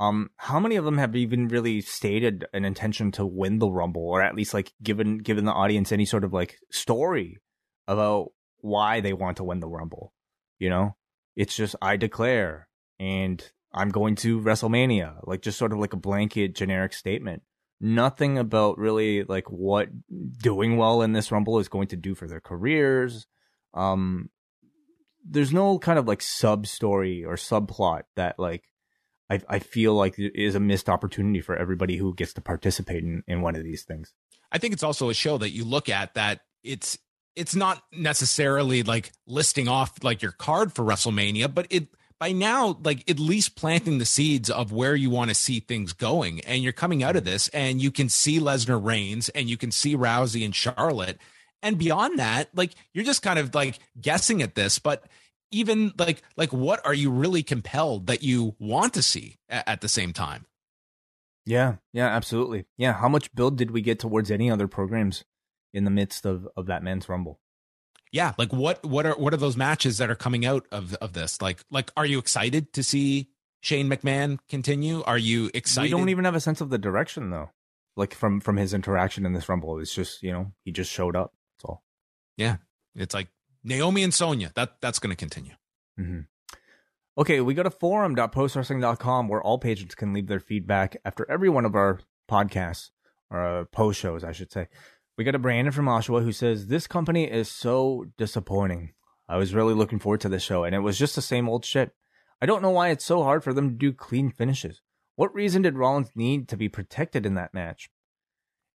[0.00, 4.08] Um, how many of them have even really stated an intention to win the Rumble
[4.08, 7.38] or at least like given, given the audience any sort of like story
[7.86, 8.30] about
[8.60, 10.12] why they want to win the Rumble?
[10.58, 10.96] You know,
[11.36, 12.68] it's just, I declare
[12.98, 17.42] and I'm going to WrestleMania, like just sort of like a blanket generic statement.
[17.80, 19.88] Nothing about really like what
[20.38, 23.26] doing well in this Rumble is going to do for their careers.
[23.74, 24.30] Um,
[25.24, 28.64] there's no kind of like sub story or subplot that like
[29.30, 33.22] I I feel like is a missed opportunity for everybody who gets to participate in,
[33.28, 34.12] in one of these things.
[34.50, 36.98] I think it's also a show that you look at that it's
[37.36, 41.88] it's not necessarily like listing off like your card for WrestleMania, but it
[42.18, 45.92] by now, like at least planting the seeds of where you want to see things
[45.92, 46.40] going.
[46.40, 49.70] And you're coming out of this and you can see Lesnar Reigns and you can
[49.70, 51.18] see Rousey and Charlotte.
[51.62, 55.04] And beyond that, like you're just kind of like guessing at this, but
[55.50, 59.80] even like like what are you really compelled that you want to see at, at
[59.80, 60.46] the same time?
[61.46, 62.66] Yeah, yeah, absolutely.
[62.76, 65.24] Yeah, how much build did we get towards any other programs
[65.72, 67.40] in the midst of of that men's rumble?
[68.12, 71.12] Yeah like what what are what are those matches that are coming out of of
[71.12, 71.40] this?
[71.42, 73.28] Like like are you excited to see
[73.60, 75.02] shane mcmahon continue?
[75.02, 77.50] Are you excited we don't even have a sense of the direction though.
[77.96, 81.16] Like from from his interaction in this rumble it's just you know he just showed
[81.16, 81.82] up that's all.
[82.36, 82.56] Yeah
[82.94, 83.28] it's like
[83.64, 85.54] naomi and sonya that that's going to continue.
[85.98, 86.20] Mm-hmm.
[87.18, 91.64] okay we go to forum.postwrestling.com where all patrons can leave their feedback after every one
[91.64, 91.98] of our
[92.30, 92.90] podcasts
[93.30, 94.68] or uh, post shows i should say
[95.18, 98.92] we got a Brandon from Oshawa who says, This company is so disappointing.
[99.28, 101.64] I was really looking forward to this show, and it was just the same old
[101.64, 101.92] shit.
[102.40, 104.80] I don't know why it's so hard for them to do clean finishes.
[105.16, 107.90] What reason did Rollins need to be protected in that match?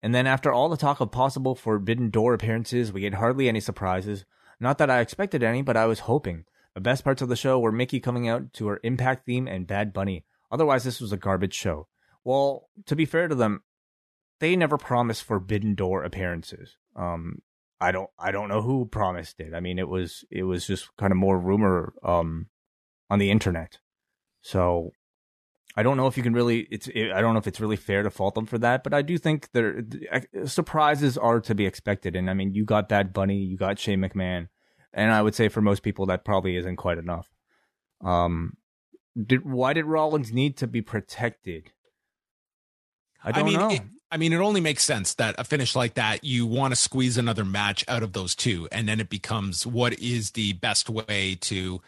[0.01, 3.59] And then, after all the talk of possible Forbidden Door appearances, we get hardly any
[3.59, 4.23] surprises.
[4.61, 6.45] Not that I expected any, but I was hoping.
[6.73, 9.67] The best parts of the show were Mickie coming out to her Impact theme and
[9.67, 10.23] Bad Bunny.
[10.49, 11.87] Otherwise, this was a garbage show.
[12.23, 13.63] Well, to be fair to them,
[14.39, 16.77] they never promised Forbidden Door appearances.
[16.95, 17.41] Um,
[17.81, 19.53] I don't I don't know who promised it.
[19.53, 22.47] I mean, it was it was just kind of more rumor um
[23.09, 23.77] on the internet.
[24.41, 24.91] So
[25.75, 27.77] I don't know if you can really it's it, I don't know if it's really
[27.77, 29.83] fair to fault them for that, but I do think there
[30.45, 32.15] surprises are to be expected.
[32.15, 34.49] And I mean, you got Bad Bunny, you got Shane McMahon,
[34.93, 37.29] and I would say for most people that probably isn't quite enough.
[38.01, 38.57] Um,
[39.25, 41.71] did why did Rollins need to be protected?
[43.23, 43.69] I don't I mean, know.
[43.69, 46.75] It, I mean, it only makes sense that a finish like that, you want to
[46.75, 50.89] squeeze another match out of those two, and then it becomes what is the best
[50.89, 51.81] way to.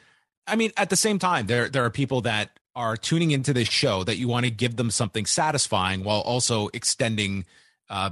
[0.45, 3.69] I mean, at the same time, there there are people that are tuning into this
[3.69, 7.45] show that you want to give them something satisfying while also extending,
[7.89, 8.11] uh,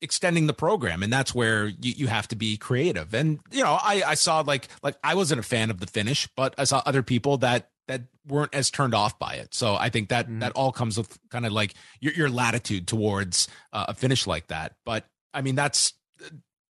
[0.00, 3.12] extending the program, and that's where you, you have to be creative.
[3.14, 6.28] And you know, I I saw like like I wasn't a fan of the finish,
[6.36, 9.52] but I saw other people that that weren't as turned off by it.
[9.52, 10.38] So I think that mm-hmm.
[10.38, 14.46] that all comes with kind of like your, your latitude towards uh, a finish like
[14.46, 14.76] that.
[14.86, 15.92] But I mean, that's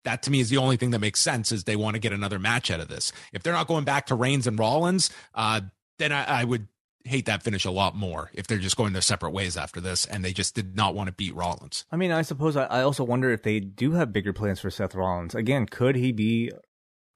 [0.05, 2.13] that to me is the only thing that makes sense is they want to get
[2.13, 3.13] another match out of this.
[3.31, 5.61] If they're not going back to Reigns and Rollins, uh,
[5.99, 6.67] then I, I would
[7.05, 10.05] hate that finish a lot more if they're just going their separate ways after this
[10.05, 11.85] and they just did not want to beat Rollins.
[11.91, 14.71] I mean, I suppose I, I also wonder if they do have bigger plans for
[14.71, 15.35] Seth Rollins.
[15.35, 16.51] Again, could he be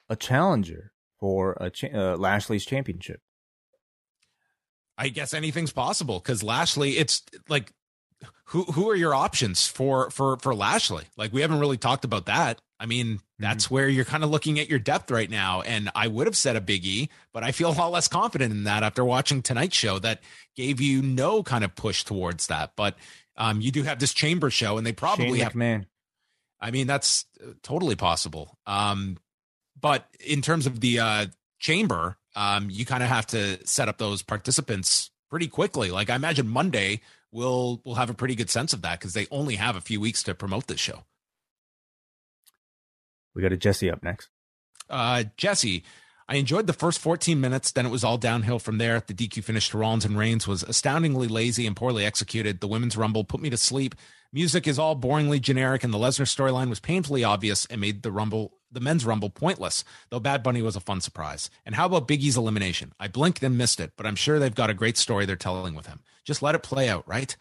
[0.07, 3.21] a challenger for a cha- uh, Lashley's championship?
[4.97, 7.71] I guess anything's possible because Lashley, it's like
[8.45, 11.05] who who are your options for for for Lashley?
[11.17, 12.61] Like we haven't really talked about that.
[12.79, 13.73] I mean, that's mm-hmm.
[13.75, 15.61] where you're kind of looking at your depth right now.
[15.61, 18.51] And I would have said a Big E, but I feel a lot less confident
[18.51, 20.21] in that after watching tonight's show that
[20.55, 22.71] gave you no kind of push towards that.
[22.75, 22.95] But
[23.35, 25.55] um, you do have this chamber show, and they probably Shane have.
[25.55, 25.85] Man,
[26.59, 28.57] I mean, that's uh, totally possible.
[28.65, 29.17] Um,
[29.79, 31.25] but in terms of the uh,
[31.59, 35.89] chamber, um, you kind of have to set up those participants pretty quickly.
[35.89, 37.01] Like I imagine Monday
[37.31, 39.99] we'll we'll have a pretty good sense of that because they only have a few
[39.99, 41.03] weeks to promote this show.
[43.34, 44.30] We got a Jesse up next.
[44.89, 45.84] Uh, Jesse,
[46.30, 47.72] I enjoyed the first 14 minutes.
[47.72, 49.01] Then it was all downhill from there.
[49.05, 52.61] The DQ finish to Rollins and Reigns was astoundingly lazy and poorly executed.
[52.61, 53.95] The women's rumble put me to sleep.
[54.34, 58.11] Music is all boringly generic, and the Lesnar storyline was painfully obvious and made the
[58.11, 59.84] rumble, the men's rumble, pointless.
[60.10, 61.49] Though Bad Bunny was a fun surprise.
[61.65, 62.94] And how about Big E's elimination?
[62.99, 65.76] I blinked and missed it, but I'm sure they've got a great story they're telling
[65.76, 66.02] with him.
[66.26, 67.35] Just let it play out, right?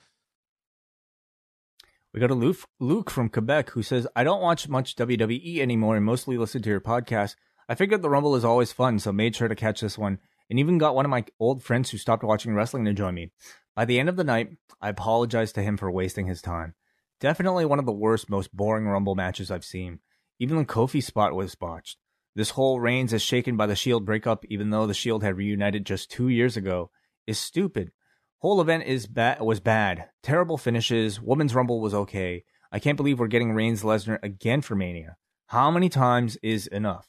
[2.14, 6.04] We got a Luke, from Quebec who says, I don't watch much WWE anymore and
[6.04, 7.36] mostly listen to your podcast.
[7.68, 10.58] I figured the Rumble is always fun, so made sure to catch this one, and
[10.58, 13.32] even got one of my old friends who stopped watching wrestling to join me.
[13.74, 16.74] By the end of the night, I apologized to him for wasting his time.
[17.20, 20.00] Definitely one of the worst, most boring Rumble matches I've seen.
[20.38, 21.98] Even the Kofi's spot was botched.
[22.34, 25.86] This whole Reigns is shaken by the Shield breakup, even though the Shield had reunited
[25.86, 26.90] just two years ago,
[27.26, 27.92] is stupid.
[28.40, 30.10] Whole event is bad was bad.
[30.22, 31.20] Terrible finishes.
[31.20, 32.44] Women's Rumble was okay.
[32.70, 35.16] I can't believe we're getting Reigns Lesnar again for Mania.
[35.46, 37.08] How many times is enough?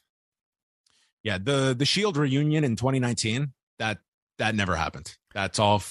[1.22, 3.98] Yeah, the the Shield reunion in 2019 that
[4.38, 5.16] that never happened.
[5.34, 5.82] That's all.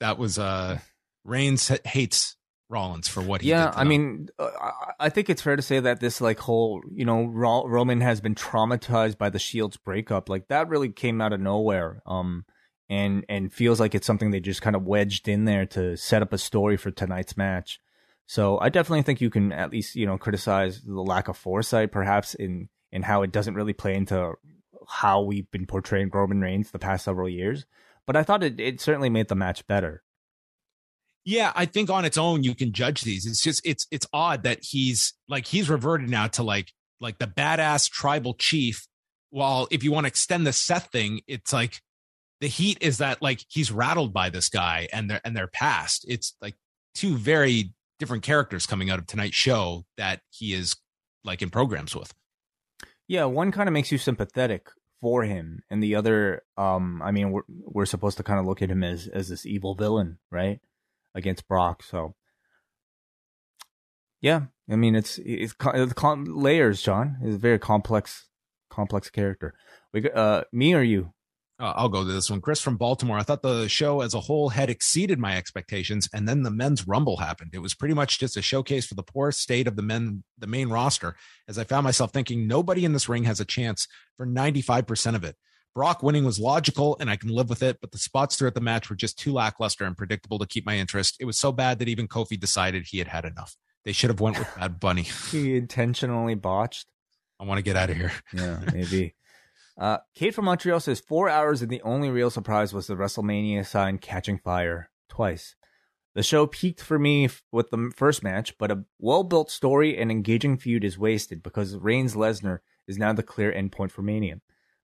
[0.00, 0.78] That was uh
[1.24, 2.36] Reigns hates
[2.68, 4.50] Rollins for what he yeah, I mean, uh,
[4.98, 8.34] I think it's fair to say that this like whole, you know, Roman has been
[8.34, 10.28] traumatized by the Shield's breakup.
[10.28, 12.02] Like that really came out of nowhere.
[12.06, 12.44] Um,
[12.88, 16.22] and and feels like it's something they just kind of wedged in there to set
[16.22, 17.80] up a story for tonight's match.
[18.26, 21.92] So I definitely think you can at least you know criticize the lack of foresight,
[21.92, 24.34] perhaps in in how it doesn't really play into
[24.86, 27.64] how we've been portraying Roman Reigns the past several years.
[28.06, 30.02] But I thought it, it certainly made the match better.
[31.24, 33.26] Yeah, I think on its own you can judge these.
[33.26, 37.26] It's just it's it's odd that he's like he's reverted now to like like the
[37.26, 38.86] badass tribal chief.
[39.30, 41.80] While if you want to extend the Seth thing, it's like
[42.40, 46.04] the heat is that like he's rattled by this guy and their and their past.
[46.08, 46.54] It's like
[46.94, 50.76] two very different characters coming out of tonight's show that he is
[51.24, 52.12] like in programs with.
[53.08, 54.68] Yeah, one kind of makes you sympathetic
[55.00, 58.62] for him, and the other, um, I mean, we're we're supposed to kind of look
[58.62, 60.60] at him as as this evil villain, right,
[61.14, 61.82] against Brock.
[61.82, 62.14] So,
[64.20, 65.94] yeah, I mean, it's it's, it's
[66.28, 66.82] layers.
[66.82, 68.28] John is a very complex
[68.70, 69.54] complex character.
[69.92, 71.12] We uh, me or you?
[71.60, 72.40] Uh, I'll go to this one.
[72.40, 73.16] Chris from Baltimore.
[73.16, 76.88] I thought the show as a whole had exceeded my expectations, and then the men's
[76.88, 77.52] rumble happened.
[77.54, 80.48] It was pretty much just a showcase for the poor state of the men, the
[80.48, 81.14] main roster.
[81.46, 83.86] As I found myself thinking, nobody in this ring has a chance
[84.16, 85.36] for ninety five percent of it.
[85.74, 88.60] Brock winning was logical, and I can live with it, but the spots throughout the
[88.60, 91.16] match were just too lackluster and predictable to keep my interest.
[91.18, 93.56] It was so bad that even Kofi decided he had had enough.
[93.84, 95.02] They should have went with Bad Bunny.
[95.30, 96.86] he intentionally botched.
[97.40, 98.12] I want to get out of here.
[98.32, 99.14] Yeah, maybe.
[99.76, 103.66] Uh, Kate from Montreal says four hours and the only real surprise was the WrestleMania
[103.66, 105.56] sign catching fire twice.
[106.14, 110.12] The show peaked for me with the first match, but a well built story and
[110.12, 114.36] engaging feud is wasted because Reigns Lesnar is now the clear endpoint for Mania.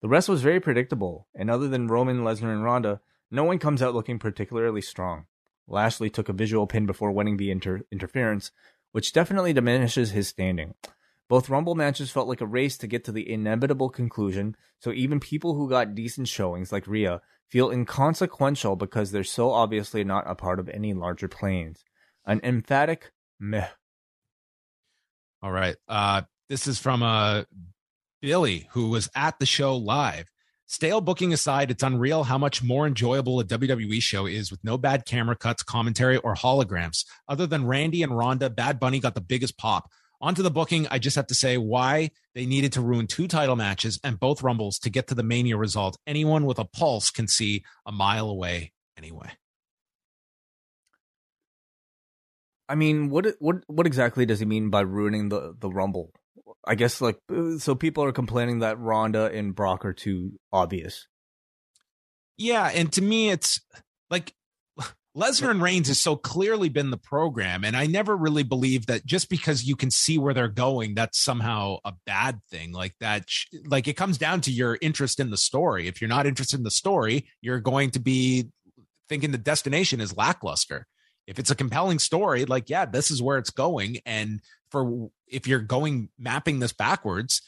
[0.01, 3.01] The rest was very predictable, and other than Roman, Lesnar, and Ronda,
[3.31, 5.25] no one comes out looking particularly strong.
[5.67, 8.51] Lashley took a visual pin before winning the inter- interference,
[8.91, 10.75] which definitely diminishes his standing.
[11.27, 15.19] Both Rumble matches felt like a race to get to the inevitable conclusion, so even
[15.19, 20.35] people who got decent showings, like Rhea, feel inconsequential because they're so obviously not a
[20.35, 21.83] part of any larger plans.
[22.25, 23.67] An emphatic meh.
[25.41, 25.75] All right.
[25.87, 27.43] Uh, this is from uh,
[28.21, 30.31] Billy, who was at the show live.
[30.65, 34.77] Stale booking aside, it's unreal how much more enjoyable a WWE show is with no
[34.77, 37.05] bad camera cuts, commentary, or holograms.
[37.27, 39.89] Other than Randy and Ronda, Bad Bunny got the biggest pop.
[40.19, 43.55] Onto the booking, I just have to say why they needed to ruin two title
[43.55, 45.97] matches and both rumbles to get to the Mania result.
[46.07, 49.29] Anyone with a pulse can see a mile away anyway.
[52.67, 56.11] I mean, what what what exactly does he mean by ruining the the rumble?
[56.67, 61.07] I guess like uh, so people are complaining that Ronda and Brock are too obvious.
[62.37, 63.61] Yeah, and to me it's
[64.09, 64.33] like
[65.17, 69.05] Lesnar and Reigns has so clearly been the program, and I never really believe that
[69.05, 72.73] just because you can see where they're going, that's somehow a bad thing.
[72.73, 73.25] Like that,
[73.65, 75.87] like it comes down to your interest in the story.
[75.87, 78.49] If you're not interested in the story, you're going to be
[79.09, 80.85] thinking the destination is lackluster.
[81.27, 83.97] If it's a compelling story, like, yeah, this is where it's going.
[84.05, 84.41] And
[84.71, 87.41] for if you're going mapping this backwards,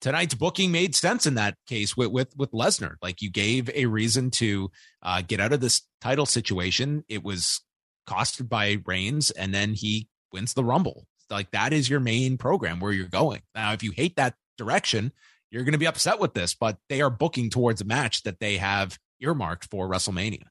[0.00, 2.96] tonight's booking made sense in that case with with, with Lesnar.
[3.02, 4.70] Like you gave a reason to
[5.02, 7.04] uh, get out of this title situation.
[7.08, 7.62] It was
[8.08, 11.06] costed by Reigns, and then he wins the Rumble.
[11.30, 13.42] Like that is your main program where you're going.
[13.54, 15.12] Now, if you hate that direction,
[15.50, 18.40] you're going to be upset with this, but they are booking towards a match that
[18.40, 20.44] they have earmarked for WrestleMania.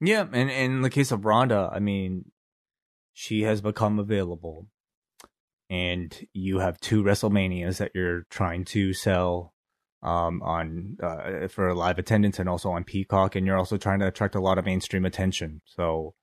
[0.00, 2.30] Yeah, and, and in the case of Ronda, I mean,
[3.12, 4.66] she has become available,
[5.70, 9.54] and you have two WrestleManias that you're trying to sell
[10.02, 14.08] um, on uh, for live attendance and also on Peacock, and you're also trying to
[14.08, 15.62] attract a lot of mainstream attention.
[15.64, 16.14] So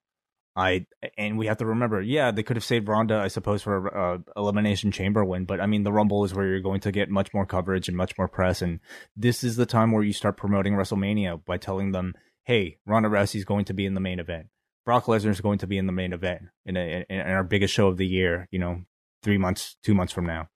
[0.55, 0.85] I
[1.17, 4.15] and we have to remember, yeah, they could have saved Ronda, I suppose, for a,
[4.15, 7.09] a, elimination chamber win, but I mean, the Rumble is where you're going to get
[7.09, 8.81] much more coverage and much more press, and
[9.15, 13.35] this is the time where you start promoting WrestleMania by telling them, "Hey, Ronda Rousey
[13.35, 14.47] is going to be in the main event.
[14.83, 17.43] Brock Lesnar is going to be in the main event in, a, in, in our
[17.43, 18.47] biggest show of the year.
[18.51, 18.81] You know,
[19.23, 20.49] three months, two months from now."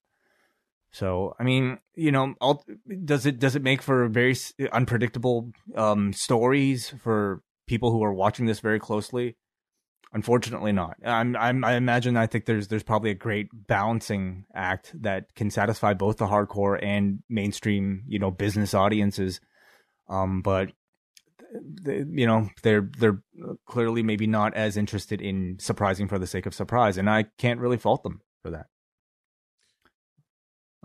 [0.92, 2.66] So, I mean, you know, I'll,
[3.06, 4.36] does it does it make for very
[4.74, 9.38] unpredictable um, stories for people who are watching this very closely?
[10.14, 10.98] Unfortunately, not.
[11.06, 12.18] I'm, I'm, I imagine.
[12.18, 16.78] I think there's there's probably a great balancing act that can satisfy both the hardcore
[16.84, 19.40] and mainstream, you know, business audiences.
[20.10, 20.74] Um, but
[21.82, 23.24] they, you know, they're they're
[23.66, 27.62] clearly maybe not as interested in surprising for the sake of surprise, and I can't
[27.62, 28.68] really fault them for that.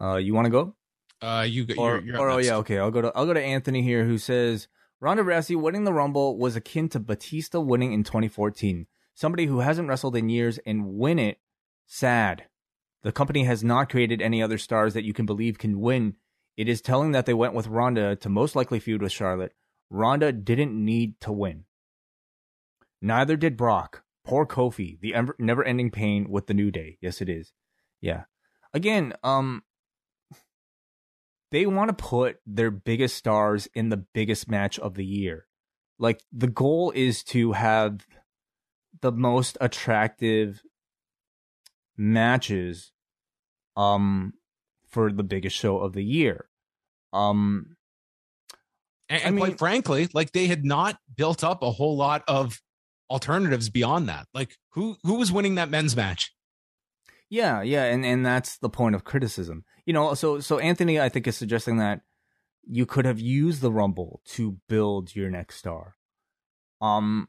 [0.00, 0.74] Uh, you want to go?
[1.22, 2.78] Uh, you or, you're, you're or oh yeah, okay.
[2.78, 4.68] I'll go to I'll go to Anthony here, who says
[5.00, 9.88] Ronda Rousey winning the Rumble was akin to Batista winning in 2014 somebody who hasn't
[9.88, 11.38] wrestled in years and win it,
[11.86, 12.44] sad.
[13.02, 16.16] The company has not created any other stars that you can believe can win.
[16.56, 19.52] It is telling that they went with Ronda to most likely feud with Charlotte.
[19.90, 21.64] Ronda didn't need to win.
[23.00, 24.02] Neither did Brock.
[24.26, 25.00] Poor Kofi.
[25.00, 26.98] The never ending pain with the New Day.
[27.00, 27.52] Yes, it is.
[28.00, 28.24] Yeah.
[28.74, 29.62] Again, um,
[31.50, 35.46] they want to put their biggest stars in the biggest match of the year.
[35.98, 38.06] Like the goal is to have
[39.00, 40.62] the most attractive
[41.96, 42.92] matches
[43.76, 44.34] um
[44.86, 46.46] for the biggest show of the year.
[47.12, 47.76] Um
[49.08, 52.24] and, and I mean, quite frankly, like they had not built up a whole lot
[52.26, 52.60] of
[53.10, 54.26] alternatives beyond that.
[54.34, 56.32] Like who who was winning that men's match?
[57.28, 59.64] Yeah, yeah, and and that's the point of criticism.
[59.84, 62.02] You know, so so Anthony I think is suggesting that
[62.68, 65.96] you could have used the Rumble to build your next star.
[66.80, 67.28] Um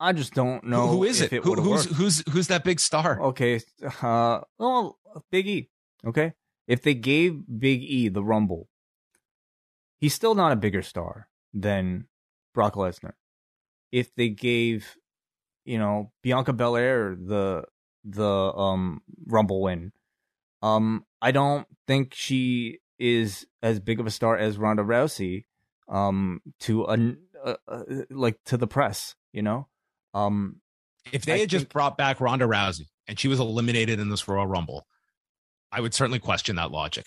[0.00, 1.32] I just don't know who, who is it.
[1.32, 1.98] it who, who's worked.
[1.98, 3.20] who's who's that big star?
[3.20, 3.60] Okay,
[4.00, 4.98] uh, well,
[5.30, 5.68] Big E.
[6.06, 6.32] Okay,
[6.66, 8.70] if they gave Big E the Rumble,
[9.98, 12.06] he's still not a bigger star than
[12.54, 13.12] Brock Lesnar.
[13.92, 14.96] If they gave,
[15.64, 17.64] you know, Bianca Belair the
[18.04, 19.92] the um Rumble win,
[20.62, 25.44] um, I don't think she is as big of a star as Ronda Rousey,
[25.88, 27.14] um, to a
[27.44, 29.68] uh, uh, like to the press, you know.
[30.14, 30.60] Um,
[31.12, 34.10] if they I had think, just brought back Ronda Rousey and she was eliminated in
[34.10, 34.86] this Royal Rumble,
[35.72, 37.06] I would certainly question that logic.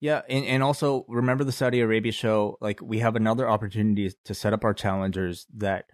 [0.00, 2.58] Yeah, and, and also remember the Saudi Arabia show.
[2.60, 5.86] Like we have another opportunity to set up our challengers that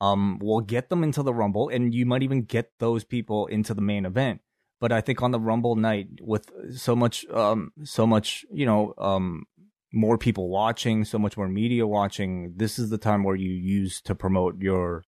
[0.00, 3.74] um we'll get them into the Rumble, and you might even get those people into
[3.74, 4.40] the main event.
[4.80, 8.94] But I think on the Rumble night, with so much um so much you know
[8.98, 9.44] um
[9.92, 14.00] more people watching, so much more media watching, this is the time where you use
[14.02, 15.04] to promote your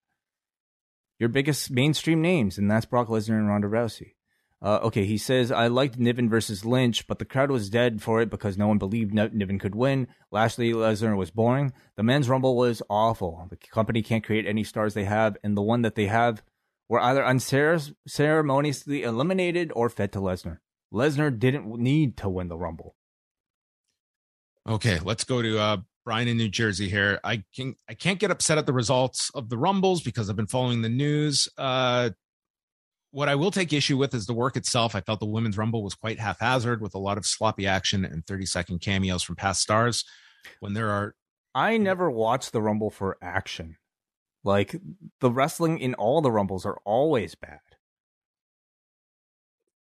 [1.20, 4.16] your biggest mainstream names, and that's Brock Lesnar and Ronda Rousey.
[4.64, 8.22] Uh, okay, he says, I liked Niven versus Lynch, but the crowd was dead for
[8.22, 10.08] it because no one believed Niven could win.
[10.32, 11.74] Lashley Lesnar was boring.
[11.98, 13.46] The men's rumble was awful.
[13.50, 16.42] The company can't create any stars they have, and the one that they have
[16.88, 20.60] were either unceremoniously eliminated or fed to Lesnar.
[20.94, 22.96] Lesnar didn't need to win the rumble.
[24.66, 27.20] Okay, let's go to uh, Brian in New Jersey here.
[27.22, 30.48] I can I can't get upset at the results of the rumbles because I've been
[30.48, 31.50] following the news.
[31.58, 32.12] Uh,
[33.14, 34.96] what I will take issue with is the work itself.
[34.96, 38.26] I felt the women's rumble was quite haphazard with a lot of sloppy action and
[38.26, 40.04] 30 second cameos from past stars.
[40.60, 41.16] When there are
[41.54, 43.78] I never watched the rumble for action.
[44.44, 44.76] Like
[45.22, 47.60] the wrestling in all the rumbles are always bad.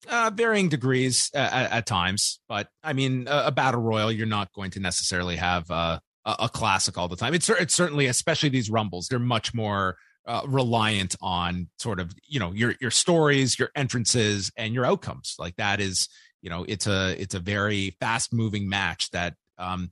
[0.07, 4.27] Uh, varying degrees uh, at, at, times, but I mean, a, a, battle royal, you're
[4.27, 7.33] not going to necessarily have uh, a, a classic all the time.
[7.33, 12.39] It's it's certainly, especially these rumbles, they're much more uh, reliant on sort of you
[12.39, 15.35] know your your stories, your entrances, and your outcomes.
[15.37, 16.07] Like that is
[16.41, 19.91] you know it's a it's a very fast moving match that um,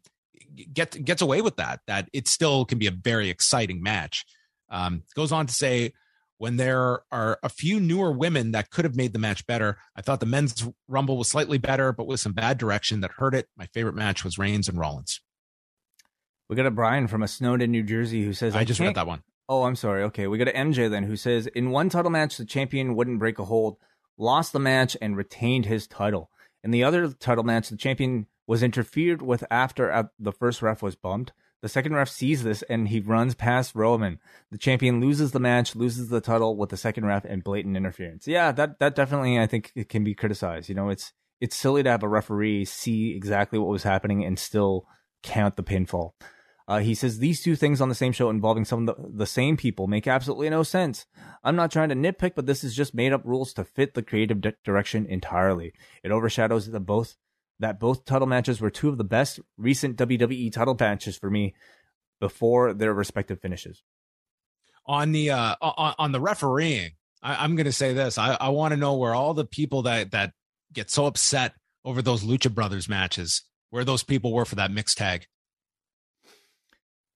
[0.73, 1.81] get gets away with that.
[1.87, 4.25] That it still can be a very exciting match.
[4.69, 5.93] Um, goes on to say
[6.37, 9.77] when there are a few newer women that could have made the match better.
[9.95, 13.35] I thought the men's rumble was slightly better, but with some bad direction that hurt
[13.35, 13.47] it.
[13.57, 15.21] My favorite match was Reigns and Rollins.
[16.49, 18.95] We got a Brian from a Snowden, New Jersey, who says, "I, I just read
[18.95, 20.03] that one." Oh, I'm sorry.
[20.03, 23.19] Okay, we got an MJ then, who says, "In one title match, the champion wouldn't
[23.19, 23.77] break a hold,
[24.17, 26.29] lost the match, and retained his title.
[26.63, 30.81] In the other title match, the champion was interfered with after uh, the first ref
[30.81, 31.33] was bumped.
[31.61, 34.19] The second ref sees this and he runs past Roman.
[34.51, 38.27] The champion loses the match, loses the title with the second ref and blatant interference.
[38.27, 40.69] Yeah, that that definitely I think it can be criticized.
[40.69, 44.39] You know, it's it's silly to have a referee see exactly what was happening and
[44.39, 44.87] still
[45.21, 46.11] count the pinfall.
[46.67, 49.25] Uh, he says these two things on the same show involving some of the, the
[49.25, 51.05] same people make absolutely no sense.
[51.43, 54.03] I'm not trying to nitpick, but this is just made up rules to fit the
[54.03, 55.73] creative di- direction entirely.
[56.03, 57.17] It overshadows the both
[57.59, 61.53] that both title matches were two of the best recent WWE title matches for me
[62.19, 63.83] before their respective finishes.
[64.85, 68.49] On the uh, on, on the refereeing, I, am going to say this: I, I
[68.49, 70.33] want to know where all the people that that
[70.73, 71.53] get so upset
[71.85, 75.27] over those Lucha Brothers matches, where those people were for that mixed tag.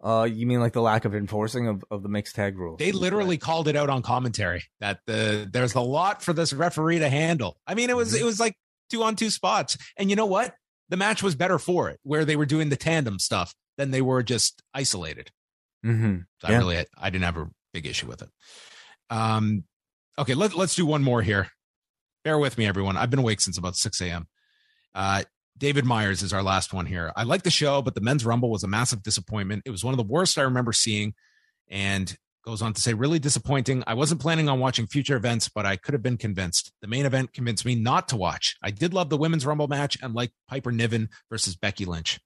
[0.05, 2.77] Uh, you mean like the lack of enforcing of, of the mixed tag rule?
[2.77, 6.99] They literally called it out on commentary that the there's a lot for this referee
[6.99, 7.57] to handle.
[7.65, 8.21] I mean, it was mm-hmm.
[8.21, 8.55] it was like
[8.91, 9.77] two on two spots.
[9.97, 10.53] And you know what?
[10.89, 14.01] The match was better for it, where they were doing the tandem stuff than they
[14.01, 15.31] were just isolated.
[15.83, 16.17] Mm-hmm.
[16.39, 16.55] So yeah.
[16.55, 18.29] I really, I didn't have a big issue with it.
[19.09, 19.63] Um,
[20.19, 21.49] okay, let, let's do one more here.
[22.23, 22.97] Bear with me, everyone.
[22.97, 24.27] I've been awake since about 6 a.m.
[24.93, 25.23] Uh,
[25.57, 27.11] David Myers is our last one here.
[27.15, 29.63] I like the show, but the men's rumble was a massive disappointment.
[29.65, 31.13] It was one of the worst I remember seeing.
[31.69, 32.15] And
[32.45, 33.83] Goes on to say, really disappointing.
[33.87, 36.71] I wasn't planning on watching future events, but I could have been convinced.
[36.79, 38.55] The main event convinced me not to watch.
[38.61, 42.19] I did love the women's rumble match and like Piper Niven versus Becky Lynch.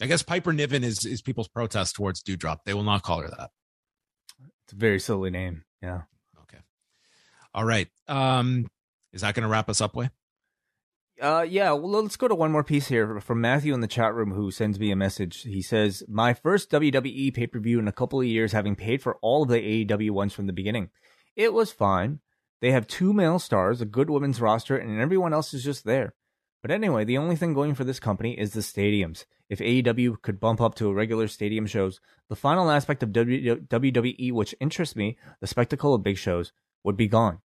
[0.00, 2.58] I guess Piper Niven is is people's protest towards Doudrop.
[2.64, 3.50] They will not call her that.
[4.66, 5.64] It's a very silly name.
[5.82, 6.02] Yeah.
[6.42, 6.58] Okay.
[7.54, 7.88] All right.
[8.06, 8.68] Um,
[9.12, 10.10] is that going to wrap us up, Wai?
[11.20, 14.14] Uh, yeah, well, let's go to one more piece here from Matthew in the chat
[14.14, 15.42] room who sends me a message.
[15.42, 19.02] He says, My first WWE pay per view in a couple of years, having paid
[19.02, 20.90] for all of the AEW ones from the beginning.
[21.34, 22.20] It was fine.
[22.60, 26.14] They have two male stars, a good women's roster, and everyone else is just there.
[26.62, 29.24] But anyway, the only thing going for this company is the stadiums.
[29.48, 34.32] If AEW could bump up to a regular stadium shows, the final aspect of WWE,
[34.32, 36.52] which interests me, the spectacle of big shows,
[36.82, 37.40] would be gone.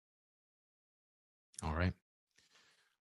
[1.63, 1.93] All right.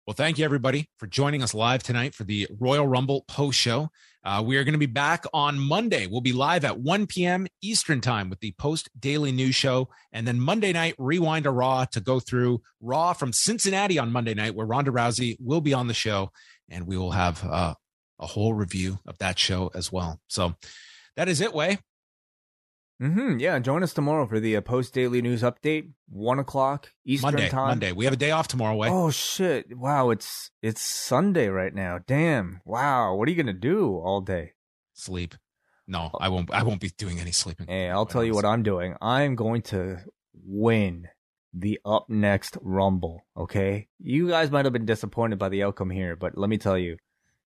[0.08, 3.90] Well, thank you everybody for joining us live tonight for the Royal Rumble post show.
[4.24, 6.06] Uh, we are going to be back on Monday.
[6.06, 7.46] We'll be live at 1 p.m.
[7.60, 9.90] Eastern time with the post daily news show.
[10.10, 14.32] And then Monday night, rewind to Raw to go through Raw from Cincinnati on Monday
[14.32, 16.32] night, where Ronda Rousey will be on the show.
[16.70, 17.74] And we will have uh,
[18.18, 20.22] a whole review of that show as well.
[20.26, 20.54] So
[21.16, 21.80] that is it, Wai.
[23.00, 23.38] Mm-hmm.
[23.38, 27.48] Yeah, join us tomorrow for the uh, post daily news update, one o'clock Eastern Monday,
[27.48, 27.68] time.
[27.68, 27.92] Monday.
[27.92, 28.74] We have a day off tomorrow.
[28.74, 28.88] Wai.
[28.88, 29.76] Oh shit!
[29.78, 32.00] Wow, it's it's Sunday right now.
[32.04, 32.60] Damn.
[32.64, 33.14] Wow.
[33.14, 34.54] What are you gonna do all day?
[34.94, 35.36] Sleep.
[35.86, 36.52] No, I won't.
[36.52, 37.66] I won't be doing any sleeping.
[37.68, 38.96] Hey, I'll tell you what I'm doing.
[39.00, 39.98] I'm going to
[40.34, 41.08] win
[41.54, 43.24] the up next Rumble.
[43.36, 46.76] Okay, you guys might have been disappointed by the outcome here, but let me tell
[46.76, 46.96] you,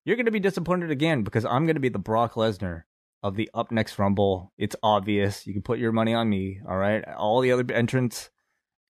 [0.05, 2.83] you're going to be disappointed again because I'm going to be the Brock Lesnar
[3.23, 4.53] of the up next Rumble.
[4.59, 5.47] It's obvious.
[5.47, 6.61] You can put your money on me.
[6.69, 7.05] All right.
[7.17, 8.31] All the other entrants,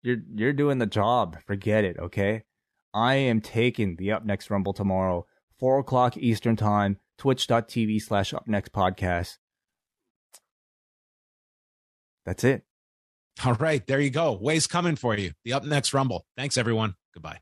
[0.03, 1.37] you're you're doing the job.
[1.47, 1.99] Forget it.
[1.99, 2.45] Okay.
[2.95, 5.27] I am taking the up next Rumble tomorrow,
[5.59, 9.39] four o'clock Eastern time, twitch.tv slash up next podcast.
[12.25, 12.63] That's it.
[13.45, 13.87] All right.
[13.87, 14.39] There you go.
[14.41, 15.33] Wai's coming for you.
[15.45, 16.27] The up next Rumble.
[16.37, 16.95] Thanks, everyone.
[17.15, 17.39] Goodbye.